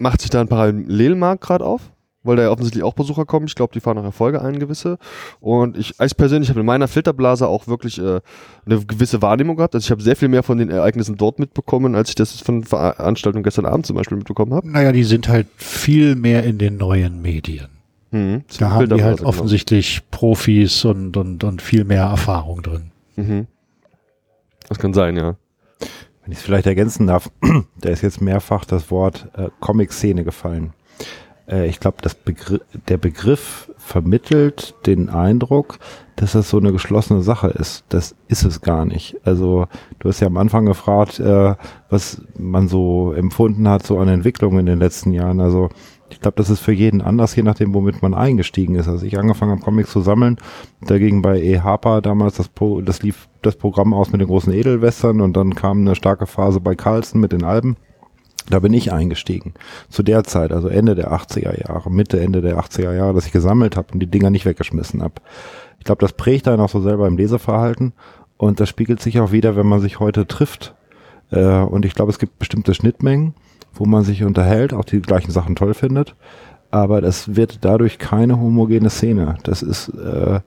Macht 0.00 0.20
sich 0.22 0.30
da 0.30 0.40
ein 0.40 0.48
Parallelmarkt 0.48 1.42
gerade 1.42 1.64
auf? 1.64 1.92
weil 2.22 2.36
da 2.36 2.42
ja 2.42 2.50
offensichtlich 2.50 2.84
auch 2.84 2.94
Besucher 2.94 3.24
kommen. 3.24 3.46
Ich 3.46 3.54
glaube, 3.54 3.72
die 3.72 3.80
fahren 3.80 3.96
nach 3.96 4.04
Erfolge 4.04 4.42
ein, 4.42 4.58
gewisse. 4.58 4.98
Und 5.40 5.76
ich, 5.76 5.94
ich 5.98 6.16
persönlich 6.16 6.50
habe 6.50 6.60
in 6.60 6.66
meiner 6.66 6.88
Filterblase 6.88 7.48
auch 7.48 7.66
wirklich 7.66 7.98
äh, 7.98 8.20
eine 8.66 8.84
gewisse 8.84 9.22
Wahrnehmung 9.22 9.56
gehabt. 9.56 9.74
Also 9.74 9.86
ich 9.86 9.90
habe 9.90 10.02
sehr 10.02 10.16
viel 10.16 10.28
mehr 10.28 10.42
von 10.42 10.58
den 10.58 10.70
Ereignissen 10.70 11.16
dort 11.16 11.38
mitbekommen, 11.38 11.94
als 11.94 12.10
ich 12.10 12.14
das 12.14 12.40
von 12.40 12.64
Veranstaltungen 12.64 13.42
gestern 13.42 13.66
Abend 13.66 13.86
zum 13.86 13.96
Beispiel 13.96 14.18
mitbekommen 14.18 14.52
habe. 14.52 14.70
Naja, 14.70 14.92
die 14.92 15.04
sind 15.04 15.28
halt 15.28 15.46
viel 15.56 16.14
mehr 16.14 16.44
in 16.44 16.58
den 16.58 16.76
neuen 16.76 17.22
Medien. 17.22 17.68
Mhm. 18.10 18.42
Da 18.58 18.70
haben 18.70 18.88
die 18.88 19.02
halt 19.02 19.18
genau. 19.18 19.28
offensichtlich 19.28 20.02
Profis 20.10 20.84
und, 20.84 21.16
und, 21.16 21.42
und 21.42 21.62
viel 21.62 21.84
mehr 21.84 22.04
Erfahrung 22.04 22.62
drin. 22.62 22.90
Mhm. 23.16 23.46
Das 24.68 24.78
kann 24.78 24.92
sein, 24.92 25.16
ja. 25.16 25.36
Wenn 26.22 26.32
ich 26.32 26.38
es 26.38 26.44
vielleicht 26.44 26.66
ergänzen 26.66 27.06
darf, 27.06 27.30
da 27.80 27.88
ist 27.88 28.02
jetzt 28.02 28.20
mehrfach 28.20 28.64
das 28.64 28.90
Wort 28.90 29.28
äh, 29.36 29.48
Comic-Szene 29.60 30.24
gefallen. 30.24 30.74
Äh, 31.50 31.66
ich 31.66 31.80
glaube, 31.80 31.98
Begr 32.24 32.60
der 32.88 32.98
Begriff 32.98 33.70
vermittelt 33.78 34.74
den 34.86 35.08
Eindruck, 35.08 35.78
dass 36.16 36.32
das 36.32 36.50
so 36.50 36.58
eine 36.58 36.72
geschlossene 36.72 37.22
Sache 37.22 37.48
ist. 37.48 37.84
Das 37.88 38.14
ist 38.28 38.44
es 38.44 38.60
gar 38.60 38.84
nicht. 38.84 39.16
Also 39.24 39.66
du 39.98 40.08
hast 40.08 40.20
ja 40.20 40.26
am 40.26 40.36
Anfang 40.36 40.66
gefragt, 40.66 41.18
äh, 41.18 41.54
was 41.88 42.22
man 42.38 42.68
so 42.68 43.12
empfunden 43.12 43.68
hat, 43.68 43.86
so 43.86 43.98
an 43.98 44.08
Entwicklung 44.08 44.58
in 44.58 44.66
den 44.66 44.78
letzten 44.78 45.12
Jahren. 45.12 45.40
Also 45.40 45.70
ich 46.12 46.20
glaube, 46.20 46.36
das 46.36 46.50
ist 46.50 46.60
für 46.60 46.72
jeden 46.72 47.00
anders, 47.00 47.34
je 47.36 47.42
nachdem, 47.42 47.74
womit 47.74 48.02
man 48.02 48.14
eingestiegen 48.14 48.74
ist. 48.74 48.88
Als 48.88 49.02
ich 49.02 49.18
angefangen 49.18 49.52
habe, 49.52 49.62
Comics 49.62 49.90
zu 49.90 50.00
sammeln, 50.00 50.38
dagegen 50.80 51.22
bei 51.22 51.40
E. 51.40 51.60
Harper 51.60 52.00
damals, 52.00 52.36
das, 52.36 52.48
Pro, 52.48 52.80
das 52.80 53.02
lief 53.02 53.28
das 53.42 53.56
Programm 53.56 53.94
aus 53.94 54.12
mit 54.12 54.20
den 54.20 54.28
großen 54.28 54.52
Edelwestern 54.52 55.20
und 55.20 55.36
dann 55.36 55.54
kam 55.54 55.80
eine 55.80 55.94
starke 55.94 56.26
Phase 56.26 56.60
bei 56.60 56.74
Carlson 56.74 57.20
mit 57.20 57.32
den 57.32 57.44
Alben. 57.44 57.76
Da 58.48 58.58
bin 58.58 58.72
ich 58.72 58.92
eingestiegen. 58.92 59.54
Zu 59.88 60.02
der 60.02 60.24
Zeit, 60.24 60.50
also 60.52 60.68
Ende 60.68 60.94
der 60.94 61.12
80er 61.12 61.68
Jahre, 61.68 61.90
Mitte, 61.90 62.20
Ende 62.20 62.40
der 62.40 62.58
80er 62.58 62.94
Jahre, 62.94 63.14
dass 63.14 63.26
ich 63.26 63.32
gesammelt 63.32 63.76
habe 63.76 63.92
und 63.92 64.00
die 64.00 64.10
Dinger 64.10 64.30
nicht 64.30 64.46
weggeschmissen 64.46 65.02
habe. 65.02 65.14
Ich 65.78 65.84
glaube, 65.84 66.00
das 66.00 66.12
prägt 66.12 66.48
einen 66.48 66.60
auch 66.60 66.68
so 66.68 66.80
selber 66.80 67.06
im 67.06 67.16
Leseverhalten 67.16 67.92
und 68.36 68.58
das 68.58 68.68
spiegelt 68.68 69.00
sich 69.00 69.20
auch 69.20 69.32
wieder, 69.32 69.54
wenn 69.56 69.66
man 69.66 69.80
sich 69.80 70.00
heute 70.00 70.26
trifft. 70.26 70.74
Äh, 71.30 71.60
und 71.60 71.84
ich 71.84 71.94
glaube, 71.94 72.10
es 72.10 72.18
gibt 72.18 72.38
bestimmte 72.38 72.74
Schnittmengen 72.74 73.34
wo 73.74 73.84
man 73.86 74.04
sich 74.04 74.24
unterhält, 74.24 74.72
auch 74.72 74.84
die 74.84 75.00
gleichen 75.00 75.30
Sachen 75.30 75.56
toll 75.56 75.74
findet. 75.74 76.14
Aber 76.70 77.00
das 77.00 77.34
wird 77.34 77.64
dadurch 77.64 77.98
keine 77.98 78.38
homogene 78.38 78.90
Szene. 78.90 79.36
Das 79.42 79.62
ist 79.62 79.88
äh, 79.88 80.40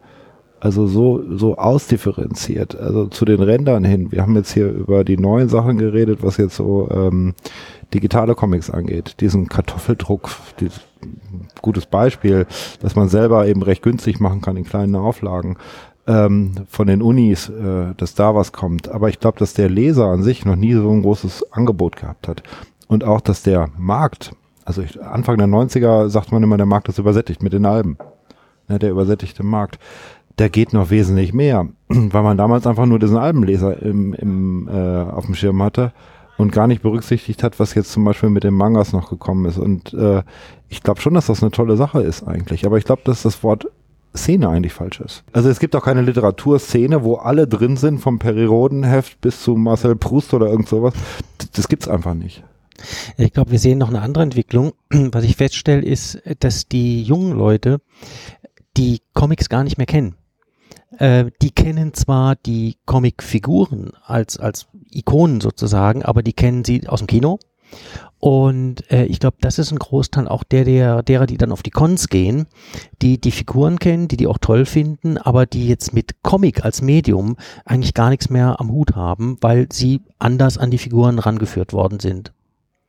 also 0.63 0.88
so, 0.88 1.21
so 1.36 1.57
ausdifferenziert. 1.57 2.80
Also 2.80 3.07
zu 3.07 3.26
den 3.26 3.41
Rändern 3.41 3.84
hin. 3.84 4.13
Wir 4.13 4.21
haben 4.21 4.36
jetzt 4.38 4.53
hier 4.53 4.69
über 4.69 5.03
die 5.03 5.17
neuen 5.17 5.49
Sachen 5.49 5.78
geredet, 5.78 6.19
was 6.21 6.38
jetzt 6.38 6.55
so 6.55 6.89
ähm, 6.89 7.34
digitale 7.93 8.34
Comics 8.34 8.69
angeht. 8.69 9.19
Diesen 9.19 9.49
Kartoffeldruck, 9.49 10.30
die, 10.61 10.69
gutes 11.61 11.86
Beispiel, 11.86 12.45
dass 12.82 12.95
man 12.95 13.09
selber 13.09 13.45
eben 13.45 13.61
recht 13.61 13.84
günstig 13.84 14.21
machen 14.21 14.39
kann 14.39 14.55
in 14.55 14.63
kleinen 14.63 14.95
Auflagen 14.95 15.57
ähm, 16.07 16.53
von 16.69 16.88
den 16.88 17.01
Unis, 17.01 17.49
äh, 17.49 17.93
dass 17.97 18.15
da 18.15 18.34
was 18.34 18.53
kommt. 18.53 18.88
Aber 18.88 19.09
ich 19.09 19.19
glaube, 19.19 19.39
dass 19.39 19.53
der 19.53 19.69
Leser 19.69 20.05
an 20.05 20.24
sich 20.24 20.45
noch 20.45 20.55
nie 20.55 20.74
so 20.74 20.89
ein 20.89 21.01
großes 21.01 21.51
Angebot 21.51 21.97
gehabt 21.97 22.30
hat 22.30 22.41
und 22.93 23.03
auch, 23.03 23.21
dass 23.21 23.43
der 23.43 23.69
Markt, 23.77 24.33
also 24.65 24.81
ich, 24.81 25.01
Anfang 25.01 25.37
der 25.37 25.47
90er 25.47 26.09
sagt 26.09 26.31
man 26.31 26.43
immer, 26.43 26.57
der 26.57 26.65
Markt 26.65 26.89
ist 26.89 26.99
übersättigt 26.99 27.43
mit 27.43 27.53
den 27.53 27.65
Alben. 27.65 27.97
Ne, 28.67 28.79
der 28.79 28.91
übersättigte 28.91 29.43
Markt. 29.43 29.79
Der 30.39 30.49
geht 30.49 30.73
noch 30.73 30.89
wesentlich 30.89 31.33
mehr, 31.33 31.67
weil 31.89 32.23
man 32.23 32.37
damals 32.37 32.65
einfach 32.65 32.85
nur 32.85 32.99
diesen 32.99 33.17
Albenleser 33.17 33.81
im, 33.81 34.13
im, 34.13 34.67
äh, 34.67 35.03
auf 35.03 35.25
dem 35.25 35.35
Schirm 35.35 35.61
hatte 35.61 35.91
und 36.37 36.51
gar 36.51 36.67
nicht 36.67 36.81
berücksichtigt 36.81 37.43
hat, 37.43 37.59
was 37.59 37.75
jetzt 37.75 37.91
zum 37.91 38.05
Beispiel 38.05 38.29
mit 38.29 38.43
den 38.43 38.53
Mangas 38.53 38.93
noch 38.93 39.09
gekommen 39.09 39.45
ist. 39.45 39.57
Und 39.57 39.93
äh, 39.93 40.23
ich 40.69 40.81
glaube 40.81 41.01
schon, 41.01 41.13
dass 41.13 41.27
das 41.27 41.43
eine 41.43 41.51
tolle 41.51 41.77
Sache 41.77 42.01
ist 42.01 42.27
eigentlich. 42.27 42.65
Aber 42.65 42.77
ich 42.77 42.85
glaube, 42.85 43.01
dass 43.05 43.23
das 43.23 43.43
Wort 43.43 43.67
Szene 44.15 44.47
eigentlich 44.47 44.73
falsch 44.73 44.99
ist. 45.01 45.23
Also 45.33 45.49
es 45.49 45.59
gibt 45.59 45.75
auch 45.75 45.83
keine 45.83 46.01
Literaturszene, 46.01 47.03
wo 47.03 47.15
alle 47.15 47.47
drin 47.47 47.77
sind, 47.77 47.99
vom 47.99 48.19
Perirodenheft 48.19 49.19
bis 49.21 49.41
zu 49.41 49.55
Marcel 49.55 49.95
Proust 49.95 50.33
oder 50.33 50.47
irgend 50.47 50.69
sowas. 50.69 50.93
Das, 51.39 51.51
das 51.51 51.67
gibt's 51.67 51.87
einfach 51.87 52.13
nicht. 52.13 52.43
Ich 53.17 53.34
glaube, 53.34 53.51
wir 53.51 53.59
sehen 53.59 53.77
noch 53.77 53.89
eine 53.89 54.01
andere 54.01 54.23
Entwicklung. 54.23 54.73
Was 54.89 55.23
ich 55.23 55.36
feststelle, 55.36 55.84
ist, 55.84 56.21
dass 56.39 56.67
die 56.67 57.03
jungen 57.03 57.38
Leute 57.38 57.81
die 58.77 59.01
Comics 59.13 59.49
gar 59.49 59.63
nicht 59.63 59.77
mehr 59.77 59.86
kennen. 59.86 60.15
Äh, 60.97 61.25
die 61.41 61.51
kennen 61.51 61.93
zwar 61.93 62.36
die 62.36 62.77
Comicfiguren 62.86 63.91
als, 64.05 64.38
als 64.38 64.67
Ikonen 64.91 65.41
sozusagen, 65.41 66.03
aber 66.03 66.23
die 66.23 66.34
kennen 66.34 66.63
sie 66.63 66.88
aus 66.88 66.99
dem 66.99 67.07
Kino. 67.07 67.39
Und 68.19 68.89
äh, 68.91 69.05
ich 69.05 69.19
glaube, 69.19 69.38
das 69.41 69.59
ist 69.59 69.71
ein 69.71 69.79
Großteil 69.79 70.27
auch 70.27 70.43
der, 70.43 70.63
der, 70.63 71.03
derer, 71.03 71.25
die 71.25 71.38
dann 71.38 71.51
auf 71.51 71.63
die 71.63 71.71
Cons 71.71 72.07
gehen, 72.07 72.45
die 73.01 73.19
die 73.19 73.31
Figuren 73.31 73.79
kennen, 73.79 74.07
die 74.07 74.15
die 74.15 74.27
auch 74.27 74.38
toll 74.38 74.65
finden, 74.65 75.17
aber 75.17 75.45
die 75.45 75.67
jetzt 75.67 75.93
mit 75.93 76.23
Comic 76.23 76.63
als 76.63 76.81
Medium 76.81 77.36
eigentlich 77.65 77.93
gar 77.93 78.09
nichts 78.09 78.29
mehr 78.29 78.61
am 78.61 78.71
Hut 78.71 78.95
haben, 78.95 79.38
weil 79.41 79.67
sie 79.73 80.01
anders 80.19 80.57
an 80.57 80.71
die 80.71 80.77
Figuren 80.77 81.19
rangeführt 81.19 81.73
worden 81.73 81.99
sind 81.99 82.31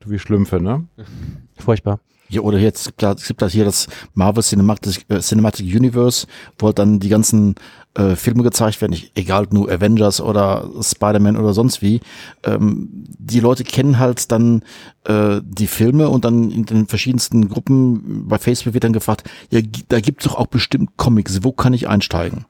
wie 0.07 0.19
Schlümpfe, 0.19 0.61
ne? 0.61 0.87
Furchtbar. 1.59 2.01
Ja, 2.29 2.41
oder 2.41 2.59
jetzt 2.59 2.97
gibt 2.97 3.03
es 3.03 3.29
gibt 3.29 3.43
da 3.43 3.49
hier 3.49 3.65
das 3.65 3.87
Marvel 4.15 4.43
Cinematic, 4.43 5.05
äh, 5.09 5.21
Cinematic 5.21 5.67
Universe, 5.67 6.27
wo 6.59 6.67
halt 6.67 6.79
dann 6.79 6.99
die 6.99 7.11
ganzen 7.11 7.55
äh, 7.95 8.17
Filme 8.17 8.43
gezeigt 8.43 8.81
werden, 8.81 8.97
egal 9.15 9.47
nur 9.51 9.71
Avengers 9.71 10.21
oder 10.21 10.69
Spider-Man 10.81 11.37
oder 11.37 11.53
sonst 11.53 11.83
wie. 11.83 12.01
Ähm, 12.43 12.89
die 12.93 13.41
Leute 13.41 13.63
kennen 13.63 13.99
halt 13.99 14.33
dann 14.33 14.63
äh, 15.05 15.41
die 15.45 15.67
Filme 15.67 16.09
und 16.09 16.25
dann 16.25 16.51
in 16.51 16.65
den 16.65 16.87
verschiedensten 16.87 17.49
Gruppen 17.49 18.27
bei 18.27 18.39
Facebook 18.39 18.75
wird 18.75 18.85
dann 18.85 18.93
gefragt, 18.93 19.29
ja, 19.51 19.61
da 19.89 20.01
gibt's 20.01 20.25
doch 20.25 20.35
auch 20.35 20.47
bestimmt 20.47 20.97
Comics, 20.97 21.45
wo 21.45 21.53
kann 21.53 21.75
ich 21.75 21.89
einsteigen? 21.89 22.47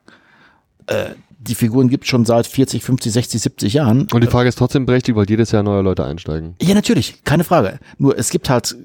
Äh, 0.87 1.11
die 1.47 1.55
Figuren 1.55 1.89
gibt 1.89 2.05
schon 2.07 2.25
seit 2.25 2.47
40, 2.47 2.83
50, 2.83 3.13
60, 3.13 3.41
70 3.41 3.73
Jahren. 3.73 4.07
Und 4.11 4.23
die 4.23 4.27
Frage 4.27 4.49
ist 4.49 4.57
trotzdem 4.57 4.85
berechtigt, 4.85 5.15
weil 5.15 5.29
jedes 5.29 5.51
Jahr 5.51 5.63
neue 5.63 5.81
Leute 5.81 6.05
einsteigen. 6.05 6.55
Ja, 6.61 6.73
natürlich, 6.73 7.23
keine 7.23 7.43
Frage. 7.43 7.79
Nur 7.97 8.17
es 8.17 8.29
gibt 8.29 8.49
halt 8.49 8.75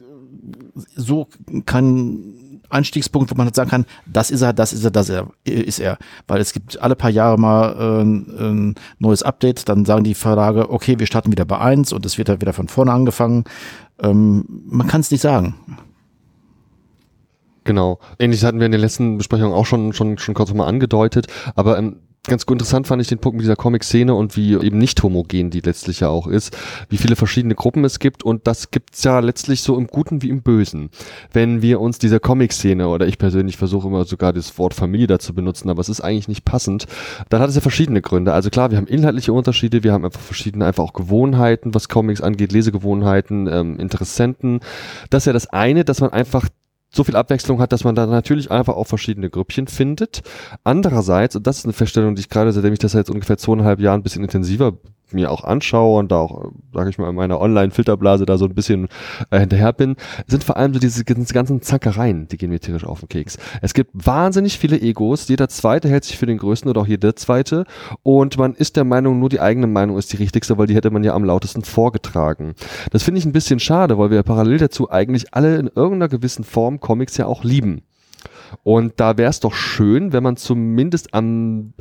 so 0.94 1.28
keinen 1.66 2.40
Einstiegspunkt, 2.70 3.30
wo 3.30 3.34
man 3.34 3.46
halt 3.46 3.56
sagen 3.56 3.70
kann, 3.70 3.86
das 4.06 4.30
ist 4.30 4.42
er, 4.42 4.52
das 4.52 4.72
ist 4.72 4.84
er, 4.84 4.90
das 4.90 5.11
ist 5.44 5.78
er. 5.80 5.98
Weil 6.26 6.40
es 6.40 6.52
gibt 6.52 6.80
alle 6.80 6.96
paar 6.96 7.11
Jahre 7.11 7.38
mal 7.38 7.72
äh, 7.72 8.02
ein 8.02 8.74
neues 8.98 9.22
Update, 9.22 9.68
dann 9.68 9.84
sagen 9.84 10.04
die 10.04 10.14
Verlage, 10.14 10.70
okay, 10.70 10.98
wir 10.98 11.06
starten 11.06 11.32
wieder 11.32 11.44
bei 11.44 11.58
eins 11.58 11.92
und 11.92 12.06
es 12.06 12.16
wird 12.16 12.28
halt 12.28 12.40
wieder 12.40 12.52
von 12.52 12.68
vorne 12.68 12.92
angefangen. 12.92 13.44
Ähm, 14.00 14.44
man 14.48 14.86
kann 14.86 15.00
es 15.00 15.11
nicht 15.11 15.20
sagen. 15.20 15.54
Genau. 17.64 17.98
Ähnliches 18.18 18.44
hatten 18.44 18.58
wir 18.58 18.66
in 18.66 18.72
den 18.72 18.80
letzten 18.80 19.18
Besprechungen 19.18 19.52
auch 19.52 19.66
schon, 19.66 19.92
schon, 19.92 20.18
schon 20.18 20.34
kurz 20.34 20.52
mal 20.54 20.66
angedeutet. 20.66 21.26
Aber 21.54 21.78
ähm, 21.78 21.96
ganz 22.30 22.44
interessant 22.44 22.86
fand 22.86 23.02
ich 23.02 23.08
den 23.08 23.18
Punkt 23.18 23.36
mit 23.36 23.44
dieser 23.44 23.56
Comic-Szene 23.56 24.14
und 24.14 24.36
wie 24.36 24.54
eben 24.54 24.78
nicht 24.78 25.02
homogen 25.02 25.50
die 25.50 25.60
letztlich 25.60 26.00
ja 26.00 26.08
auch 26.08 26.28
ist, 26.28 26.56
wie 26.88 26.96
viele 26.96 27.16
verschiedene 27.16 27.56
Gruppen 27.56 27.84
es 27.84 27.98
gibt 27.98 28.22
und 28.22 28.46
das 28.46 28.70
gibt's 28.70 29.02
ja 29.02 29.18
letztlich 29.18 29.62
so 29.62 29.76
im 29.76 29.88
Guten 29.88 30.22
wie 30.22 30.28
im 30.28 30.40
Bösen. 30.40 30.90
Wenn 31.32 31.60
wir 31.60 31.80
uns 31.80 31.98
dieser 31.98 32.20
Comic-Szene 32.20 32.88
oder 32.88 33.08
ich 33.08 33.18
persönlich 33.18 33.56
versuche 33.56 33.88
immer 33.88 34.04
sogar 34.04 34.32
das 34.32 34.56
Wort 34.58 34.74
Familie 34.74 35.08
dazu 35.08 35.34
benutzen, 35.34 35.68
aber 35.68 35.80
es 35.80 35.88
ist 35.88 36.00
eigentlich 36.00 36.28
nicht 36.28 36.44
passend, 36.44 36.86
dann 37.28 37.42
hat 37.42 37.48
es 37.48 37.56
ja 37.56 37.60
verschiedene 37.60 38.00
Gründe. 38.00 38.32
Also 38.32 38.48
klar, 38.48 38.70
wir 38.70 38.78
haben 38.78 38.86
inhaltliche 38.86 39.32
Unterschiede, 39.32 39.82
wir 39.82 39.92
haben 39.92 40.04
einfach 40.04 40.20
verschiedene 40.20 40.64
einfach 40.64 40.84
auch 40.84 40.92
Gewohnheiten, 40.92 41.74
was 41.74 41.88
Comics 41.88 42.20
angeht, 42.20 42.52
Lesegewohnheiten, 42.52 43.48
ähm, 43.48 43.80
Interessenten. 43.80 44.60
Das 45.10 45.22
ist 45.22 45.26
ja 45.26 45.32
das 45.32 45.48
eine, 45.48 45.84
dass 45.84 46.00
man 46.00 46.10
einfach 46.10 46.46
so 46.93 47.05
viel 47.05 47.16
Abwechslung 47.16 47.61
hat, 47.61 47.72
dass 47.72 47.84
man 47.84 47.95
da 47.95 48.07
natürlich 48.07 48.51
einfach 48.51 48.74
auch 48.74 48.86
verschiedene 48.86 49.30
Grüppchen 49.30 49.68
findet. 49.68 50.22
Andererseits, 50.64 51.36
und 51.36 51.47
das 51.47 51.59
ist 51.59 51.64
eine 51.64 51.72
Feststellung, 51.72 52.14
die 52.14 52.20
ich 52.20 52.28
gerade, 52.28 52.53
seitdem 52.53 52.72
ich 52.72 52.78
das 52.80 52.93
jetzt 52.95 53.11
ungefähr 53.11 53.38
zweieinhalb 53.38 53.80
Jahren 53.80 54.01
ein 54.01 54.03
bisschen 54.03 54.22
intensiver 54.22 54.72
mir 55.12 55.30
auch 55.30 55.44
anschaue 55.44 55.98
und 55.98 56.12
da 56.12 56.16
auch, 56.16 56.52
sage 56.72 56.90
ich 56.90 56.98
mal, 56.98 57.11
in 57.11 57.16
meiner 57.16 57.40
Online-Filterblase 57.40 58.26
da 58.26 58.38
so 58.38 58.46
ein 58.46 58.54
bisschen 58.54 58.88
äh, 59.30 59.40
hinterher 59.40 59.72
bin, 59.72 59.96
sind 60.26 60.44
vor 60.44 60.56
allem 60.56 60.74
so 60.74 60.80
diese, 60.80 61.04
diese 61.04 61.34
ganzen 61.34 61.62
Zackereien, 61.62 62.28
die 62.28 62.36
gehen 62.36 62.50
mir 62.50 62.61
tierisch 62.61 62.84
auf 62.84 63.00
den 63.00 63.08
Keks. 63.08 63.38
Es 63.62 63.74
gibt 63.74 63.90
wahnsinnig 63.94 64.58
viele 64.58 64.80
Egos, 64.80 65.28
jeder 65.28 65.48
Zweite 65.48 65.88
hält 65.88 66.04
sich 66.04 66.18
für 66.18 66.26
den 66.26 66.38
Größten 66.38 66.70
oder 66.70 66.82
auch 66.82 66.86
jeder 66.86 67.16
Zweite 67.16 67.64
und 68.02 68.38
man 68.38 68.54
ist 68.54 68.76
der 68.76 68.84
Meinung, 68.84 69.18
nur 69.18 69.28
die 69.28 69.40
eigene 69.40 69.66
Meinung 69.66 69.98
ist 69.98 70.12
die 70.12 70.16
richtigste, 70.16 70.58
weil 70.58 70.66
die 70.66 70.74
hätte 70.74 70.90
man 70.90 71.04
ja 71.04 71.14
am 71.14 71.24
lautesten 71.24 71.62
vorgetragen. 71.62 72.54
Das 72.90 73.02
finde 73.02 73.18
ich 73.18 73.24
ein 73.24 73.32
bisschen 73.32 73.61
schade, 73.61 73.98
weil 73.98 74.11
wir 74.11 74.22
parallel 74.22 74.58
dazu 74.58 74.90
eigentlich 74.90 75.34
alle 75.34 75.56
in 75.56 75.68
irgendeiner 75.68 76.08
gewissen 76.08 76.44
Form 76.44 76.80
Comics 76.80 77.16
ja 77.16 77.26
auch 77.26 77.44
lieben. 77.44 77.82
Und 78.62 78.94
da 78.98 79.16
wäre 79.16 79.30
es 79.30 79.40
doch 79.40 79.54
schön, 79.54 80.12
wenn 80.12 80.22
man 80.22 80.36
zumindest 80.36 81.14
am 81.14 81.72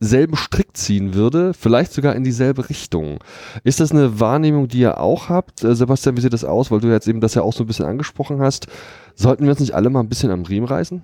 selben 0.00 0.36
Strick 0.36 0.76
ziehen 0.76 1.14
würde, 1.14 1.54
vielleicht 1.54 1.92
sogar 1.92 2.14
in 2.14 2.24
dieselbe 2.24 2.68
Richtung. 2.68 3.18
Ist 3.62 3.80
das 3.80 3.92
eine 3.92 4.20
Wahrnehmung, 4.20 4.68
die 4.68 4.80
ihr 4.80 5.00
auch 5.00 5.28
habt? 5.28 5.64
Äh, 5.64 5.74
Sebastian, 5.74 6.16
wie 6.16 6.20
sieht 6.20 6.32
das 6.32 6.44
aus? 6.44 6.70
Weil 6.70 6.80
du 6.80 6.88
jetzt 6.88 7.08
eben 7.08 7.20
das 7.20 7.34
ja 7.34 7.42
auch 7.42 7.52
so 7.52 7.64
ein 7.64 7.66
bisschen 7.66 7.86
angesprochen 7.86 8.40
hast. 8.40 8.66
Sollten 9.14 9.44
wir 9.44 9.50
uns 9.50 9.60
nicht 9.60 9.74
alle 9.74 9.90
mal 9.90 10.00
ein 10.00 10.08
bisschen 10.08 10.30
am 10.30 10.42
Riemen 10.42 10.66
reißen? 10.66 11.02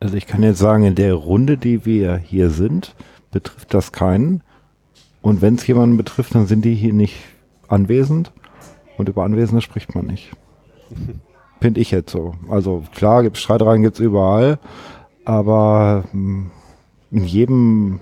Also 0.00 0.16
ich 0.16 0.26
kann 0.26 0.42
jetzt 0.42 0.58
sagen, 0.58 0.84
in 0.84 0.94
der 0.96 1.14
Runde, 1.14 1.56
die 1.56 1.84
wir 1.86 2.16
hier 2.16 2.50
sind, 2.50 2.94
betrifft 3.30 3.72
das 3.72 3.92
keinen. 3.92 4.42
Und 5.20 5.42
wenn 5.42 5.54
es 5.54 5.66
jemanden 5.66 5.96
betrifft, 5.96 6.34
dann 6.34 6.46
sind 6.46 6.64
die 6.64 6.74
hier 6.74 6.92
nicht 6.92 7.16
anwesend. 7.68 8.32
Und 8.98 9.08
über 9.08 9.24
Anwesende 9.24 9.62
spricht 9.62 9.94
man 9.94 10.06
nicht. 10.06 10.32
Finde 11.60 11.80
ich 11.80 11.92
jetzt 11.92 12.10
so. 12.10 12.34
Also 12.50 12.82
klar, 12.94 13.22
gibt's 13.22 13.40
Streitereien 13.40 13.82
gibt's 13.82 14.00
überall, 14.00 14.58
aber 15.24 16.04
hm, 16.10 16.50
in 17.12 17.24
jedem, 17.24 18.00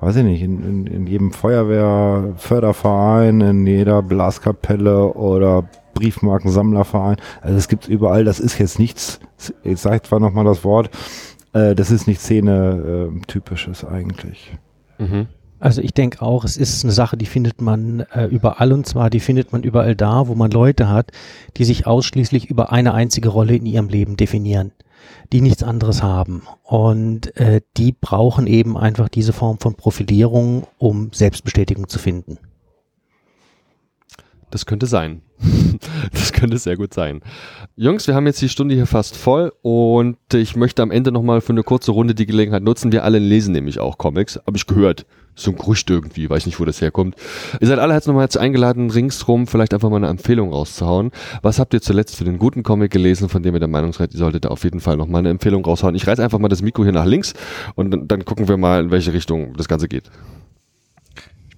weiß 0.00 0.16
ich 0.16 0.24
nicht, 0.24 0.42
in, 0.42 0.62
in, 0.62 0.86
in 0.86 1.06
jedem 1.06 1.32
Feuerwehr, 1.32 2.34
Förderverein, 2.36 3.40
in 3.40 3.66
jeder 3.66 4.02
Blaskapelle 4.02 5.12
oder 5.14 5.68
Briefmarkensammlerverein, 5.94 7.16
also 7.42 7.56
es 7.56 7.68
gibt's 7.68 7.88
überall, 7.88 8.24
das 8.24 8.38
ist 8.38 8.58
jetzt 8.58 8.78
nichts, 8.78 9.20
ich 9.64 9.80
sage 9.80 10.02
zwar 10.02 10.20
nochmal 10.20 10.44
das 10.44 10.62
Wort, 10.64 10.90
äh, 11.52 11.74
das 11.74 11.90
ist 11.90 12.06
nicht 12.06 12.20
Szene-typisches 12.20 13.82
äh, 13.82 13.88
eigentlich. 13.88 14.56
Mhm. 14.98 15.26
Also 15.60 15.82
ich 15.82 15.92
denke 15.92 16.22
auch, 16.22 16.44
es 16.44 16.56
ist 16.56 16.84
eine 16.84 16.92
Sache, 16.92 17.16
die 17.16 17.26
findet 17.26 17.60
man 17.60 18.06
äh, 18.14 18.26
überall 18.26 18.72
und 18.72 18.86
zwar 18.86 19.10
die 19.10 19.18
findet 19.18 19.50
man 19.52 19.64
überall 19.64 19.96
da, 19.96 20.28
wo 20.28 20.36
man 20.36 20.52
Leute 20.52 20.88
hat, 20.88 21.10
die 21.56 21.64
sich 21.64 21.84
ausschließlich 21.84 22.48
über 22.48 22.70
eine 22.70 22.94
einzige 22.94 23.28
Rolle 23.28 23.56
in 23.56 23.66
ihrem 23.66 23.88
Leben 23.88 24.16
definieren, 24.16 24.70
die 25.32 25.40
nichts 25.40 25.62
anderes 25.62 26.02
haben 26.02 26.42
und 26.62 27.36
äh, 27.36 27.60
die 27.76 27.92
brauchen 27.92 28.46
eben 28.46 28.76
einfach 28.76 29.08
diese 29.08 29.32
Form 29.32 29.58
von 29.58 29.74
Profilierung, 29.74 30.66
um 30.78 31.10
Selbstbestätigung 31.12 31.88
zu 31.88 31.98
finden. 31.98 32.38
Das 34.50 34.64
könnte 34.64 34.86
sein. 34.86 35.22
das 36.12 36.32
könnte 36.32 36.58
sehr 36.58 36.76
gut 36.76 36.94
sein. 36.94 37.20
Jungs, 37.76 38.06
wir 38.06 38.14
haben 38.14 38.26
jetzt 38.26 38.40
die 38.40 38.48
Stunde 38.48 38.74
hier 38.74 38.86
fast 38.86 39.16
voll 39.16 39.52
und 39.62 40.16
ich 40.32 40.56
möchte 40.56 40.82
am 40.82 40.90
Ende 40.90 41.12
nochmal 41.12 41.40
für 41.40 41.52
eine 41.52 41.62
kurze 41.62 41.92
Runde 41.92 42.14
die 42.14 42.26
Gelegenheit 42.26 42.62
nutzen. 42.62 42.92
Wir 42.92 43.04
alle 43.04 43.18
lesen 43.18 43.52
nämlich 43.52 43.78
auch 43.78 43.98
Comics, 43.98 44.40
habe 44.46 44.56
ich 44.56 44.66
gehört. 44.66 45.06
So 45.38 45.52
ein 45.52 45.56
Gerücht 45.56 45.88
irgendwie, 45.88 46.28
weiß 46.28 46.46
nicht, 46.46 46.58
wo 46.58 46.64
das 46.64 46.80
herkommt. 46.80 47.14
Ihr 47.60 47.68
seid 47.68 47.78
alle 47.78 47.94
jetzt 47.94 48.08
nochmal 48.08 48.24
jetzt 48.24 48.36
eingeladen, 48.36 48.90
ringsrum 48.90 49.46
vielleicht 49.46 49.72
einfach 49.72 49.88
mal 49.88 49.96
eine 49.96 50.08
Empfehlung 50.08 50.52
rauszuhauen. 50.52 51.12
Was 51.42 51.58
habt 51.58 51.74
ihr 51.74 51.80
zuletzt 51.80 52.16
für 52.16 52.24
den 52.24 52.38
guten 52.38 52.62
Comic 52.62 52.90
gelesen, 52.90 53.28
von 53.28 53.42
dem 53.42 53.54
ihr 53.54 53.60
der 53.60 53.68
Meinung 53.68 53.92
seid, 53.92 54.12
ihr 54.12 54.18
solltet 54.18 54.44
da 54.44 54.48
auf 54.48 54.64
jeden 54.64 54.80
Fall 54.80 54.96
nochmal 54.96 55.20
eine 55.20 55.30
Empfehlung 55.30 55.64
raushauen? 55.64 55.94
Ich 55.94 56.06
reiß 56.06 56.18
einfach 56.20 56.38
mal 56.38 56.48
das 56.48 56.62
Mikro 56.62 56.82
hier 56.82 56.92
nach 56.92 57.06
links 57.06 57.34
und 57.76 57.90
dann, 57.90 58.08
dann 58.08 58.24
gucken 58.24 58.48
wir 58.48 58.56
mal, 58.56 58.82
in 58.82 58.90
welche 58.90 59.12
Richtung 59.12 59.54
das 59.56 59.68
Ganze 59.68 59.88
geht 59.88 60.10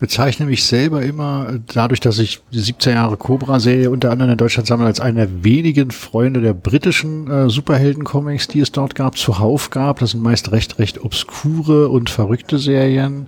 bezeichne 0.00 0.46
mich 0.46 0.64
selber 0.64 1.02
immer, 1.02 1.60
dadurch, 1.72 2.00
dass 2.00 2.18
ich 2.18 2.40
die 2.52 2.58
17 2.58 2.94
Jahre 2.94 3.18
Cobra-Serie 3.18 3.90
unter 3.90 4.10
anderem 4.10 4.32
in 4.32 4.38
Deutschland 4.38 4.66
sammle, 4.66 4.86
als 4.86 4.98
einer 4.98 5.26
der 5.26 5.44
wenigen 5.44 5.90
Freunde 5.90 6.40
der 6.40 6.54
britischen 6.54 7.30
äh, 7.30 7.50
Superhelden-Comics, 7.50 8.48
die 8.48 8.60
es 8.60 8.72
dort 8.72 8.94
gab, 8.94 9.18
zuhauf 9.18 9.68
gab. 9.68 10.00
Das 10.00 10.12
sind 10.12 10.22
meist 10.22 10.52
recht, 10.52 10.78
recht 10.78 11.04
obskure 11.04 11.90
und 11.90 12.08
verrückte 12.08 12.58
Serien. 12.58 13.26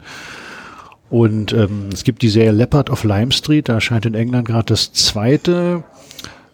Und 1.12 1.52
ähm, 1.52 1.90
es 1.92 2.04
gibt 2.04 2.22
die 2.22 2.30
Serie 2.30 2.52
Leopard 2.52 2.88
of 2.88 3.04
Lime 3.04 3.32
Street, 3.32 3.68
da 3.68 3.74
erscheint 3.74 4.06
in 4.06 4.14
England 4.14 4.48
gerade 4.48 4.64
das 4.64 4.94
zweite 4.94 5.84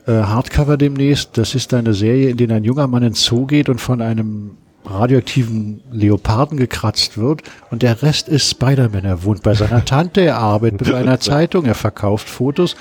äh, 0.04 0.10
Hardcover 0.10 0.76
demnächst. 0.76 1.38
Das 1.38 1.54
ist 1.54 1.72
eine 1.74 1.94
Serie, 1.94 2.30
in 2.30 2.38
der 2.38 2.50
ein 2.50 2.64
junger 2.64 2.88
Mann 2.88 3.04
ins 3.04 3.24
Zoo 3.24 3.46
geht 3.46 3.68
und 3.68 3.80
von 3.80 4.02
einem 4.02 4.56
radioaktiven 4.84 5.80
Leoparden 5.92 6.58
gekratzt 6.58 7.16
wird 7.16 7.42
und 7.70 7.82
der 7.82 8.02
Rest 8.02 8.28
ist 8.28 8.50
Spider-Man. 8.50 9.04
Er 9.04 9.22
wohnt 9.22 9.44
bei 9.44 9.54
seiner 9.54 9.84
Tante, 9.84 10.22
er 10.22 10.38
arbeitet 10.38 10.90
bei 10.90 10.96
einer 10.96 11.20
Zeitung, 11.20 11.64
er 11.64 11.76
verkauft 11.76 12.28
Fotos 12.28 12.74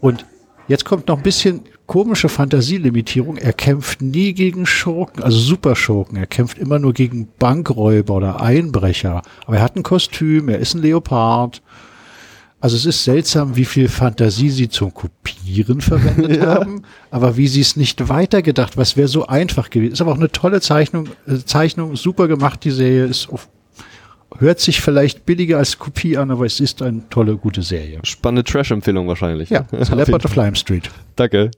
und 0.00 0.26
jetzt 0.70 0.84
kommt 0.84 1.08
noch 1.08 1.16
ein 1.16 1.22
bisschen 1.22 1.62
komische 1.86 2.28
Fantasielimitierung. 2.28 3.36
Er 3.36 3.52
kämpft 3.52 4.00
nie 4.00 4.32
gegen 4.32 4.64
Schurken, 4.64 5.22
also 5.24 5.36
Superschurken. 5.36 6.16
Er 6.16 6.28
kämpft 6.28 6.58
immer 6.58 6.78
nur 6.78 6.94
gegen 6.94 7.28
Bankräuber 7.38 8.14
oder 8.14 8.40
Einbrecher. 8.40 9.22
Aber 9.44 9.56
er 9.56 9.62
hat 9.62 9.74
ein 9.74 9.82
Kostüm, 9.82 10.48
er 10.48 10.60
ist 10.60 10.74
ein 10.74 10.82
Leopard. 10.82 11.60
Also 12.60 12.76
es 12.76 12.86
ist 12.86 13.02
seltsam, 13.02 13.56
wie 13.56 13.64
viel 13.64 13.88
Fantasie 13.88 14.50
sie 14.50 14.68
zum 14.68 14.94
Kopieren 14.94 15.80
verwendet 15.80 16.36
ja. 16.42 16.54
haben, 16.56 16.82
aber 17.10 17.36
wie 17.36 17.48
sie 17.48 17.62
es 17.62 17.74
nicht 17.74 18.08
weitergedacht, 18.08 18.76
was 18.76 18.96
wäre 18.96 19.08
so 19.08 19.26
einfach 19.26 19.70
gewesen. 19.70 19.94
Ist 19.94 20.02
aber 20.02 20.12
auch 20.12 20.18
eine 20.18 20.30
tolle 20.30 20.60
Zeichnung, 20.60 21.08
äh, 21.26 21.38
Zeichnung, 21.44 21.96
super 21.96 22.28
gemacht, 22.28 22.62
die 22.62 22.70
Serie 22.70 23.06
ist 23.06 23.30
auf, 23.30 23.48
hört 24.38 24.60
sich 24.60 24.80
vielleicht 24.80 25.26
billiger 25.26 25.58
als 25.58 25.78
Kopie 25.78 26.16
an, 26.16 26.30
aber 26.30 26.46
es 26.46 26.60
ist 26.60 26.82
eine 26.82 27.08
tolle, 27.10 27.36
gute 27.36 27.62
Serie. 27.62 28.00
Spannende 28.04 28.44
Trash-Empfehlung 28.44 29.08
wahrscheinlich. 29.08 29.50
Ja, 29.50 29.66
Leopard 29.72 30.24
of 30.24 30.36
Lime 30.36 30.56
Street. 30.56 30.90
Danke. 31.16 31.50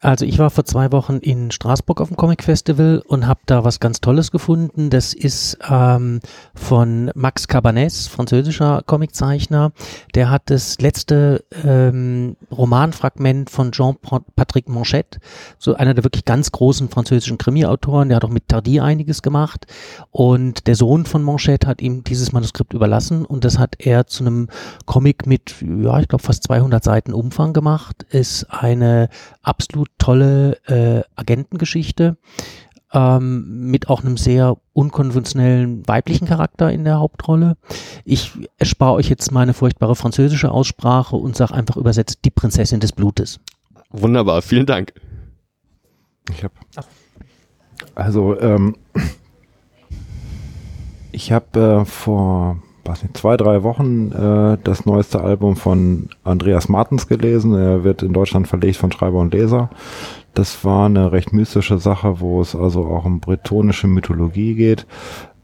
Also 0.00 0.24
ich 0.24 0.38
war 0.38 0.50
vor 0.50 0.64
zwei 0.64 0.92
Wochen 0.92 1.16
in 1.16 1.50
Straßburg 1.50 2.00
auf 2.00 2.06
dem 2.06 2.16
Comic 2.16 2.44
Festival 2.44 3.02
und 3.08 3.26
habe 3.26 3.40
da 3.46 3.64
was 3.64 3.80
ganz 3.80 4.00
Tolles 4.00 4.30
gefunden. 4.30 4.90
Das 4.90 5.12
ist 5.12 5.58
ähm, 5.68 6.20
von 6.54 7.10
Max 7.16 7.48
Cabanès, 7.48 8.08
französischer 8.08 8.82
Comiczeichner. 8.86 9.72
Der 10.14 10.30
hat 10.30 10.42
das 10.46 10.80
letzte 10.80 11.44
ähm, 11.64 12.36
Romanfragment 12.52 13.50
von 13.50 13.72
Jean-Patrick 13.72 14.68
Manchette, 14.68 15.18
so 15.58 15.74
einer 15.74 15.94
der 15.94 16.04
wirklich 16.04 16.24
ganz 16.24 16.52
großen 16.52 16.88
französischen 16.90 17.36
Krimi-Autoren. 17.36 18.08
Der 18.08 18.16
hat 18.16 18.24
auch 18.24 18.30
mit 18.30 18.46
Tardy 18.46 18.78
einiges 18.78 19.20
gemacht. 19.20 19.66
Und 20.12 20.68
der 20.68 20.76
Sohn 20.76 21.06
von 21.06 21.24
Manchette 21.24 21.66
hat 21.66 21.82
ihm 21.82 22.04
dieses 22.04 22.30
Manuskript 22.30 22.72
überlassen 22.72 23.24
und 23.24 23.44
das 23.44 23.58
hat 23.58 23.74
er 23.80 24.06
zu 24.06 24.22
einem 24.22 24.48
Comic 24.86 25.26
mit, 25.26 25.56
ja, 25.60 25.98
ich 25.98 26.06
glaube 26.06 26.22
fast 26.22 26.44
200 26.44 26.84
Seiten 26.84 27.12
Umfang 27.12 27.52
gemacht. 27.52 28.06
Ist 28.10 28.46
eine 28.50 29.08
absolut 29.42 29.87
tolle 29.98 30.58
äh, 30.66 31.02
Agentengeschichte 31.16 32.16
ähm, 32.92 33.70
mit 33.70 33.88
auch 33.88 34.02
einem 34.02 34.16
sehr 34.16 34.56
unkonventionellen 34.72 35.86
weiblichen 35.86 36.26
Charakter 36.26 36.72
in 36.72 36.84
der 36.84 36.98
Hauptrolle. 36.98 37.56
Ich 38.04 38.32
erspare 38.58 38.94
euch 38.94 39.08
jetzt 39.08 39.32
meine 39.32 39.54
furchtbare 39.54 39.96
französische 39.96 40.50
Aussprache 40.50 41.16
und 41.16 41.36
sage 41.36 41.54
einfach 41.54 41.76
übersetzt 41.76 42.20
die 42.24 42.30
Prinzessin 42.30 42.80
des 42.80 42.92
Blutes. 42.92 43.40
Wunderbar, 43.90 44.42
vielen 44.42 44.66
Dank. 44.66 44.92
Ich 46.30 46.44
habe 46.44 46.54
also 47.94 48.38
ähm, 48.40 48.76
ich 51.12 51.32
habe 51.32 51.80
äh, 51.80 51.84
vor 51.84 52.62
was 52.88 53.02
nicht, 53.02 53.16
zwei, 53.16 53.36
drei 53.36 53.62
Wochen 53.62 54.12
äh, 54.12 54.58
das 54.64 54.86
neueste 54.86 55.20
Album 55.20 55.56
von 55.56 56.08
Andreas 56.24 56.68
Martens 56.68 57.06
gelesen. 57.06 57.54
Er 57.54 57.84
wird 57.84 58.02
in 58.02 58.12
Deutschland 58.12 58.48
verlegt 58.48 58.76
von 58.76 58.90
Schreiber 58.90 59.18
und 59.18 59.32
Leser. 59.32 59.70
Das 60.34 60.64
war 60.64 60.86
eine 60.86 61.12
recht 61.12 61.32
mystische 61.32 61.78
Sache, 61.78 62.20
wo 62.20 62.40
es 62.40 62.54
also 62.54 62.84
auch 62.86 63.04
um 63.04 63.20
bretonische 63.20 63.86
Mythologie 63.86 64.54
geht. 64.54 64.86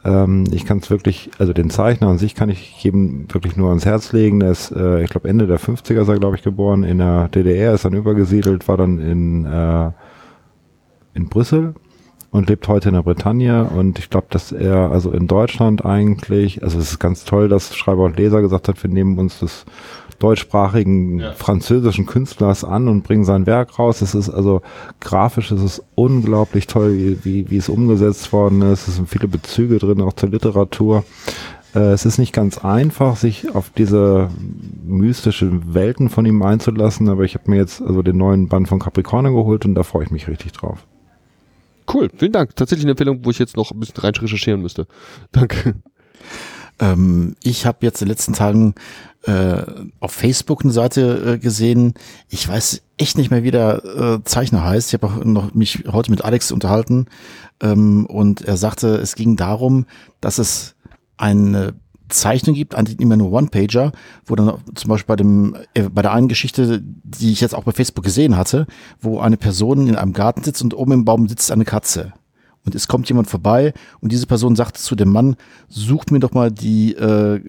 Ähm, 0.04 0.44
ich 0.52 0.66
kann 0.66 0.78
es 0.78 0.90
wirklich, 0.90 1.30
also 1.38 1.52
den 1.52 1.70
Zeichner 1.70 2.08
an 2.08 2.18
sich 2.18 2.34
kann 2.34 2.48
ich 2.48 2.82
jedem 2.82 3.26
wirklich 3.32 3.56
nur 3.56 3.70
ans 3.70 3.86
Herz 3.86 4.12
legen. 4.12 4.40
Der 4.40 4.50
ist, 4.50 4.70
äh, 4.70 5.02
ich 5.02 5.10
glaube, 5.10 5.28
Ende 5.28 5.46
der 5.46 5.58
50er 5.58 6.02
ist 6.02 6.08
er, 6.08 6.18
glaube 6.18 6.36
ich, 6.36 6.42
geboren. 6.42 6.84
In 6.84 6.98
der 6.98 7.28
DDR 7.28 7.74
ist 7.74 7.84
dann 7.84 7.94
übergesiedelt, 7.94 8.68
war 8.68 8.76
dann 8.76 8.98
in, 8.98 9.44
äh, 9.46 9.90
in 11.14 11.28
Brüssel 11.28 11.74
und 12.34 12.48
lebt 12.48 12.66
heute 12.66 12.88
in 12.88 12.96
der 12.96 13.02
Bretagne 13.02 13.62
und 13.62 14.00
ich 14.00 14.10
glaube, 14.10 14.26
dass 14.28 14.50
er 14.50 14.90
also 14.90 15.12
in 15.12 15.28
Deutschland 15.28 15.84
eigentlich, 15.84 16.64
also 16.64 16.80
es 16.80 16.90
ist 16.90 16.98
ganz 16.98 17.24
toll, 17.24 17.48
dass 17.48 17.76
Schreiber 17.76 18.02
und 18.02 18.16
Leser 18.16 18.40
gesagt 18.40 18.66
hat, 18.66 18.82
wir 18.82 18.90
nehmen 18.90 19.20
uns 19.20 19.38
des 19.38 19.64
deutschsprachigen 20.18 21.20
ja. 21.20 21.32
französischen 21.34 22.06
Künstlers 22.06 22.64
an 22.64 22.88
und 22.88 23.04
bringen 23.04 23.24
sein 23.24 23.46
Werk 23.46 23.78
raus. 23.78 24.02
Es 24.02 24.16
ist 24.16 24.30
also 24.30 24.62
grafisch, 24.98 25.52
es 25.52 25.62
ist 25.62 25.84
unglaublich 25.94 26.66
toll, 26.66 26.96
wie, 26.96 27.24
wie, 27.24 27.50
wie 27.52 27.56
es 27.56 27.68
umgesetzt 27.68 28.32
worden 28.32 28.62
ist. 28.62 28.88
Es 28.88 28.96
sind 28.96 29.08
viele 29.08 29.28
Bezüge 29.28 29.78
drin, 29.78 30.02
auch 30.02 30.14
zur 30.14 30.30
Literatur. 30.30 31.04
Äh, 31.72 31.92
es 31.92 32.04
ist 32.04 32.18
nicht 32.18 32.32
ganz 32.32 32.58
einfach, 32.58 33.14
sich 33.14 33.54
auf 33.54 33.70
diese 33.70 34.28
mystischen 34.84 35.72
Welten 35.72 36.08
von 36.08 36.26
ihm 36.26 36.42
einzulassen, 36.42 37.08
aber 37.08 37.22
ich 37.22 37.36
habe 37.36 37.48
mir 37.48 37.58
jetzt 37.58 37.80
also 37.80 38.02
den 38.02 38.16
neuen 38.16 38.48
Band 38.48 38.66
von 38.66 38.80
Capricorn 38.80 39.26
geholt 39.26 39.64
und 39.66 39.76
da 39.76 39.84
freue 39.84 40.02
ich 40.02 40.10
mich 40.10 40.26
richtig 40.26 40.50
drauf. 40.50 40.84
Cool, 41.92 42.10
vielen 42.16 42.32
Dank. 42.32 42.56
Tatsächlich 42.56 42.84
eine 42.84 42.92
Empfehlung, 42.92 43.24
wo 43.24 43.30
ich 43.30 43.38
jetzt 43.38 43.56
noch 43.56 43.70
ein 43.70 43.80
bisschen 43.80 43.96
rein 43.98 44.14
recherchieren 44.14 44.62
müsste. 44.62 44.86
Danke. 45.32 45.74
Ähm, 46.80 47.36
ich 47.42 47.66
habe 47.66 47.78
jetzt 47.82 48.00
in 48.00 48.06
den 48.06 48.12
letzten 48.12 48.32
Tagen 48.32 48.74
äh, 49.22 49.62
auf 50.00 50.12
Facebook 50.12 50.64
eine 50.64 50.72
Seite 50.72 51.34
äh, 51.34 51.38
gesehen. 51.38 51.94
Ich 52.28 52.48
weiß 52.48 52.82
echt 52.96 53.16
nicht 53.16 53.30
mehr, 53.30 53.42
wie 53.42 53.50
der 53.50 53.84
äh, 53.84 54.24
Zeichner 54.24 54.64
heißt. 54.64 54.88
Ich 54.88 55.00
habe 55.00 55.06
auch 55.06 55.24
noch 55.24 55.54
mich 55.54 55.84
heute 55.90 56.10
mit 56.10 56.24
Alex 56.24 56.52
unterhalten 56.52 57.06
ähm, 57.60 58.06
und 58.06 58.42
er 58.42 58.56
sagte, 58.56 58.96
es 58.96 59.14
ging 59.14 59.36
darum, 59.36 59.86
dass 60.20 60.38
es 60.38 60.74
eine 61.16 61.74
Zeichnung 62.08 62.54
gibt, 62.54 62.74
eigentlich 62.74 63.00
immer 63.00 63.16
nur 63.16 63.32
One-Pager, 63.32 63.92
wo 64.26 64.34
dann 64.34 64.58
zum 64.74 64.88
Beispiel 64.88 65.06
bei 65.06 65.16
dem, 65.16 65.56
äh, 65.74 65.88
bei 65.88 66.02
der 66.02 66.12
einen 66.12 66.28
Geschichte, 66.28 66.82
die 66.82 67.32
ich 67.32 67.40
jetzt 67.40 67.54
auch 67.54 67.64
bei 67.64 67.72
Facebook 67.72 68.04
gesehen 68.04 68.36
hatte, 68.36 68.66
wo 69.00 69.20
eine 69.20 69.36
Person 69.36 69.86
in 69.86 69.96
einem 69.96 70.12
Garten 70.12 70.42
sitzt 70.42 70.62
und 70.62 70.74
oben 70.74 70.92
im 70.92 71.04
Baum 71.04 71.28
sitzt 71.28 71.50
eine 71.50 71.64
Katze. 71.64 72.12
Und 72.66 72.74
es 72.74 72.88
kommt 72.88 73.08
jemand 73.08 73.28
vorbei 73.28 73.74
und 74.00 74.10
diese 74.10 74.26
Person 74.26 74.56
sagt 74.56 74.78
zu 74.78 74.94
dem 74.94 75.10
Mann, 75.10 75.36
sucht 75.68 76.10
mir 76.10 76.20
doch 76.20 76.32
mal 76.32 76.50
die, 76.50 76.94
äh, 76.94 77.40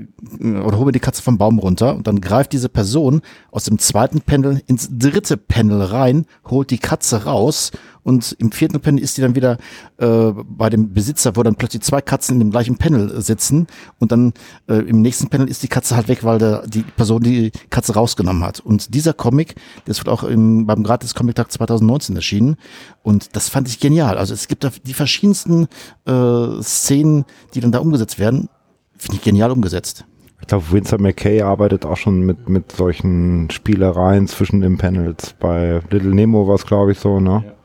oder 0.41 0.77
hol 0.77 0.85
mir 0.85 0.91
die 0.91 0.99
Katze 0.99 1.21
vom 1.21 1.37
Baum 1.37 1.57
runter. 1.59 1.95
Und 1.95 2.07
dann 2.07 2.19
greift 2.19 2.51
diese 2.51 2.67
Person 2.67 3.21
aus 3.49 3.63
dem 3.63 3.79
zweiten 3.79 4.19
Panel 4.21 4.61
ins 4.67 4.89
dritte 4.91 5.37
Panel 5.37 5.81
rein, 5.81 6.25
holt 6.49 6.69
die 6.69 6.79
Katze 6.79 7.23
raus 7.23 7.71
und 8.05 8.35
im 8.37 8.51
vierten 8.51 8.79
Panel 8.79 9.03
ist 9.03 9.17
die 9.17 9.21
dann 9.21 9.33
wieder 9.35 9.57
äh, 9.97 10.31
bei 10.47 10.69
dem 10.69 10.93
Besitzer, 10.93 11.35
wo 11.35 11.41
dann 11.41 11.55
plötzlich 11.55 11.81
zwei 11.81 12.01
Katzen 12.01 12.35
in 12.35 12.39
dem 12.39 12.51
gleichen 12.51 12.77
Panel 12.77 13.19
sitzen 13.19 13.65
und 13.97 14.11
dann 14.11 14.33
äh, 14.69 14.75
im 14.75 15.01
nächsten 15.01 15.27
Panel 15.27 15.49
ist 15.49 15.63
die 15.63 15.67
Katze 15.67 15.95
halt 15.95 16.07
weg, 16.07 16.23
weil 16.23 16.37
der, 16.37 16.67
die 16.67 16.83
Person 16.83 17.23
die 17.23 17.51
Katze 17.71 17.95
rausgenommen 17.95 18.43
hat. 18.43 18.59
Und 18.59 18.93
dieser 18.93 19.13
Comic, 19.13 19.55
das 19.85 19.97
wird 19.97 20.09
auch 20.09 20.23
im, 20.23 20.67
beim 20.67 20.83
Gratis 20.83 21.15
Comic 21.15 21.33
Tag 21.33 21.51
2019 21.51 22.15
erschienen 22.15 22.57
und 23.01 23.35
das 23.35 23.49
fand 23.49 23.67
ich 23.67 23.79
genial. 23.79 24.19
Also 24.19 24.35
es 24.35 24.47
gibt 24.47 24.63
da 24.63 24.69
die 24.85 24.93
verschiedensten 24.93 25.67
äh, 26.05 26.61
Szenen, 26.61 27.25
die 27.55 27.59
dann 27.59 27.71
da 27.71 27.79
umgesetzt 27.79 28.19
werden. 28.19 28.49
Finde 28.97 29.17
ich 29.17 29.23
genial 29.23 29.49
umgesetzt. 29.49 30.05
Ich 30.41 30.47
glaube, 30.47 30.65
Vincent 30.71 31.01
McKay 31.01 31.41
arbeitet 31.41 31.87
auch 31.87 31.97
schon 31.97 32.19
mit, 32.19 32.47
mit 32.49 32.71
solchen 32.71 33.49
Spielereien 33.49 34.27
zwischen 34.27 34.61
den 34.61 34.77
Panels. 34.77 35.33
Bei 35.39 35.81
Little 35.89 36.13
Nemo 36.13 36.47
war 36.47 36.53
es, 36.53 36.67
glaube 36.67 36.91
ich, 36.91 36.99
so, 36.99 37.19
ne? 37.19 37.43
Ja. 37.47 37.55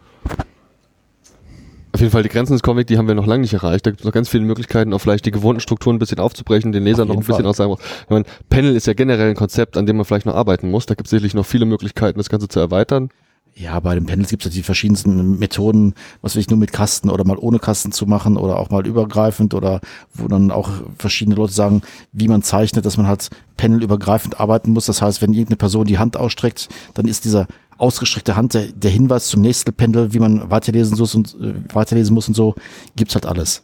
Auf 1.93 2.01
jeden 2.01 2.13
Fall, 2.13 2.23
die 2.23 2.29
Grenzen 2.29 2.53
des 2.53 2.63
Comics, 2.63 2.87
die 2.87 2.99
haben 2.99 3.09
wir 3.09 3.15
noch 3.15 3.27
lange 3.27 3.43
nicht 3.43 3.53
erreicht. 3.53 3.85
Da 3.85 3.91
gibt 3.91 4.01
es 4.01 4.07
noch 4.07 4.13
ganz 4.13 4.29
viele 4.29 4.45
Möglichkeiten, 4.45 4.93
auch 4.93 5.01
vielleicht 5.01 5.27
die 5.27 5.33
gewohnten 5.33 5.61
Strukturen 5.61 5.97
ein 5.97 5.99
bisschen 5.99 6.21
aufzubrechen, 6.21 6.71
den 6.73 6.85
Lesern 6.85 7.09
noch 7.09 7.17
ein 7.17 7.25
bisschen 7.25 7.47
auch 7.47 7.55
sagen 7.55 7.71
muss. 7.71 7.81
Ich 7.81 8.11
meine, 8.11 8.25
Panel 8.49 8.77
ist 8.77 8.87
ja 8.87 8.95
generell 8.95 9.31
ein 9.31 9.37
Konzept, 9.37 9.77
an 9.77 9.87
dem 9.87 9.97
man 9.97 10.05
vielleicht 10.05 10.27
noch 10.27 10.35
arbeiten 10.35 10.71
muss. 10.71 10.87
Da 10.87 10.95
gibt 10.95 11.09
es 11.09 11.11
sicherlich 11.11 11.35
noch 11.35 11.47
viele 11.47 11.67
Möglichkeiten, 11.67 12.19
das 12.19 12.29
Ganze 12.29 12.49
zu 12.49 12.61
erweitern. 12.61 13.11
Ja, 13.57 13.81
bei 13.81 13.95
den 13.95 14.07
Panels 14.07 14.31
gibt 14.31 14.47
es 14.47 14.53
ja 14.53 14.59
die 14.59 14.63
verschiedensten 14.63 15.39
Methoden, 15.39 15.95
was 16.23 16.35
will 16.35 16.41
ich 16.41 16.49
nur 16.49 16.59
mit 16.59 16.73
Kasten 16.73 17.11
oder 17.11 17.25
mal 17.27 17.37
ohne 17.37 17.59
Kasten 17.59 17.91
zu 17.91 18.07
machen 18.07 18.37
oder 18.37 18.59
auch 18.59 18.71
mal 18.71 18.87
übergreifend 18.87 19.55
oder 19.55 19.81
wo 20.15 20.29
dann 20.29 20.51
auch 20.51 20.71
verschiedene 20.97 21.37
Leute 21.37 21.53
sagen, 21.53 21.83
wie 22.13 22.29
man 22.29 22.43
zeichnet, 22.43 22.87
dass 22.87 22.97
man 22.97 23.09
halt 23.09 23.29
panelübergreifend 23.57 24.39
arbeiten 24.39 24.73
muss. 24.73 24.87
Das 24.87 25.03
heißt, 25.03 25.21
wenn 25.21 25.33
irgendeine 25.33 25.57
Person 25.57 25.87
die 25.87 25.99
Hand 25.99 26.17
ausstreckt, 26.17 26.69
dann 26.95 27.07
ist 27.07 27.25
dieser 27.25 27.49
ausgestreckte 27.81 28.37
Hand 28.37 28.55
der, 28.55 28.67
der 28.67 28.91
Hinweis 28.91 29.29
zum 29.29 29.43
nächsten 29.43 29.73
Pendel, 29.73 30.13
wie 30.13 30.19
man 30.19 30.51
weiterlesen 30.51 30.99
muss 30.99 31.15
und 31.15 31.35
äh, 31.41 31.55
weiterlesen 31.75 32.15
muss 32.15 32.29
und 32.29 32.35
so, 32.35 32.55
gibt's 32.97 33.15
halt 33.15 33.27
alles. 33.27 33.63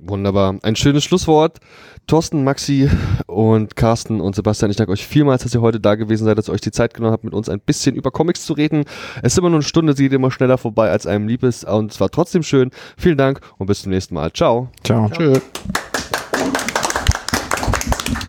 Wunderbar. 0.00 0.56
Ein 0.62 0.76
schönes 0.76 1.04
Schlusswort. 1.04 1.58
Thorsten, 2.06 2.44
Maxi 2.44 2.88
und 3.26 3.74
Carsten 3.74 4.20
und 4.20 4.36
Sebastian, 4.36 4.70
ich 4.70 4.76
danke 4.76 4.92
euch 4.92 5.04
vielmals, 5.04 5.42
dass 5.42 5.52
ihr 5.54 5.60
heute 5.60 5.80
da 5.80 5.96
gewesen 5.96 6.24
seid, 6.24 6.38
dass 6.38 6.48
ihr 6.48 6.52
euch 6.52 6.60
die 6.60 6.70
Zeit 6.70 6.94
genommen 6.94 7.12
habt, 7.12 7.24
mit 7.24 7.34
uns 7.34 7.48
ein 7.48 7.58
bisschen 7.58 7.96
über 7.96 8.12
Comics 8.12 8.46
zu 8.46 8.52
reden. 8.52 8.84
Es 9.22 9.32
ist 9.32 9.38
immer 9.38 9.50
nur 9.50 9.58
eine 9.58 9.64
Stunde, 9.64 9.94
sie 9.96 10.04
geht 10.04 10.12
immer 10.12 10.30
schneller 10.30 10.56
vorbei, 10.56 10.90
als 10.90 11.06
einem 11.08 11.26
lieb 11.26 11.42
ist. 11.42 11.64
Und 11.64 11.90
es 11.90 12.00
war 12.00 12.10
trotzdem 12.10 12.44
schön. 12.44 12.70
Vielen 12.96 13.18
Dank 13.18 13.40
und 13.58 13.66
bis 13.66 13.82
zum 13.82 13.90
nächsten 13.90 14.14
Mal. 14.14 14.32
Ciao. 14.32 14.68
Ciao. 14.84 15.08
Ciao. 15.08 15.18
Tschüss. 15.18 15.42